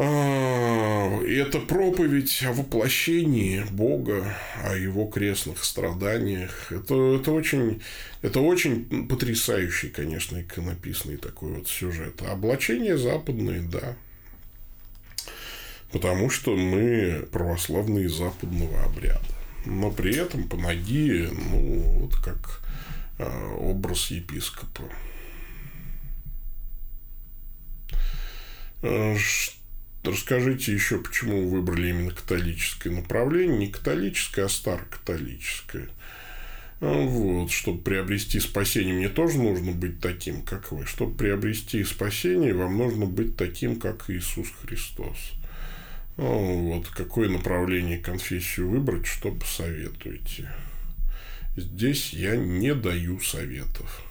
Это 0.00 1.60
проповедь 1.60 2.42
о 2.44 2.52
воплощении 2.54 3.62
Бога, 3.70 4.34
о 4.64 4.74
его 4.74 5.04
крестных 5.04 5.62
страданиях. 5.62 6.72
Это, 6.72 7.16
это, 7.16 7.32
очень, 7.32 7.82
это 8.22 8.40
очень 8.40 9.06
потрясающий, 9.08 9.90
конечно, 9.90 10.40
иконописный 10.40 11.18
такой 11.18 11.52
вот 11.52 11.68
сюжет. 11.68 12.22
А 12.22 12.32
облачение 12.32 12.96
западное, 12.96 13.60
да. 13.60 13.94
Потому 15.92 16.30
что 16.30 16.56
мы 16.56 17.28
православные 17.30 18.08
западного 18.08 18.82
обряда. 18.84 19.20
Но 19.66 19.90
при 19.90 20.16
этом 20.16 20.44
по 20.44 20.56
Панагия, 20.56 21.28
ну, 21.30 21.80
вот 22.00 22.14
как 22.16 22.62
а, 23.18 23.54
образ 23.56 24.10
епископа. 24.10 24.84
Что 28.80 29.59
расскажите 30.04 30.72
еще, 30.72 30.98
почему 30.98 31.42
вы 31.42 31.58
выбрали 31.58 31.90
именно 31.90 32.10
католическое 32.10 32.92
направление. 32.92 33.58
Не 33.58 33.66
католическое, 33.68 34.46
а 34.46 34.48
старокатолическое. 34.48 35.88
Э, 36.80 37.06
вот, 37.06 37.50
чтобы 37.50 37.82
приобрести 37.82 38.40
спасение, 38.40 38.94
мне 38.94 39.08
тоже 39.08 39.38
нужно 39.38 39.72
быть 39.72 40.00
таким, 40.00 40.42
как 40.42 40.72
вы. 40.72 40.86
Чтобы 40.86 41.14
приобрести 41.14 41.84
спасение, 41.84 42.54
вам 42.54 42.78
нужно 42.78 43.06
быть 43.06 43.36
таким, 43.36 43.78
как 43.78 44.08
Иисус 44.08 44.48
Христос. 44.62 45.32
Э, 46.16 46.22
вот, 46.22 46.88
какое 46.88 47.28
направление 47.28 47.98
конфессию 47.98 48.70
выбрать, 48.70 49.06
что 49.06 49.30
посоветуете? 49.30 50.50
Здесь 51.56 52.12
я 52.14 52.36
не 52.36 52.74
даю 52.74 53.20
советов. 53.20 54.02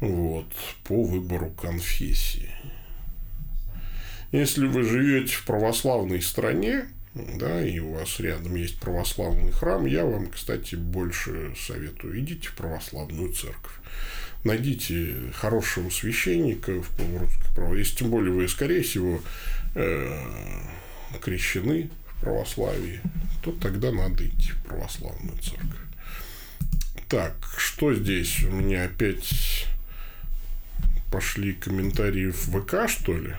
Вот, 0.00 0.52
по 0.84 1.04
выбору 1.04 1.50
конфессии. 1.50 2.50
Если 4.32 4.66
вы 4.66 4.82
живете 4.82 5.34
в 5.34 5.44
православной 5.44 6.20
стране, 6.20 6.86
да, 7.14 7.66
и 7.66 7.78
у 7.78 7.94
вас 7.94 8.20
рядом 8.20 8.54
есть 8.56 8.78
православный 8.78 9.52
храм, 9.52 9.86
я 9.86 10.04
вам, 10.04 10.28
кстати, 10.28 10.74
больше 10.74 11.54
советую. 11.56 12.20
Идите 12.20 12.48
в 12.48 12.54
православную 12.54 13.32
церковь. 13.32 13.72
Найдите 14.44 15.14
хорошего 15.34 15.90
священника 15.90 16.72
в 16.80 17.18
русской 17.18 17.54
право. 17.54 17.74
Если 17.74 17.96
тем 17.96 18.10
более 18.10 18.32
вы, 18.32 18.46
скорее 18.48 18.82
всего, 18.82 19.20
э, 19.74 20.24
крещены 21.20 21.90
в 22.06 22.20
православии, 22.20 23.00
то 23.42 23.52
тогда 23.52 23.90
надо 23.90 24.26
идти 24.26 24.52
в 24.52 24.66
православную 24.66 25.38
церковь. 25.38 25.88
Так, 27.08 27.34
что 27.56 27.94
здесь? 27.94 28.44
У 28.44 28.52
меня 28.52 28.84
опять 28.84 29.66
пошли 31.10 31.54
комментарии 31.54 32.30
в 32.30 32.36
ВК, 32.36 32.88
что 32.88 33.16
ли? 33.16 33.34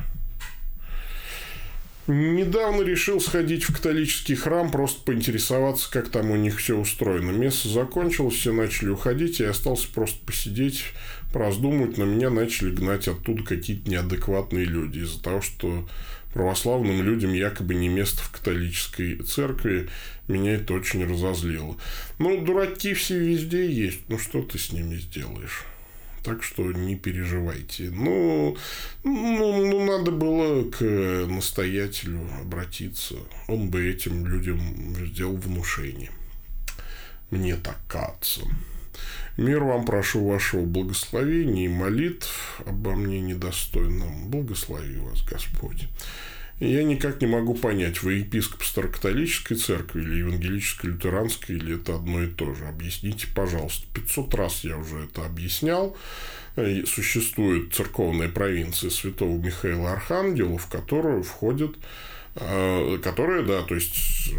Недавно 2.09 2.81
решил 2.81 3.21
сходить 3.21 3.65
в 3.65 3.75
католический 3.75 4.33
храм, 4.33 4.71
просто 4.71 4.99
поинтересоваться, 5.03 5.91
как 5.91 6.09
там 6.09 6.31
у 6.31 6.35
них 6.35 6.57
все 6.57 6.75
устроено. 6.75 7.29
Место 7.29 7.69
закончилось, 7.69 8.33
все 8.33 8.51
начали 8.51 8.89
уходить, 8.89 9.39
и 9.39 9.43
я 9.43 9.51
остался 9.51 9.87
просто 9.93 10.17
посидеть, 10.25 10.85
пораздумывать. 11.31 11.99
На 11.99 12.05
меня 12.05 12.31
начали 12.31 12.71
гнать 12.71 13.07
оттуда 13.07 13.43
какие-то 13.43 13.91
неадекватные 13.91 14.65
люди 14.65 15.01
из-за 15.01 15.21
того, 15.21 15.41
что 15.41 15.87
православным 16.33 17.03
людям 17.03 17.31
якобы 17.33 17.75
не 17.75 17.89
место 17.89 18.23
в 18.23 18.31
католической 18.31 19.17
церкви. 19.17 19.87
Меня 20.27 20.55
это 20.55 20.73
очень 20.73 21.05
разозлило. 21.05 21.77
Ну, 22.17 22.43
дураки 22.43 22.95
все 22.95 23.19
везде 23.19 23.69
есть. 23.69 23.99
Ну, 24.07 24.17
что 24.17 24.41
ты 24.41 24.57
с 24.57 24.71
ними 24.71 24.95
сделаешь? 24.95 25.63
Так 26.23 26.43
что 26.43 26.71
не 26.71 26.95
переживайте. 26.95 27.89
Ну, 27.91 28.57
ну, 29.03 29.65
ну, 29.65 29.85
надо 29.85 30.11
было 30.11 30.69
к 30.69 30.83
настоятелю 31.27 32.21
обратиться. 32.41 33.15
Он 33.47 33.69
бы 33.69 33.89
этим 33.89 34.25
людям 34.27 34.59
сделал 35.07 35.37
внушение. 35.37 36.11
Мне 37.31 37.55
так 37.55 37.79
кажется. 37.87 38.41
Мир 39.37 39.63
вам 39.63 39.85
прошу 39.85 40.25
вашего 40.27 40.65
благословения 40.65 41.65
и 41.65 41.69
молитв 41.69 42.61
обо 42.65 42.95
мне 42.95 43.21
недостойном. 43.21 44.29
Благослови 44.29 44.97
вас, 44.97 45.21
Господь. 45.23 45.87
Я 46.59 46.83
никак 46.83 47.21
не 47.21 47.27
могу 47.27 47.53
понять, 47.53 48.03
вы 48.03 48.15
епископ 48.15 48.63
Старокатолической 48.63 49.55
церкви 49.55 50.01
или 50.01 50.17
евангелической 50.17 50.89
лютеранской, 50.89 51.55
или 51.55 51.75
это 51.77 51.95
одно 51.95 52.21
и 52.21 52.27
то 52.27 52.53
же. 52.53 52.65
Объясните, 52.65 53.27
пожалуйста. 53.33 53.87
500 53.93 54.35
раз 54.35 54.63
я 54.65 54.77
уже 54.77 55.05
это 55.05 55.25
объяснял. 55.25 55.95
Существует 56.85 57.73
церковная 57.73 58.27
провинция 58.27 58.89
Святого 58.89 59.37
Михаила 59.37 59.93
Архангела, 59.93 60.57
в 60.57 60.67
которую 60.67 61.23
входят 61.23 61.77
а, 62.41 62.97
которое, 62.99 63.43
да, 63.43 63.63
то 63.63 63.75
есть, 63.75 64.29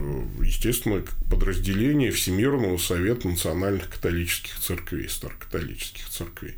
естественно, 0.42 1.04
подразделение 1.30 2.10
Всемирного 2.10 2.78
Совета 2.78 3.28
Национальных 3.28 3.90
Католических 3.90 4.58
Церквей, 4.58 5.08
Старокатолических 5.08 6.08
Церквей. 6.08 6.54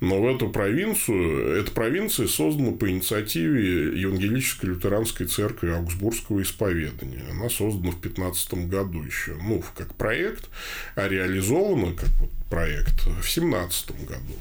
Но 0.00 0.20
в 0.20 0.26
эту 0.26 0.50
провинцию, 0.50 1.60
эта 1.60 1.70
провинция 1.70 2.26
создана 2.26 2.72
по 2.72 2.90
инициативе 2.90 4.00
Евангелической 4.00 4.70
Лютеранской 4.70 5.26
Церкви 5.26 5.70
Аугсбургского 5.70 6.42
исповедания. 6.42 7.24
Она 7.30 7.48
создана 7.48 7.92
в 7.92 8.00
15 8.00 8.68
году 8.68 9.02
еще, 9.02 9.36
ну, 9.42 9.62
как 9.76 9.94
проект, 9.94 10.48
а 10.96 11.08
реализована 11.08 11.94
как 11.94 12.10
вот 12.20 12.30
проект 12.50 13.06
в 13.06 13.28
17 13.28 14.06
году. 14.08 14.34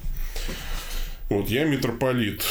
Вот 1.30 1.48
я 1.50 1.64
митрополит 1.66 2.44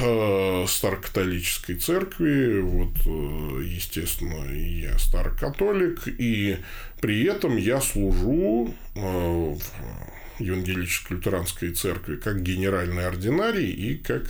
э, 0.00 0.64
Старокатолической 0.66 1.76
церкви, 1.76 2.58
вот, 2.58 2.96
э, 3.06 3.62
естественно, 3.64 4.52
я 4.52 4.98
старокатолик, 4.98 6.08
и 6.08 6.56
при 7.00 7.22
этом 7.24 7.56
я 7.56 7.80
служу 7.80 8.74
э, 8.96 9.00
в 9.00 10.40
Евангелической 10.40 11.18
лютеранской 11.18 11.70
церкви 11.70 12.16
как 12.16 12.42
генеральный 12.42 13.06
ординарий 13.06 13.70
и 13.70 13.96
как 13.96 14.24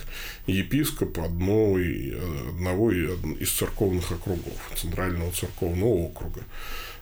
епископ 0.45 1.17
одного, 1.19 1.79
одного 2.49 2.91
из 2.91 3.51
церковных 3.51 4.11
округов, 4.11 4.71
Центрального 4.75 5.31
церковного 5.31 5.95
округа. 6.05 6.43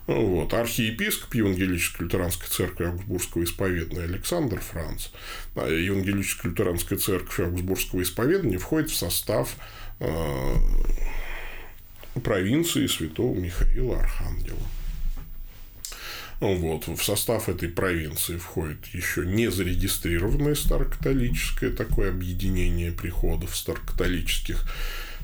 Вот. 0.08 0.54
Архиепископ 0.54 1.34
Евангелической 1.34 2.04
лютеранской 2.04 2.48
церкви 2.48 2.86
Аугсбургского 2.86 3.44
исповедания 3.44 4.04
Александр 4.04 4.60
Франц. 4.60 5.08
А 5.56 5.68
Евангелическая 5.68 6.50
лютеранская 6.50 7.00
церковь 7.00 7.40
Аугсбургского 7.40 8.04
исповедания 8.04 8.58
входит 8.58 8.92
в 8.92 8.96
состав 8.96 9.56
э, 10.00 10.56
провинции 12.24 12.86
святого 12.86 13.36
Михаила 13.36 14.00
Архангела. 14.00 14.60
Вот. 16.40 16.88
В 16.88 17.02
состав 17.04 17.50
этой 17.50 17.70
провинции 17.70 18.38
входит 18.38 18.86
еще 18.88 19.26
не 19.26 19.50
зарегистрированное 19.50 20.54
старокатолическое 20.54 21.72
такое 21.72 22.10
объединение 22.10 22.92
приходов 22.92 23.56
старокатолических 23.56 24.66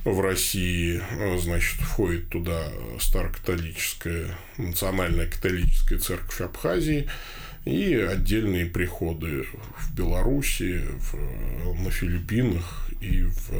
в 0.03 0.19
России, 0.19 1.01
э, 1.11 1.37
значит, 1.37 1.79
входит 1.79 2.29
туда 2.29 2.71
старокатолическая, 2.99 4.37
национальная 4.57 5.27
католическая 5.27 5.99
церковь 5.99 6.41
Абхазии 6.41 7.07
и 7.65 7.93
отдельные 7.93 8.65
приходы 8.65 9.45
в 9.77 9.95
Беларуси, 9.95 10.81
в, 10.87 11.83
на 11.83 11.91
Филиппинах 11.91 12.89
и 12.99 13.23
в 13.23 13.51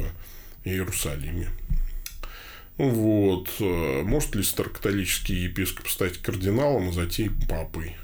Иерусалиме. 0.64 1.48
Вот. 2.76 3.48
Э, 3.60 4.02
может 4.02 4.34
ли 4.34 4.42
старокатолический 4.42 5.44
епископ 5.44 5.88
стать 5.88 6.18
кардиналом, 6.18 6.88
а 6.88 6.92
затем 6.92 7.38
папой? 7.48 7.94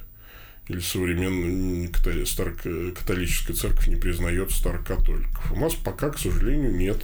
или 0.68 0.80
современная 0.80 1.89
католическая 1.89 3.57
церковь 3.57 3.86
не 3.89 3.97
признает 3.97 4.51
старокатоликов. 4.51 5.53
У 5.53 5.57
нас 5.57 5.74
пока, 5.74 6.11
к 6.11 6.18
сожалению, 6.18 6.76
нет 6.76 6.99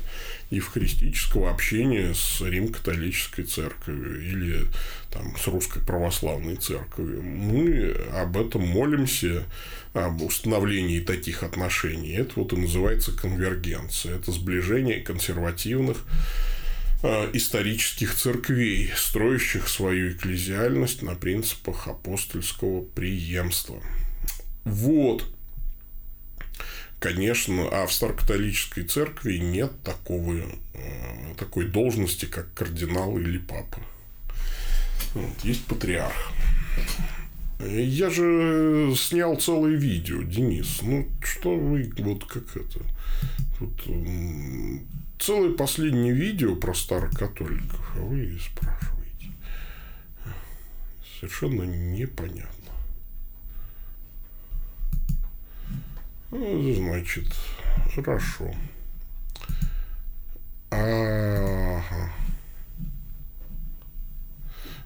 евхаристического 0.55 1.51
общения 1.51 2.15
с 2.15 2.41
Рим-католической 2.41 3.43
церковью 3.43 4.23
или 4.23 4.67
там, 5.13 5.37
с 5.37 5.47
русской 5.47 5.81
православной 5.81 6.57
церковью. 6.57 7.23
Мы 7.23 7.95
об 8.15 8.37
этом 8.37 8.63
молимся, 8.63 9.45
об 9.93 10.23
установлении 10.23 11.01
таких 11.01 11.43
отношений. 11.43 12.13
Это 12.13 12.33
вот 12.37 12.53
и 12.53 12.57
называется 12.57 13.13
конвергенция. 13.13 14.17
Это 14.17 14.33
сближение 14.33 15.01
консервативных 15.01 15.99
Э, 17.07 17.29
исторических 17.35 18.15
церквей, 18.15 18.91
строящих 18.97 19.69
свою 19.69 20.13
экклезиальность 20.13 21.03
на 21.03 21.15
принципах 21.15 21.87
апостольского 21.87 22.81
преемства. 22.81 23.83
Вот. 24.65 25.27
Конечно, 27.05 27.69
а 27.71 27.87
в 27.87 27.93
старокатолической 27.93 28.83
церкви 28.85 29.37
нет 29.37 29.73
такого, 29.83 30.37
э, 30.73 31.35
такой 31.37 31.67
должности, 31.67 32.25
как 32.25 32.55
кардинал 32.55 33.19
или 33.19 33.37
папа. 33.37 33.83
Вот, 35.13 35.45
есть 35.45 35.67
патриарх. 35.67 36.33
Я 37.61 38.09
же 38.09 38.95
снял 38.97 39.37
целое 39.37 39.75
видео, 39.75 40.23
Денис. 40.23 40.81
Ну, 40.81 41.07
что 41.23 41.55
вы, 41.55 41.93
вот 41.99 42.25
как 42.25 42.57
это... 42.57 42.81
Тут 43.59 43.83
целое 45.19 45.53
последнее 45.53 46.15
видео 46.15 46.57
про 46.57 46.73
старокатоликов, 46.73 47.97
а 47.97 48.01
вы 48.01 48.39
спрашиваете. 48.41 49.31
Совершенно 51.21 51.65
непонятно. 51.65 52.64
Значит, 56.35 57.26
хорошо. 57.95 58.53
Ага. 60.70 62.11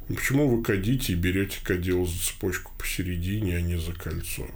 Почему 0.08 0.48
вы 0.48 0.62
кадите 0.62 1.12
и 1.12 1.16
берете 1.16 1.58
кадил 1.62 2.04
за 2.06 2.18
цепочку 2.18 2.72
посередине, 2.78 3.56
а 3.56 3.60
не 3.60 3.78
за 3.78 3.92
кольцо? 3.92 4.46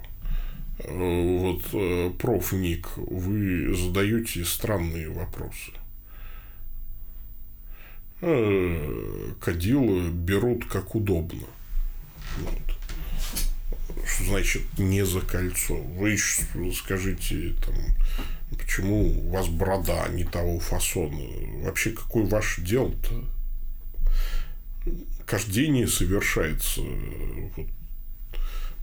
Э, 0.79 1.37
вот, 1.39 1.63
э, 1.73 2.11
проф. 2.19 2.53
Ник, 2.53 2.87
вы 2.97 3.75
задаете 3.75 4.45
странные 4.45 5.09
вопросы. 5.09 5.71
э, 8.21 9.33
кадилы 9.41 10.09
берут 10.09 10.65
как 10.65 10.95
удобно. 10.95 11.45
Вот. 12.37 12.82
Что 14.05 14.25
значит 14.25 14.61
не 14.77 15.05
за 15.05 15.21
кольцо? 15.21 15.75
Вы 15.75 16.17
скажите, 16.17 17.55
там, 17.65 17.75
почему 18.57 19.27
у 19.27 19.29
вас 19.29 19.47
борода 19.47 20.07
не 20.09 20.23
того 20.23 20.59
фасона? 20.59 21.63
Вообще, 21.63 21.91
какое 21.91 22.25
ваше 22.25 22.61
дело-то? 22.61 23.23
Кождение 25.25 25.87
совершается 25.87 26.81
вот, 26.81 27.67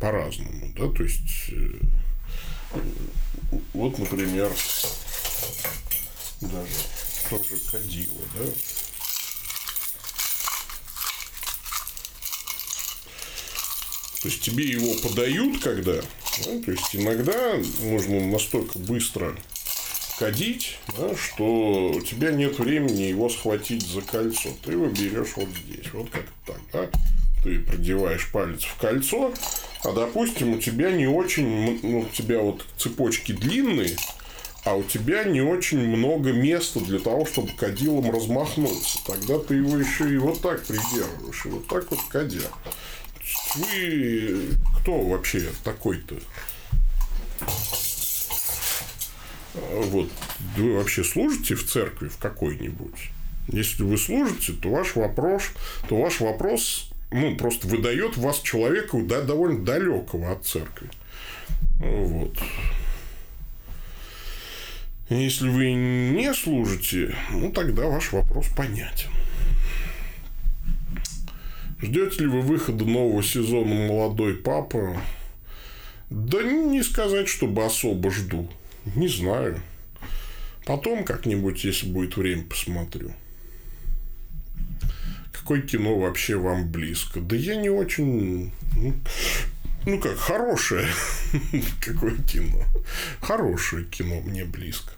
по-разному, 0.00 0.72
да, 0.74 0.88
то 0.88 1.02
есть 1.02 1.50
э, 1.50 1.80
вот, 3.74 3.98
например, 3.98 4.50
даже 6.40 6.66
тоже 7.28 7.60
кадила, 7.70 8.22
да, 8.34 8.46
То 14.22 14.28
есть 14.28 14.42
тебе 14.42 14.64
его 14.64 14.94
подают, 15.02 15.62
когда, 15.62 15.94
да, 15.94 16.62
то 16.64 16.70
есть 16.70 16.94
иногда 16.94 17.54
нужно 17.80 18.20
настолько 18.26 18.78
быстро 18.78 19.34
кадить, 20.18 20.76
да, 20.98 21.16
что 21.16 21.92
у 21.96 22.00
тебя 22.02 22.30
нет 22.30 22.58
времени 22.58 23.04
его 23.04 23.30
схватить 23.30 23.86
за 23.86 24.02
кольцо. 24.02 24.50
Ты 24.62 24.72
его 24.72 24.88
берешь 24.88 25.32
вот 25.36 25.48
здесь, 25.64 25.90
вот 25.94 26.10
как 26.10 26.26
так, 26.46 26.60
да. 26.72 26.90
Ты 27.42 27.60
продеваешь 27.60 28.30
палец 28.30 28.64
в 28.64 28.76
кольцо, 28.76 29.32
а 29.82 29.92
допустим, 29.92 30.52
у 30.52 30.58
тебя 30.58 30.92
не 30.92 31.06
очень, 31.06 31.80
ну, 31.82 32.00
у 32.00 32.04
тебя 32.14 32.40
вот 32.40 32.66
цепочки 32.76 33.32
длинные, 33.32 33.96
а 34.64 34.74
у 34.74 34.82
тебя 34.82 35.24
не 35.24 35.40
очень 35.40 35.78
много 35.78 36.32
места 36.32 36.80
для 36.80 36.98
того, 36.98 37.24
чтобы 37.24 37.52
кадилом 37.56 38.10
размахнуться. 38.10 38.98
Тогда 39.06 39.38
ты 39.38 39.54
его 39.54 39.78
еще 39.78 40.12
и 40.12 40.18
вот 40.18 40.42
так 40.42 40.66
придерживаешь, 40.66 41.46
и 41.46 41.48
вот 41.48 41.66
так 41.66 41.90
вот 41.90 42.00
кадя. 42.10 42.42
Вы 43.56 44.56
кто 44.80 45.00
вообще 45.00 45.48
такой-то? 45.64 46.16
Вот, 49.54 50.08
вы 50.56 50.76
вообще 50.76 51.02
служите 51.02 51.54
в 51.54 51.66
церкви 51.66 52.08
в 52.08 52.18
какой-нибудь? 52.18 53.10
Если 53.48 53.82
вы 53.82 53.98
служите, 53.98 54.52
то 54.52 54.70
ваш 54.70 54.94
вопрос, 54.94 55.42
то 55.88 56.00
ваш 56.00 56.20
вопрос, 56.20 56.90
ну, 57.10 57.36
просто 57.36 57.66
выдает 57.66 58.16
вас 58.16 58.40
человека 58.40 58.98
да, 59.02 59.22
довольно 59.22 59.64
далекого 59.64 60.30
от 60.32 60.46
церкви. 60.46 60.88
Вот. 61.80 62.38
Если 65.08 65.48
вы 65.48 65.72
не 65.72 66.32
служите, 66.32 67.16
ну, 67.30 67.50
тогда 67.50 67.86
ваш 67.86 68.12
вопрос 68.12 68.46
понятен. 68.56 69.10
Ждете 71.82 72.20
ли 72.20 72.26
вы 72.26 72.42
выхода 72.42 72.84
нового 72.84 73.22
сезона 73.22 73.74
«Молодой 73.74 74.34
папа»? 74.34 75.00
Да 76.10 76.42
не 76.42 76.82
сказать, 76.82 77.28
чтобы 77.28 77.64
особо 77.64 78.10
жду. 78.10 78.50
Не 78.94 79.08
знаю. 79.08 79.60
Потом 80.66 81.04
как-нибудь, 81.04 81.64
если 81.64 81.90
будет 81.90 82.16
время, 82.16 82.44
посмотрю. 82.44 83.12
Какое 85.32 85.62
кино 85.62 85.98
вообще 85.98 86.36
вам 86.36 86.70
близко? 86.70 87.20
Да 87.20 87.34
я 87.34 87.56
не 87.56 87.70
очень... 87.70 88.52
Ну, 88.76 88.94
ну 89.86 89.98
как, 89.98 90.16
хорошее. 90.18 90.86
Какое 91.80 92.16
кино? 92.18 92.62
Хорошее 93.20 93.84
кино 93.86 94.20
мне 94.20 94.44
близко. 94.44 94.92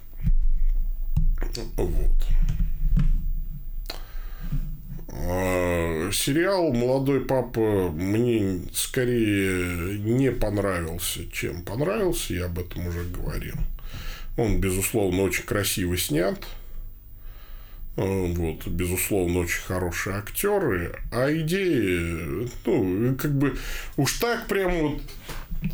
Вот. 1.77 2.11
Сериал 6.13 6.71
«Молодой 6.71 7.21
папа» 7.21 7.91
мне 7.91 8.61
скорее 8.73 9.97
не 9.99 10.31
понравился, 10.31 11.29
чем 11.31 11.63
понравился, 11.63 12.33
я 12.33 12.45
об 12.45 12.59
этом 12.59 12.87
уже 12.87 13.03
говорил. 13.03 13.55
Он, 14.37 14.59
безусловно, 14.59 15.23
очень 15.23 15.43
красиво 15.43 15.97
снят. 15.97 16.39
А, 17.97 18.01
вот, 18.01 18.67
безусловно, 18.67 19.39
очень 19.39 19.61
хорошие 19.61 20.15
актеры, 20.15 20.95
а 21.11 21.31
идеи, 21.31 22.47
ну, 22.65 23.15
как 23.15 23.33
бы 23.33 23.57
уж 23.97 24.19
так 24.19 24.47
прям 24.47 24.71
вот 24.79 25.01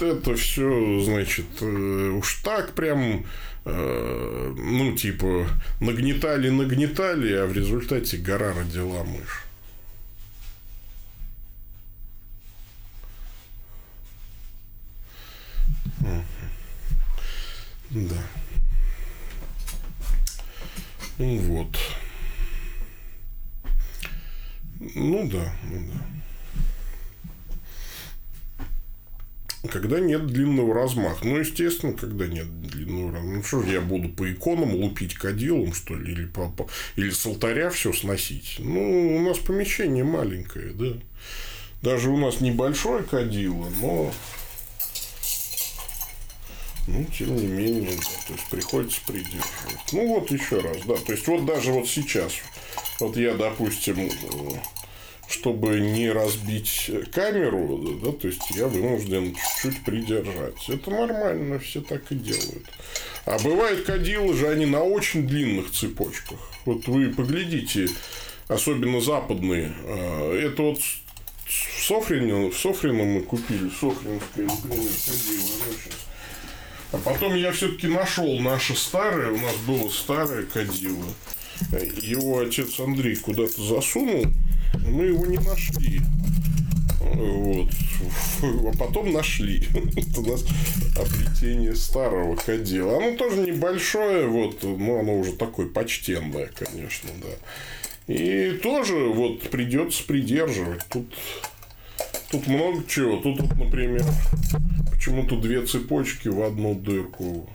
это 0.01 0.35
все, 0.35 1.01
значит, 1.01 1.45
э, 1.61 2.09
уж 2.17 2.41
так 2.43 2.73
прям 2.73 3.25
Э, 3.65 4.53
ну, 4.57 4.95
типа, 4.95 5.47
нагнетали, 5.79 6.49
нагнетали, 6.49 7.33
а 7.33 7.45
в 7.45 7.53
результате 7.53 8.17
гора 8.17 8.53
родила 8.53 9.03
мышь. 9.03 9.43
Да. 17.91 18.23
Ну 21.17 21.37
вот. 21.37 21.77
Ну 24.79 25.29
да, 25.29 25.53
ну 25.63 25.91
да. 25.91 25.99
Когда 29.69 29.99
нет 29.99 30.27
длинного 30.27 30.73
размаха. 30.73 31.27
Ну, 31.27 31.37
естественно, 31.37 31.91
когда 31.91 32.27
нет 32.27 32.61
длинного 32.61 33.11
размаха. 33.11 33.35
Ну, 33.35 33.43
что 33.43 33.63
же 33.63 33.73
я 33.73 33.81
буду 33.81 34.07
по 34.07 34.31
иконам 34.31 34.73
лупить 34.73 35.15
кадилом, 35.15 35.73
что 35.73 35.95
ли, 35.95 36.13
или, 36.13 36.25
по, 36.25 36.49
по, 36.49 36.69
или 36.95 37.09
с 37.09 37.25
алтаря 37.25 37.69
все 37.69 37.91
сносить? 37.91 38.55
Ну, 38.59 39.17
у 39.17 39.19
нас 39.19 39.37
помещение 39.37 40.05
маленькое, 40.05 40.71
да. 40.73 40.93
Даже 41.81 42.09
у 42.09 42.17
нас 42.17 42.39
небольшое 42.39 43.03
кадило, 43.03 43.69
но 43.81 44.13
ну, 46.93 47.05
тем 47.17 47.35
не 47.35 47.45
менее, 47.45 47.91
да, 47.91 48.27
то 48.27 48.33
есть 48.33 48.49
приходится 48.49 48.99
придерживать. 49.05 49.93
Ну 49.93 50.07
вот 50.07 50.31
еще 50.31 50.59
раз, 50.59 50.77
да. 50.85 50.95
То 50.95 51.11
есть 51.13 51.27
вот 51.27 51.45
даже 51.45 51.71
вот 51.71 51.87
сейчас, 51.87 52.33
вот 52.99 53.15
я, 53.17 53.35
допустим, 53.35 54.09
чтобы 55.27 55.79
не 55.79 56.11
разбить 56.11 56.89
камеру, 57.13 57.99
да, 58.01 58.11
то 58.11 58.27
есть 58.27 58.41
я 58.51 58.67
вынужден 58.67 59.35
чуть-чуть 59.35 59.83
придержать. 59.83 60.67
Это 60.67 60.89
нормально, 60.89 61.59
все 61.59 61.81
так 61.81 62.11
и 62.11 62.15
делают. 62.15 62.65
А 63.25 63.37
бывают 63.39 63.85
кадилы 63.85 64.33
же, 64.35 64.47
они 64.47 64.65
на 64.65 64.83
очень 64.83 65.27
длинных 65.27 65.71
цепочках. 65.71 66.39
Вот 66.65 66.87
вы 66.87 67.13
поглядите, 67.13 67.87
особенно 68.47 69.01
западные. 69.01 69.71
А, 69.85 70.33
это 70.33 70.63
вот 70.63 70.79
в 70.79 71.83
Софрине, 71.83 72.49
в 72.49 72.57
Софрино 72.57 73.03
мы 73.03 73.21
купили, 73.21 73.69
Софринское 73.69 74.47
кадило. 74.47 76.08
А 76.91 76.97
потом 76.97 77.35
я 77.35 77.51
все-таки 77.51 77.87
нашел 77.87 78.39
наше 78.39 78.75
старое, 78.75 79.31
у 79.31 79.37
нас 79.37 79.55
было 79.67 79.89
старое 79.89 80.43
кадило. 80.43 81.05
Его 82.01 82.39
отец 82.39 82.79
Андрей 82.79 83.15
куда-то 83.15 83.61
засунул, 83.61 84.25
мы 84.85 85.05
его 85.05 85.25
не 85.25 85.37
нашли. 85.37 86.01
Вот. 87.01 87.69
А 88.41 88.77
потом 88.77 89.11
нашли. 89.11 89.67
Это 89.97 90.21
у 90.21 90.25
нас 90.25 90.45
обретение 90.95 91.75
старого 91.75 92.37
ходила. 92.37 92.97
Оно 92.97 93.17
тоже 93.17 93.41
небольшое, 93.41 94.25
вот, 94.27 94.63
но 94.63 94.99
оно 94.99 95.19
уже 95.19 95.33
такое 95.33 95.67
почтенное, 95.67 96.49
конечно, 96.55 97.09
да. 97.21 98.13
И 98.13 98.51
тоже 98.63 98.95
вот 98.95 99.49
придется 99.49 100.03
придерживать. 100.03 100.81
Тут, 100.89 101.13
тут 102.31 102.47
много 102.47 102.83
чего. 102.87 103.17
Тут, 103.17 103.39
вот, 103.39 103.57
например, 103.57 104.05
почему-то 104.91 105.39
две 105.39 105.65
цепочки 105.65 106.27
в 106.27 106.41
одну 106.43 106.75
дырку 106.75 107.49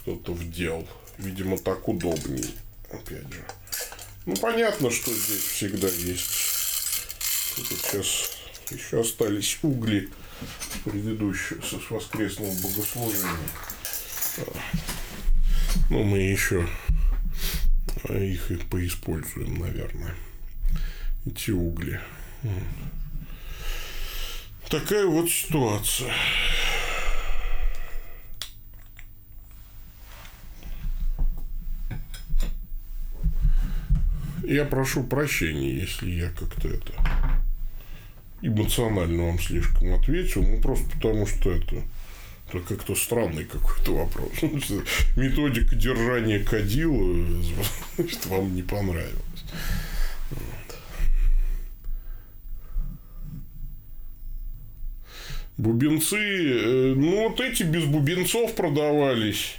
кто-то 0.00 0.32
вдел. 0.32 0.86
Видимо, 1.18 1.58
так 1.58 1.88
удобнее. 1.88 2.44
Опять 2.90 3.32
же. 3.32 3.44
Ну, 4.26 4.36
понятно, 4.36 4.90
что 4.90 5.12
здесь 5.12 5.42
всегда 5.42 5.88
есть. 5.88 6.30
Тут 7.56 7.66
сейчас 7.66 8.30
еще 8.70 9.00
остались 9.00 9.58
угли 9.62 10.08
предыдущего 10.84 11.60
с 11.60 11.90
воскресного 11.90 12.52
богослужения. 12.62 13.36
Ну, 15.90 16.02
мы 16.02 16.18
еще 16.18 16.66
их 18.08 18.50
и 18.50 18.56
поиспользуем, 18.56 19.58
наверное. 19.58 20.14
Эти 21.26 21.50
угли. 21.50 22.00
Такая 24.72 25.04
вот 25.04 25.28
ситуация. 25.28 26.10
Я 34.42 34.64
прошу 34.64 35.04
прощения, 35.04 35.74
если 35.74 36.12
я 36.12 36.30
как-то 36.30 36.68
это 36.68 36.90
эмоционально 38.40 39.26
вам 39.26 39.38
слишком 39.38 39.92
ответил, 39.92 40.42
ну 40.42 40.58
просто 40.62 40.86
потому 40.96 41.26
что 41.26 41.52
это, 41.52 41.76
это 42.48 42.60
как-то 42.60 42.94
странный 42.94 43.44
какой-то 43.44 43.94
вопрос. 43.94 44.32
Методика 45.16 45.76
держания 45.76 46.42
кадила 46.42 47.26
вам 48.24 48.54
не 48.54 48.62
понравилась. 48.62 49.44
Бубенцы, 55.58 56.16
э, 56.16 56.94
ну, 56.96 57.28
вот 57.28 57.40
эти 57.40 57.62
без 57.62 57.84
бубенцов 57.84 58.54
продавались. 58.54 59.56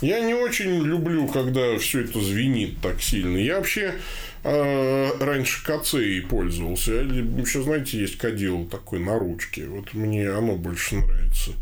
Я 0.00 0.20
не 0.20 0.34
очень 0.34 0.82
люблю, 0.82 1.28
когда 1.28 1.76
все 1.78 2.00
это 2.00 2.20
звенит 2.20 2.80
так 2.80 3.00
сильно. 3.00 3.36
Я 3.36 3.58
вообще 3.58 3.94
э, 4.44 5.10
раньше 5.20 5.64
кацеей 5.64 6.22
пользовался. 6.22 6.92
Еще, 6.92 7.62
знаете, 7.62 7.98
есть 7.98 8.18
кадил 8.18 8.66
такой 8.66 8.98
на 8.98 9.18
ручке. 9.18 9.66
Вот 9.66 9.94
мне 9.94 10.28
оно 10.28 10.56
больше 10.56 10.96
нравится. 10.96 11.52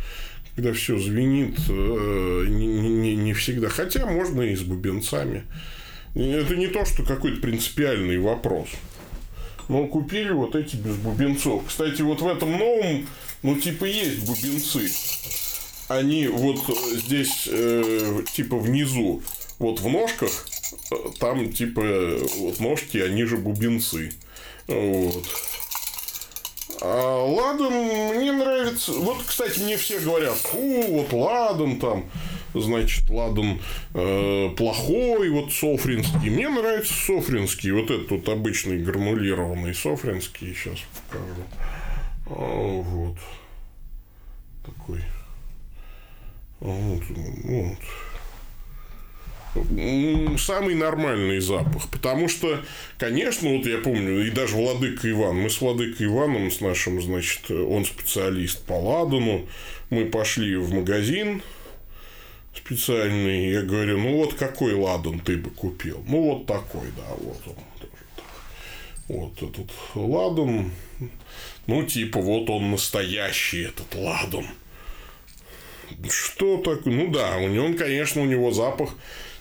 Когда 0.57 0.73
все 0.73 0.99
звенит, 0.99 1.59
э, 1.69 2.45
не, 2.49 2.67
не, 2.67 3.17
не 3.17 3.33
всегда. 3.35 3.69
Хотя 3.69 4.07
можно 4.07 4.43
и 4.43 4.57
с 4.57 4.63
бубенцами. 4.63 5.45
Это 6.15 6.57
не 6.57 6.67
то, 6.67 6.85
что 6.85 7.03
какой-то 7.03 7.41
принципиальный 7.41 8.19
вопрос. 8.19 8.69
Но 9.69 9.87
купили 9.87 10.33
вот 10.33 10.57
эти 10.57 10.77
без 10.77 10.97
бубенцов. 10.97 11.65
Кстати, 11.69 12.03
вот 12.03 12.21
в 12.21 12.27
этом 12.27 12.59
новом, 12.59 13.07
ну, 13.43 13.57
типа, 13.57 13.85
есть 13.85 14.27
бубенцы. 14.27 14.91
Они 15.89 16.29
вот 16.29 16.61
здесь, 16.93 17.49
э, 17.51 18.23
типа, 18.33 18.57
внизу, 18.57 19.23
вот 19.59 19.81
в 19.81 19.89
ножках, 19.89 20.31
э, 20.91 20.95
там, 21.19 21.53
типа, 21.53 21.83
вот 22.37 22.61
ножки, 22.61 22.99
они 22.99 23.25
же 23.25 23.37
бубенцы. 23.39 24.13
Вот. 24.67 25.27
А 26.83 27.25
ладан 27.25 27.73
мне 28.17 28.33
нравится. 28.33 28.93
Вот, 28.93 29.23
кстати, 29.27 29.59
мне 29.61 29.77
все 29.77 29.99
говорят, 29.99 30.37
фу, 30.37 30.83
вот 30.89 31.13
ладан 31.13 31.79
там, 31.79 32.09
значит, 32.55 33.11
ладан 33.11 33.61
э, 33.95 34.51
плохой, 34.57 35.29
вот 35.31 35.53
софринский. 35.53 36.31
Мне 36.31 36.49
нравится 36.49 36.95
софринский, 36.95 37.73
вот 37.73 37.91
этот 37.91 38.11
вот 38.11 38.29
обычный 38.29 38.79
гранулированный 38.79 39.75
софринский, 39.75 40.55
сейчас 40.55 40.79
покажу. 41.11 41.45
А, 42.31 42.83
вот. 42.83 43.17
Такой. 44.65 45.03
Вот, 46.61 47.03
вот 47.55 47.79
самый 50.39 50.75
нормальный 50.75 51.41
запах. 51.41 51.89
Потому 51.91 52.29
что, 52.29 52.61
конечно, 52.99 53.49
вот 53.51 53.67
я 53.67 53.79
помню, 53.79 54.27
и 54.27 54.31
даже 54.31 54.55
Владыка 54.55 55.11
Иван, 55.11 55.37
мы 55.37 55.51
с 55.51 55.61
Владыкой 55.61 56.07
Иваном, 56.07 56.51
с 56.51 56.61
нашим, 56.61 57.03
значит, 57.03 57.51
он 57.51 57.85
специалист 57.85 58.65
по 58.65 58.75
ладану, 58.75 59.47
мы 59.91 60.05
пошли 60.07 60.57
в 60.57 60.73
магазин 60.73 61.43
специальный, 62.55 63.51
я 63.51 63.63
говорю, 63.63 63.99
ну 63.99 64.17
вот 64.17 64.35
какой 64.35 64.75
ладан 64.75 65.21
ты 65.21 65.37
бы 65.37 65.51
купил? 65.51 66.05
Ну 66.07 66.23
вот 66.23 66.47
такой, 66.47 66.89
да, 66.97 67.15
вот 67.19 67.41
он. 67.47 67.70
Вот 69.11 69.43
этот 69.43 69.71
ладан, 69.97 70.71
ну 71.67 71.83
типа 71.83 72.21
вот 72.21 72.49
он 72.49 72.71
настоящий 72.71 73.63
этот 73.63 73.93
ладан. 73.97 74.47
Что 76.09 76.59
такое? 76.59 76.95
Ну 76.95 77.11
да, 77.11 77.37
у 77.39 77.49
него, 77.49 77.77
конечно, 77.77 78.23
у 78.23 78.27
него 78.27 78.53
запах 78.53 78.95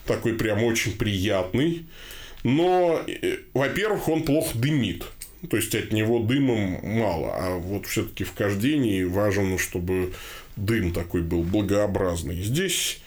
такой 0.05 0.33
прям 0.33 0.63
очень 0.63 0.97
приятный. 0.97 1.85
Но, 2.43 2.99
э, 3.05 3.37
во-первых, 3.53 4.09
он 4.09 4.23
плохо 4.23 4.57
дымит. 4.57 5.03
То 5.51 5.57
есть 5.57 5.75
от 5.75 5.93
него 5.93 6.17
дыма 6.17 6.79
мало. 6.81 7.35
А 7.35 7.57
вот 7.57 7.85
все-таки 7.85 8.23
в 8.23 8.33
кождении 8.33 9.03
важно, 9.03 9.59
чтобы 9.59 10.13
дым 10.55 10.93
такой 10.93 11.21
был 11.21 11.43
благообразный. 11.43 12.41
Здесь 12.41 13.01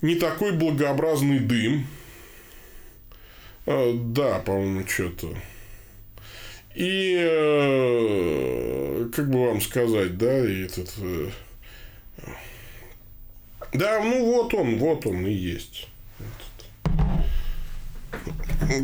не 0.00 0.14
такой 0.14 0.52
благообразный 0.52 1.40
дым. 1.40 1.86
А, 3.66 3.92
да, 3.94 4.38
по-моему, 4.38 4.86
что-то. 4.88 5.36
И 6.76 7.16
э, 7.18 9.08
как 9.14 9.30
бы 9.30 9.46
вам 9.46 9.62
сказать, 9.62 10.18
да, 10.18 10.46
и 10.46 10.64
этот. 10.64 10.92
Э, 10.98 11.30
да, 13.72 14.02
ну 14.04 14.26
вот 14.26 14.52
он, 14.52 14.76
вот 14.76 15.06
он 15.06 15.26
и 15.26 15.32
есть. 15.32 15.88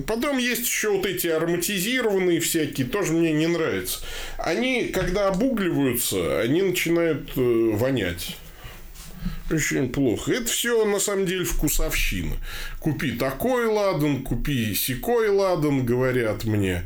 Потом 0.06 0.38
есть 0.38 0.62
еще 0.62 0.96
вот 0.96 1.04
эти 1.04 1.26
ароматизированные 1.26 2.40
всякие, 2.40 2.86
тоже 2.86 3.12
мне 3.12 3.32
не 3.34 3.46
нравятся. 3.46 3.98
Они, 4.38 4.84
когда 4.86 5.28
обугливаются, 5.28 6.40
они 6.40 6.62
начинают 6.62 7.32
э, 7.36 7.70
вонять. 7.74 8.38
Очень 9.50 9.92
плохо. 9.92 10.32
Это 10.32 10.46
все 10.46 10.86
на 10.86 10.98
самом 10.98 11.26
деле 11.26 11.44
вкусовщина. 11.44 12.36
Купи 12.80 13.12
такой 13.12 13.66
ладан, 13.66 14.22
купи 14.22 14.74
секой 14.74 15.28
ладан, 15.28 15.84
говорят 15.84 16.44
мне. 16.44 16.84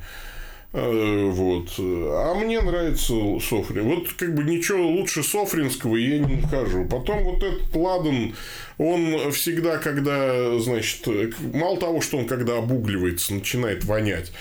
Э, 0.76 1.30
вот. 1.30 1.70
А 1.78 2.34
мне 2.34 2.60
нравится 2.60 3.14
Софрин. 3.40 3.84
Вот 3.84 4.12
как 4.12 4.34
бы 4.34 4.44
ничего 4.44 4.86
лучше 4.86 5.22
Софринского 5.22 5.96
я 5.96 6.18
не 6.18 6.36
нахожу. 6.36 6.84
Потом 6.84 7.24
вот 7.24 7.42
этот 7.42 7.74
ладан, 7.74 8.34
он 8.76 9.32
всегда, 9.32 9.78
когда, 9.78 10.58
значит, 10.58 11.06
мало 11.54 11.78
того, 11.78 12.02
что 12.02 12.18
он 12.18 12.26
когда 12.26 12.58
обугливается, 12.58 13.32
начинает 13.32 13.86
вонять, 13.86 14.32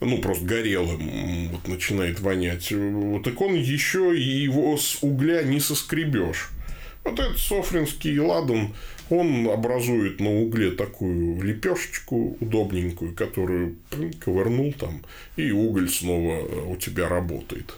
ну, 0.00 0.16
просто 0.16 0.46
горелым 0.46 1.48
вот, 1.50 1.68
начинает 1.68 2.20
вонять, 2.20 2.72
вот, 2.72 3.24
так 3.24 3.38
он 3.42 3.54
еще 3.54 4.16
и 4.16 4.22
его 4.22 4.78
с 4.78 4.96
угля 5.02 5.42
не 5.42 5.60
соскребешь. 5.60 6.48
Вот 7.04 7.18
этот 7.18 7.38
софринский 7.38 8.18
ладан, 8.18 8.74
он 9.12 9.48
образует 9.48 10.20
на 10.20 10.30
угле 10.30 10.70
такую 10.70 11.42
лепешечку 11.42 12.36
удобненькую, 12.40 13.14
которую 13.14 13.76
ковырнул 14.24 14.72
там, 14.72 15.02
и 15.36 15.50
уголь 15.50 15.90
снова 15.90 16.40
у 16.66 16.76
тебя 16.76 17.08
работает. 17.08 17.74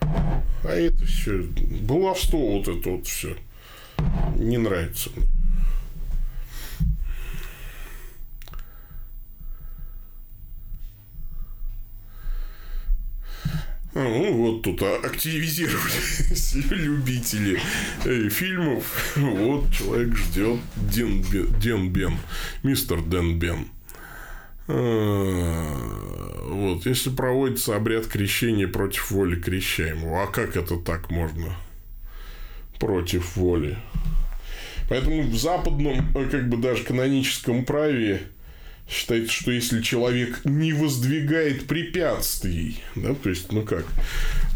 А 0.00 0.68
это 0.68 1.04
все 1.06 1.44
баловство 1.82 2.58
вот 2.58 2.68
это 2.68 2.90
вот 2.90 3.06
все 3.06 3.34
не 4.36 4.58
нравится 4.58 5.10
мне. 5.16 5.26
Ну, 13.98 14.32
вот 14.34 14.62
тут 14.62 14.82
активизировались 14.82 16.54
любители 16.70 17.60
э, 18.04 18.28
фильмов. 18.28 19.16
Вот 19.16 19.72
человек 19.72 20.16
ждет 20.16 20.60
Ден, 20.76 21.22
Ден 21.60 21.90
Бен, 21.90 22.16
мистер 22.62 23.02
Ден 23.02 23.38
Бен. 23.38 23.68
А, 24.68 26.44
вот, 26.46 26.86
если 26.86 27.10
проводится 27.10 27.74
обряд 27.74 28.06
крещения 28.06 28.68
против 28.68 29.10
воли 29.10 29.40
крещаемого, 29.40 30.24
а 30.24 30.26
как 30.26 30.56
это 30.56 30.76
так 30.76 31.10
можно 31.10 31.56
против 32.78 33.36
воли? 33.36 33.78
Поэтому 34.88 35.22
в 35.22 35.36
западном, 35.36 36.06
э, 36.14 36.28
как 36.30 36.48
бы 36.48 36.56
даже 36.56 36.84
каноническом 36.84 37.64
праве 37.64 38.22
Считается, 38.88 39.34
что 39.34 39.50
если 39.50 39.82
человек 39.82 40.40
не 40.44 40.72
воздвигает 40.72 41.66
препятствий, 41.66 42.80
да, 42.94 43.12
то 43.12 43.28
есть, 43.28 43.52
ну 43.52 43.62
как, 43.62 43.84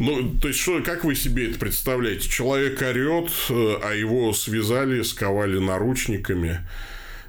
ну, 0.00 0.34
то 0.40 0.48
есть, 0.48 0.58
что, 0.58 0.82
как 0.82 1.04
вы 1.04 1.14
себе 1.14 1.50
это 1.50 1.58
представляете? 1.58 2.30
Человек 2.30 2.80
орет, 2.80 3.30
э, 3.50 3.74
а 3.82 3.92
его 3.92 4.32
связали, 4.32 5.02
сковали 5.02 5.58
наручниками 5.58 6.66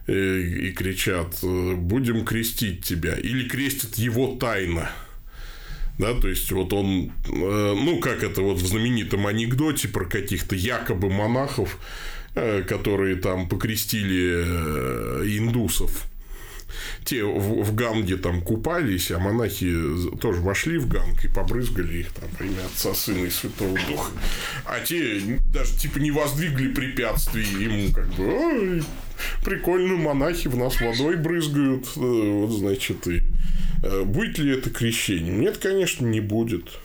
и, 0.08 0.12
э, 0.14 0.40
и 0.40 0.72
кричат, 0.72 1.40
э, 1.44 1.74
будем 1.76 2.24
крестить 2.24 2.86
тебя, 2.86 3.16
или 3.16 3.50
крестят 3.50 3.96
его 3.96 4.38
тайно. 4.38 4.90
Да, 6.00 6.14
то 6.14 6.30
есть, 6.30 6.50
вот 6.54 6.72
он, 6.72 7.12
ну, 7.28 8.00
как 8.00 8.24
это 8.24 8.42
вот 8.42 8.60
в 8.60 8.66
знаменитом 8.66 9.28
анекдоте 9.28 9.90
про 9.90 10.06
каких-то 10.06 10.56
якобы 10.56 11.10
монахов, 11.10 11.78
которые 12.34 13.18
там 13.18 13.48
покрестили 13.48 14.42
индусов 15.38 16.08
те 17.04 17.24
в, 17.24 17.64
в 17.64 17.76
Ганге 17.76 18.18
там 18.18 18.42
купались, 18.42 19.12
а 19.12 19.20
монахи 19.20 19.74
тоже 20.20 20.42
вошли 20.42 20.78
в 20.78 20.88
Ганг 20.88 21.24
и 21.24 21.28
побрызгали 21.28 22.00
их 22.00 22.12
там 22.12 22.30
во 22.40 22.46
имя 22.46 22.66
Отца, 22.66 22.94
Сына 22.94 23.26
и 23.26 23.30
Святого 23.30 23.78
Духа. 23.88 24.12
А 24.66 24.80
те 24.80 25.22
даже 25.54 25.78
типа 25.78 26.00
не 26.00 26.12
воздвигли 26.12 26.74
препятствий 26.74 27.44
ему 27.44 27.92
как 27.94 28.08
бы 28.16 28.24
Ой, 28.26 28.84
прикольно, 29.44 29.96
монахи 29.96 30.48
в 30.48 30.58
нас 30.58 30.80
водой 30.80 31.18
брызгают. 31.18 31.86
Э, 31.96 32.00
вот, 32.00 32.52
значит, 32.52 33.08
и 33.08 33.22
э, 33.84 34.04
будет 34.04 34.38
ли 34.38 34.52
это 34.52 34.70
крещением? 34.70 35.42
Нет, 35.42 35.58
конечно, 35.58 36.06
не 36.06 36.20
будет. 36.20 36.80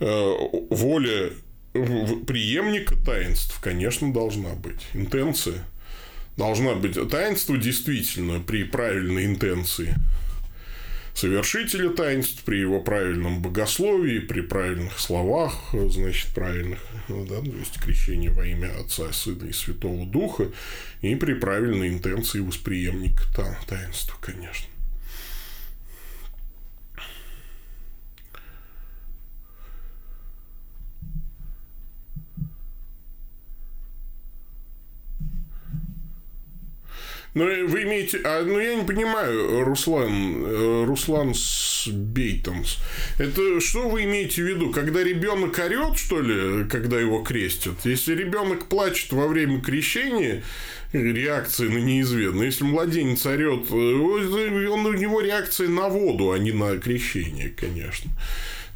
Э, 0.00 0.32
воля 0.70 1.30
преемника 1.72 2.96
таинств, 2.96 3.58
конечно, 3.60 4.12
должна 4.12 4.50
быть. 4.54 4.86
Интенция– 4.94 5.64
должна 6.38 6.74
быть 6.74 6.96
таинство 7.10 7.58
действительно 7.58 8.40
при 8.40 8.62
правильной 8.62 9.26
интенции 9.26 9.96
совершителя 11.12 11.90
таинств, 11.90 12.44
при 12.44 12.60
его 12.60 12.80
правильном 12.80 13.42
богословии, 13.42 14.20
при 14.20 14.40
правильных 14.40 15.00
словах, 15.00 15.52
значит, 15.72 16.32
правильных, 16.32 16.78
да, 17.08 17.40
то 17.40 17.56
есть 17.58 17.80
крещение 17.82 18.30
во 18.30 18.46
имя 18.46 18.70
Отца, 18.78 19.12
Сына 19.12 19.48
и 19.48 19.52
Святого 19.52 20.06
Духа, 20.06 20.52
и 21.02 21.16
при 21.16 21.34
правильной 21.34 21.88
интенции 21.88 22.38
восприемника 22.38 23.24
таинства, 23.66 24.14
конечно. 24.20 24.68
Ну, 37.38 37.68
вы 37.68 37.84
имеете... 37.84 38.20
А, 38.24 38.42
ну, 38.42 38.58
я 38.58 38.74
не 38.74 38.84
понимаю, 38.84 39.64
Руслан, 39.64 40.44
э, 40.44 40.84
Руслан 40.84 41.34
Бейтонс. 41.86 42.78
Это 43.18 43.60
что 43.60 43.88
вы 43.88 44.04
имеете 44.04 44.42
в 44.42 44.46
виду? 44.46 44.72
Когда 44.72 45.04
ребенок 45.04 45.56
орет, 45.56 45.96
что 45.96 46.20
ли, 46.20 46.64
когда 46.64 46.98
его 46.98 47.22
крестят? 47.22 47.84
Если 47.84 48.16
ребенок 48.16 48.66
плачет 48.66 49.12
во 49.12 49.28
время 49.28 49.60
крещения, 49.60 50.42
реакции 50.92 51.68
на 51.68 51.78
неизвестно. 51.78 52.42
Если 52.42 52.64
младенец 52.64 53.24
орет, 53.24 53.70
э, 53.70 53.74
он, 53.74 54.86
у 54.86 54.92
него 54.94 55.20
реакция 55.20 55.68
на 55.68 55.88
воду, 55.88 56.32
а 56.32 56.38
не 56.40 56.50
на 56.50 56.76
крещение, 56.78 57.50
конечно. 57.50 58.10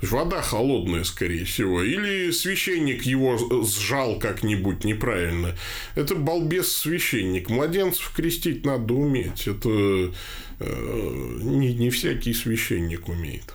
Вода 0.02 0.42
холодная, 0.42 1.04
скорее 1.04 1.44
всего. 1.44 1.82
Или 1.82 2.32
священник 2.32 3.04
его 3.04 3.38
сжал 3.64 4.18
как-нибудь 4.18 4.82
неправильно. 4.82 5.56
Это 5.94 6.16
балбес 6.16 6.72
священник. 6.72 7.48
Младенцев 7.48 8.12
крестить 8.14 8.66
надо 8.66 8.94
уметь. 8.94 9.46
Это 9.46 10.12
э, 10.58 11.38
не, 11.40 11.72
не 11.72 11.90
всякий 11.90 12.34
священник 12.34 13.08
умеет. 13.08 13.54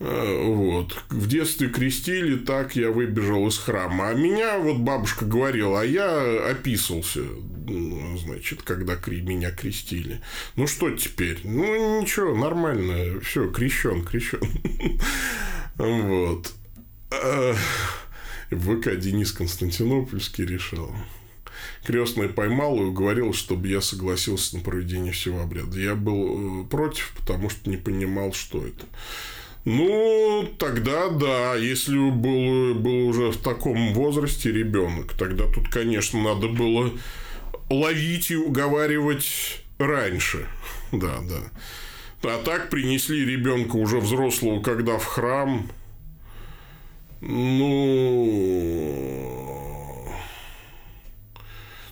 Э, 0.00 0.44
вот. 0.44 0.96
В 1.10 1.26
детстве 1.26 1.68
крестили, 1.68 2.36
так 2.36 2.76
я 2.76 2.90
выбежал 2.90 3.46
из 3.48 3.58
храма. 3.58 4.08
А 4.08 4.14
меня 4.14 4.58
вот 4.58 4.78
бабушка 4.78 5.24
говорила, 5.24 5.80
а 5.80 5.84
я 5.84 6.50
описался, 6.50 7.22
значит, 8.24 8.62
когда 8.62 8.94
меня 8.94 9.50
крестили. 9.50 10.20
Ну, 10.56 10.66
что 10.66 10.90
теперь? 10.90 11.40
Ну, 11.44 12.00
ничего, 12.00 12.34
нормально. 12.34 13.20
Все, 13.20 13.50
крещен, 13.50 14.04
крещен. 14.04 14.40
Вот. 15.76 16.52
ВК 18.50 18.96
Денис 18.96 19.30
Константинопольский 19.30 20.44
решил. 20.44 20.92
Крестная 21.84 22.28
поймал 22.28 22.76
и 22.78 22.84
уговорил, 22.86 23.32
чтобы 23.32 23.68
я 23.68 23.80
согласился 23.80 24.56
на 24.56 24.62
проведение 24.62 25.12
всего 25.12 25.40
обряда. 25.40 25.78
Я 25.78 25.94
был 25.94 26.64
э, 26.64 26.68
против, 26.68 27.12
потому 27.16 27.48
что 27.48 27.70
не 27.70 27.76
понимал, 27.76 28.32
что 28.32 28.66
это. 28.66 28.84
Ну, 29.64 30.48
тогда 30.58 31.08
да, 31.08 31.54
если 31.56 31.96
был, 32.10 32.74
был 32.74 33.08
уже 33.08 33.30
в 33.30 33.36
таком 33.36 33.92
возрасте 33.92 34.50
ребенок, 34.50 35.12
тогда 35.12 35.44
тут, 35.46 35.68
конечно, 35.68 36.22
надо 36.22 36.48
было 36.48 36.90
ловить 37.68 38.30
и 38.30 38.36
уговаривать 38.36 39.62
раньше. 39.78 40.46
Да, 40.90 41.18
да. 41.28 41.42
А 42.22 42.42
так 42.42 42.70
принесли 42.70 43.26
ребенка 43.26 43.76
уже 43.76 43.98
взрослого, 43.98 44.62
когда 44.62 44.96
в 44.96 45.04
храм. 45.04 45.70
Ну... 47.20 48.58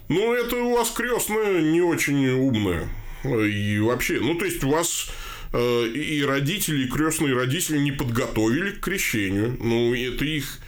Ну, 0.08 0.32
это 0.32 0.56
у 0.56 0.72
вас 0.72 0.90
крестная 0.92 1.60
не 1.60 1.82
очень 1.82 2.26
умная. 2.28 2.88
И 3.24 3.78
вообще, 3.80 4.18
ну, 4.20 4.36
то 4.36 4.44
есть, 4.44 4.64
у 4.64 4.70
вас 4.70 5.10
и 5.58 6.24
родители, 6.24 6.84
и 6.84 6.88
крестные 6.88 7.34
родители 7.34 7.78
не 7.78 7.92
подготовили 7.92 8.70
к 8.72 8.80
крещению. 8.80 9.56
Ну, 9.60 9.94
это 9.94 10.24
их 10.24 10.58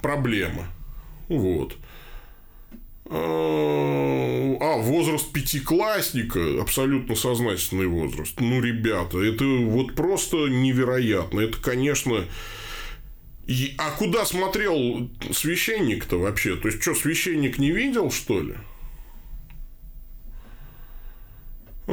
проблема. 0.00 0.66
Вот. 1.28 1.76
Э, 3.10 4.56
а, 4.60 4.76
возраст 4.78 5.32
пятиклассника, 5.32 6.60
абсолютно 6.60 7.14
сознательный 7.14 7.86
возраст. 7.86 8.38
Ну, 8.38 8.60
ребята, 8.60 9.18
это 9.18 9.44
вот 9.44 9.94
просто 9.94 10.48
невероятно. 10.48 11.40
Это, 11.40 11.58
конечно, 11.58 12.24
а 13.78 13.90
куда 13.92 14.26
смотрел 14.26 15.08
священник-то 15.32 16.18
вообще? 16.18 16.56
То 16.56 16.68
есть, 16.68 16.82
что, 16.82 16.94
священник 16.94 17.58
не 17.58 17.70
видел, 17.70 18.10
что 18.10 18.42
ли? 18.42 18.52
Э, 18.52 18.58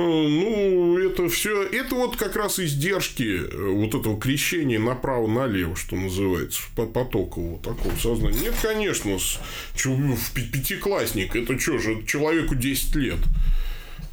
ну, 0.01 0.99
это 0.99 1.29
все, 1.29 1.63
это 1.63 1.95
вот 1.95 2.17
как 2.17 2.35
раз 2.35 2.59
издержки 2.59 3.39
э, 3.39 3.69
вот 3.69 3.95
этого 3.95 4.19
крещения 4.19 4.77
направо-налево, 4.77 5.77
что 5.77 5.95
называется, 5.95 6.61
по 6.75 6.85
потокового 6.85 7.59
такого 7.59 7.95
сознания. 7.95 8.39
Нет, 8.41 8.55
конечно, 8.61 9.17
с, 9.17 9.39
в 9.73 10.33
пятиклассник, 10.33 11.33
это 11.37 11.57
что 11.57 11.77
же, 11.77 12.03
человеку 12.05 12.55
10 12.55 12.95
лет. 12.97 13.19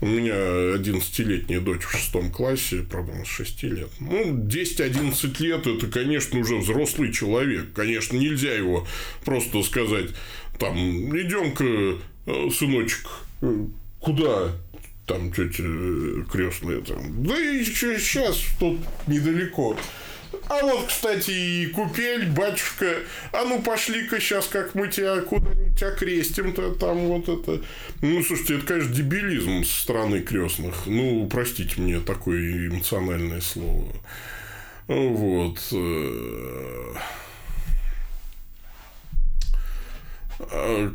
У 0.00 0.06
меня 0.06 0.34
11-летняя 0.34 1.60
дочь 1.60 1.82
в 1.82 1.90
шестом 1.90 2.30
классе, 2.30 2.84
правда, 2.88 3.14
с 3.24 3.28
6 3.28 3.62
лет. 3.64 3.90
Ну, 3.98 4.36
10-11 4.36 5.42
лет– 5.42 5.66
это, 5.68 5.86
конечно, 5.88 6.38
уже 6.38 6.58
взрослый 6.58 7.12
человек. 7.12 7.72
Конечно, 7.72 8.16
нельзя 8.16 8.52
его 8.52 8.86
просто 9.24 9.64
сказать, 9.64 10.10
там, 10.60 10.76
идем-ка, 10.76 11.98
э, 12.26 12.50
сыночек, 12.50 13.08
куда? 14.00 14.52
Там 15.12 15.32
тетя 15.32 15.64
э, 15.66 16.24
крестная 16.30 16.80
там. 16.80 17.24
Да 17.24 17.38
и 17.38 17.64
сейчас 17.64 18.40
тут 18.58 18.78
недалеко. 19.06 19.76
А 20.48 20.62
вот, 20.62 20.86
кстати, 20.86 21.30
и 21.30 21.66
купель, 21.66 22.26
батюшка, 22.30 22.86
а 23.32 23.44
ну 23.44 23.60
пошли-ка 23.62 24.18
сейчас, 24.18 24.46
как 24.46 24.74
мы 24.74 24.88
тебя 24.88 25.20
куда-нибудь 25.20 25.82
окрестим-то, 25.82 26.74
там 26.74 26.98
вот 27.06 27.28
это. 27.28 27.62
Ну, 28.00 28.22
слушайте, 28.22 28.56
это, 28.56 28.66
конечно, 28.66 28.94
дебилизм 28.94 29.62
со 29.62 29.82
стороны 29.82 30.20
крестных. 30.20 30.86
Ну, 30.86 31.28
простите 31.30 31.80
мне 31.80 32.00
такое 32.00 32.68
эмоциональное 32.68 33.42
слово. 33.42 33.92
Вот. 34.88 35.58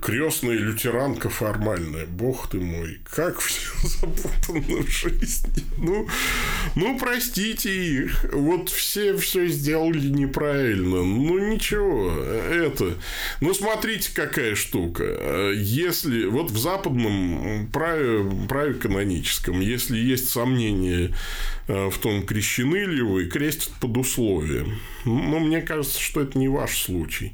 Крестная 0.02 0.56
лютеранка 0.56 1.30
формальная. 1.30 2.06
Бог 2.06 2.50
ты 2.50 2.60
мой, 2.60 3.02
как 3.10 3.40
все 3.40 3.72
запутано 3.88 4.84
в 4.84 4.88
жизни. 4.88 5.64
Ну, 5.78 6.08
ну, 6.76 6.98
простите 6.98 7.72
их. 7.72 8.26
Вот 8.34 8.70
все 8.70 9.16
все 9.18 9.48
сделали 9.48 10.08
неправильно. 10.08 11.04
Ну, 11.04 11.38
ничего, 11.40 12.12
это... 12.12 12.96
Ну, 13.42 13.54
смотрите, 13.54 14.12
какая 14.14 14.56
штука. 14.56 15.52
Если... 15.56 16.26
Вот 16.26 16.52
в 16.52 16.58
западном 16.58 17.70
праве, 17.72 18.30
праве 18.48 18.74
каноническом, 18.74 19.60
если 19.60 19.98
есть 19.98 20.30
сомнения 20.30 21.16
э, 21.68 21.90
в 21.90 21.98
том, 21.98 22.26
крещены 22.26 22.78
ли 22.86 23.02
вы, 23.02 23.26
крестят 23.26 23.74
под 23.80 23.98
условием. 23.98 24.80
Но 25.06 25.40
мне 25.40 25.62
кажется, 25.62 26.02
что 26.02 26.22
это 26.22 26.38
не 26.38 26.48
ваш 26.48 26.78
случай. 26.78 27.34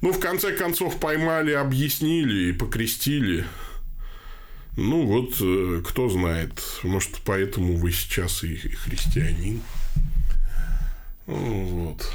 Ну, 0.00 0.12
в 0.12 0.20
конце 0.20 0.52
концов, 0.52 0.98
поймали, 1.00 1.52
объяснили 1.52 2.50
и 2.50 2.52
покрестили. 2.52 3.44
Ну, 4.80 5.06
вот, 5.06 5.34
э, 5.40 5.82
кто 5.84 6.08
знает. 6.08 6.62
Может, 6.84 7.16
поэтому 7.24 7.74
вы 7.74 7.90
сейчас 7.90 8.44
и 8.44 8.54
христианин. 8.54 9.60
Вот. 11.26 12.08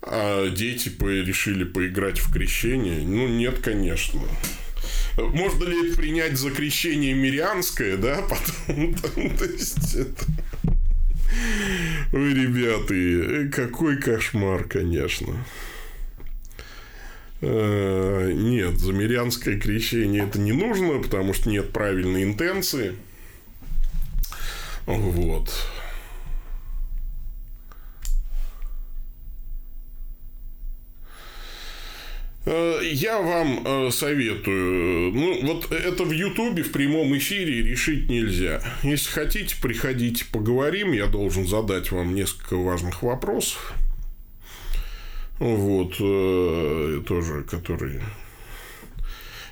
А 0.00 0.48
дети 0.48 0.88
решили 0.88 1.64
поиграть 1.64 2.18
в 2.18 2.32
крещение? 2.32 3.02
Ну, 3.06 3.28
нет, 3.28 3.58
конечно. 3.58 4.22
Можно 5.18 5.64
ли 5.64 5.88
это 5.88 5.98
принять 5.98 6.38
за 6.38 6.50
крещение 6.50 7.12
мирянское, 7.12 7.98
да? 7.98 8.22
Потом, 8.22 8.94
то 9.36 9.44
есть, 9.44 9.96
это... 9.96 10.24
Ой, 12.14 12.32
ребята, 12.32 13.54
какой 13.54 13.98
кошмар, 13.98 14.64
конечно. 14.64 15.44
Э, 17.42 18.32
нет, 18.34 18.78
замерянское 18.78 19.58
крещение 19.58 20.24
это 20.24 20.38
не 20.38 20.52
нужно, 20.52 20.98
потому 20.98 21.32
что 21.32 21.48
нет 21.48 21.72
правильной 21.72 22.22
интенции. 22.24 22.94
Вот. 24.86 25.50
Э, 32.44 32.80
я 32.82 33.20
вам 33.20 33.62
э, 33.64 33.90
советую, 33.90 35.12
ну, 35.12 35.46
вот 35.46 35.72
это 35.72 36.04
в 36.04 36.10
Ютубе 36.10 36.62
в 36.62 36.72
прямом 36.72 37.16
эфире 37.16 37.62
решить 37.62 38.10
нельзя. 38.10 38.62
Если 38.82 39.10
хотите, 39.10 39.56
приходите, 39.62 40.26
поговорим. 40.30 40.92
Я 40.92 41.06
должен 41.06 41.46
задать 41.46 41.90
вам 41.90 42.14
несколько 42.14 42.56
важных 42.56 43.02
вопросов. 43.02 43.72
Вот, 45.40 45.96
э, 45.98 47.02
тоже, 47.06 47.42
которые... 47.44 48.02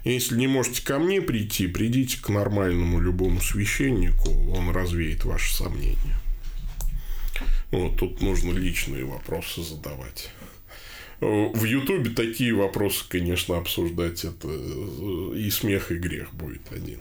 Если 0.04 0.36
не 0.36 0.46
можете 0.46 0.84
ко 0.84 0.98
мне 0.98 1.20
прийти, 1.20 1.66
придите 1.66 2.20
к 2.20 2.28
нормальному 2.28 3.00
любому 3.00 3.40
священнику, 3.40 4.30
он 4.52 4.70
развеет 4.70 5.24
ваши 5.24 5.52
сомнения. 5.52 6.16
Вот, 7.70 7.96
тут 7.96 8.22
нужно 8.22 8.52
личные 8.52 9.04
вопросы 9.04 9.62
задавать. 9.62 10.30
В 11.20 11.64
Ютубе 11.64 12.10
такие 12.10 12.54
вопросы, 12.54 13.04
конечно, 13.08 13.58
обсуждать 13.58 14.24
это 14.24 14.48
и 15.34 15.50
смех, 15.50 15.90
и 15.90 15.96
грех 15.96 16.32
будет 16.32 16.70
один. 16.70 17.00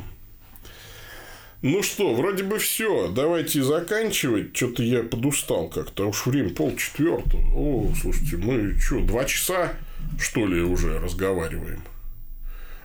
Ну 1.63 1.81
что, 1.81 2.13
вроде 2.13 2.43
бы 2.43 2.59
все. 2.59 3.07
Давайте 3.09 3.63
заканчивать. 3.63 4.55
Что-то 4.55 4.83
я 4.83 5.03
подустал 5.03 5.69
как-то. 5.69 6.03
А 6.03 6.07
уж 6.07 6.25
время 6.25 6.51
полчетвертого. 6.51 7.41
О, 7.55 7.93
слушайте, 7.99 8.37
мы 8.37 8.77
что, 8.79 9.01
два 9.01 9.25
часа, 9.25 9.73
что 10.19 10.45
ли, 10.45 10.61
уже 10.61 10.99
разговариваем? 10.99 11.81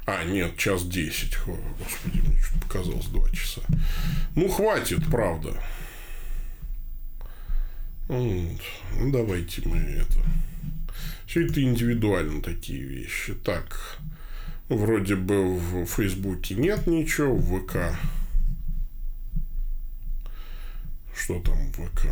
А, 0.07 0.24
нет, 0.24 0.57
час 0.57 0.85
десять. 0.85 1.36
Господи, 1.47 2.20
мне 2.27 2.39
что-то 2.39 2.66
показалось 2.66 3.07
два 3.07 3.28
часа. 3.31 3.61
Ну, 4.35 4.49
хватит, 4.49 5.05
правда. 5.11 5.53
Ну, 8.09 8.59
давайте 9.12 9.62
мы 9.69 9.77
это... 9.77 10.19
Все 11.27 11.47
это 11.47 11.62
индивидуально 11.62 12.43
такие 12.43 12.82
вещи. 12.82 13.35
Так, 13.35 13.99
вроде 14.69 15.15
бы 15.15 15.57
в 15.57 15.86
Фейсбуке 15.86 16.55
нет 16.57 16.86
ничего, 16.86 17.35
в 17.35 17.61
ВК. 17.61 17.97
Что 21.23 21.39
там 21.39 21.73
ВК? 21.73 22.07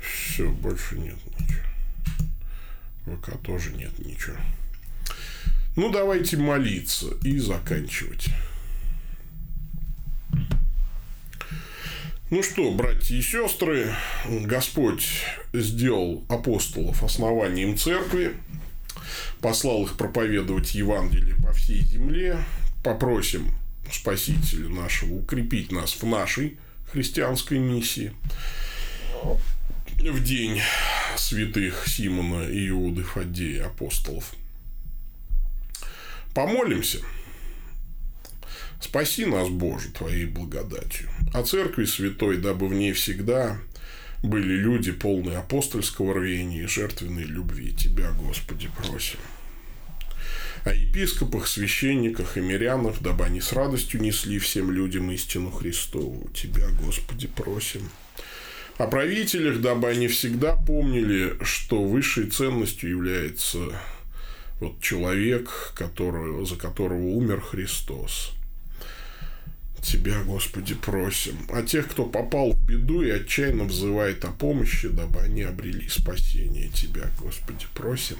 Все, 0.00 0.48
больше 0.48 0.96
нет 0.96 1.18
ничего. 1.36 3.16
ВК 3.16 3.42
тоже 3.42 3.72
нет 3.72 3.98
ничего. 3.98 4.36
Ну, 5.74 5.90
давайте 5.90 6.36
молиться 6.36 7.08
и 7.24 7.40
заканчивать. 7.40 8.28
Ну 12.30 12.40
что, 12.44 12.70
братья 12.70 13.16
и 13.16 13.20
сестры, 13.20 13.92
Господь 14.24 15.24
сделал 15.52 16.24
апостолов 16.28 17.02
основанием 17.02 17.76
церкви, 17.76 18.36
послал 19.40 19.82
их 19.82 19.96
проповедовать 19.96 20.72
Евангелие 20.76 21.34
по 21.42 21.52
всей 21.52 21.80
земле. 21.80 22.38
Попросим 22.84 23.52
Спасителя 23.92 24.68
нашего 24.68 25.14
укрепить 25.14 25.70
нас 25.70 25.92
в 25.92 26.04
нашей 26.04 26.58
христианской 26.90 27.58
миссии 27.58 28.12
в 29.98 30.24
день 30.24 30.60
святых 31.16 31.86
Симона 31.86 32.48
и 32.48 32.68
Иуды 32.68 33.02
Фаддея, 33.02 33.66
апостолов– 33.66 34.34
Помолимся. 36.34 36.98
Спаси 38.80 39.26
нас, 39.26 39.48
Боже, 39.48 39.90
Твоей 39.90 40.24
благодатью. 40.24 41.08
О 41.34 41.42
Церкви 41.42 41.84
Святой, 41.84 42.38
дабы 42.38 42.68
в 42.68 42.74
ней 42.74 42.92
всегда 42.92 43.58
были 44.22 44.54
люди, 44.54 44.92
полные 44.92 45.38
апостольского 45.38 46.14
рвения 46.14 46.62
и 46.62 46.66
жертвенной 46.66 47.24
любви. 47.24 47.72
Тебя, 47.72 48.12
Господи, 48.12 48.70
просим. 48.76 49.18
О 50.64 50.72
епископах, 50.72 51.48
священниках 51.48 52.36
и 52.36 52.40
мирянах, 52.40 53.00
дабы 53.00 53.24
они 53.24 53.40
с 53.40 53.52
радостью 53.52 54.00
несли 54.00 54.38
всем 54.38 54.70
людям 54.70 55.10
истину 55.10 55.50
Христову. 55.50 56.30
Тебя, 56.32 56.68
Господи, 56.80 57.26
просим. 57.26 57.90
О 58.78 58.86
правителях, 58.86 59.60
дабы 59.60 59.88
они 59.88 60.06
всегда 60.06 60.54
помнили, 60.54 61.36
что 61.42 61.82
высшей 61.82 62.30
ценностью 62.30 62.90
является 62.90 63.58
вот 64.60 64.80
человек, 64.80 65.72
который, 65.74 66.46
за 66.46 66.54
которого 66.54 67.06
умер 67.06 67.40
Христос. 67.40 68.32
Тебя, 69.82 70.22
Господи, 70.22 70.74
просим. 70.74 71.36
А 71.50 71.62
тех, 71.62 71.88
кто 71.88 72.06
попал 72.06 72.52
в 72.52 72.66
беду 72.66 73.02
и 73.02 73.10
отчаянно 73.10 73.64
взывает 73.64 74.24
о 74.24 74.28
помощи, 74.28 74.88
дабы 74.88 75.20
они 75.20 75.42
обрели 75.42 75.88
спасение. 75.88 76.68
Тебя, 76.68 77.10
Господи, 77.18 77.66
просим. 77.74 78.18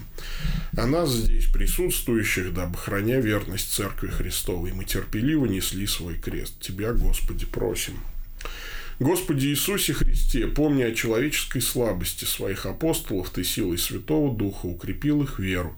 А 0.76 0.86
нас 0.86 1.10
здесь 1.10 1.46
присутствующих, 1.46 2.52
дабы, 2.52 2.76
храня 2.76 3.20
верность 3.20 3.72
Церкви 3.72 4.08
Христовой, 4.08 4.72
мы 4.72 4.84
терпеливо 4.84 5.46
несли 5.46 5.86
свой 5.86 6.16
крест. 6.16 6.58
Тебя, 6.60 6.92
Господи, 6.92 7.46
просим. 7.46 7.94
Господи 8.98 9.46
Иисусе 9.46 9.94
Христе, 9.94 10.48
помни 10.48 10.82
о 10.82 10.94
человеческой 10.94 11.62
слабости 11.62 12.24
своих 12.24 12.66
апостолов, 12.66 13.30
Ты 13.30 13.44
силой 13.44 13.78
Святого 13.78 14.36
Духа 14.36 14.66
укрепил 14.66 15.22
их 15.22 15.38
веру. 15.38 15.76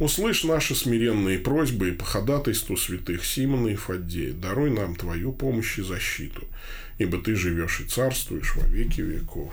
Услышь 0.00 0.44
наши 0.44 0.74
смиренные 0.74 1.38
просьбы 1.38 1.90
и 1.90 1.92
по 1.92 2.06
ходатайству 2.06 2.74
святых 2.74 3.22
Симона 3.22 3.68
и 3.68 3.74
Фаддея 3.74 4.32
даруй 4.32 4.70
нам 4.70 4.96
Твою 4.96 5.30
помощь 5.30 5.78
и 5.78 5.82
защиту, 5.82 6.48
ибо 6.96 7.18
Ты 7.18 7.36
живешь 7.36 7.80
и 7.80 7.84
царствуешь 7.84 8.56
во 8.56 8.66
веки 8.66 9.02
веков. 9.02 9.52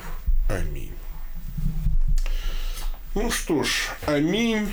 Аминь. 0.50 0.94
Ну 3.14 3.30
что 3.30 3.62
ж, 3.64 3.90
аминь. 4.06 4.70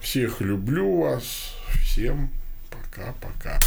Всех 0.00 0.40
люблю 0.40 0.96
вас. 0.96 1.54
Всем 1.84 2.28
пока-пока. 2.70 3.60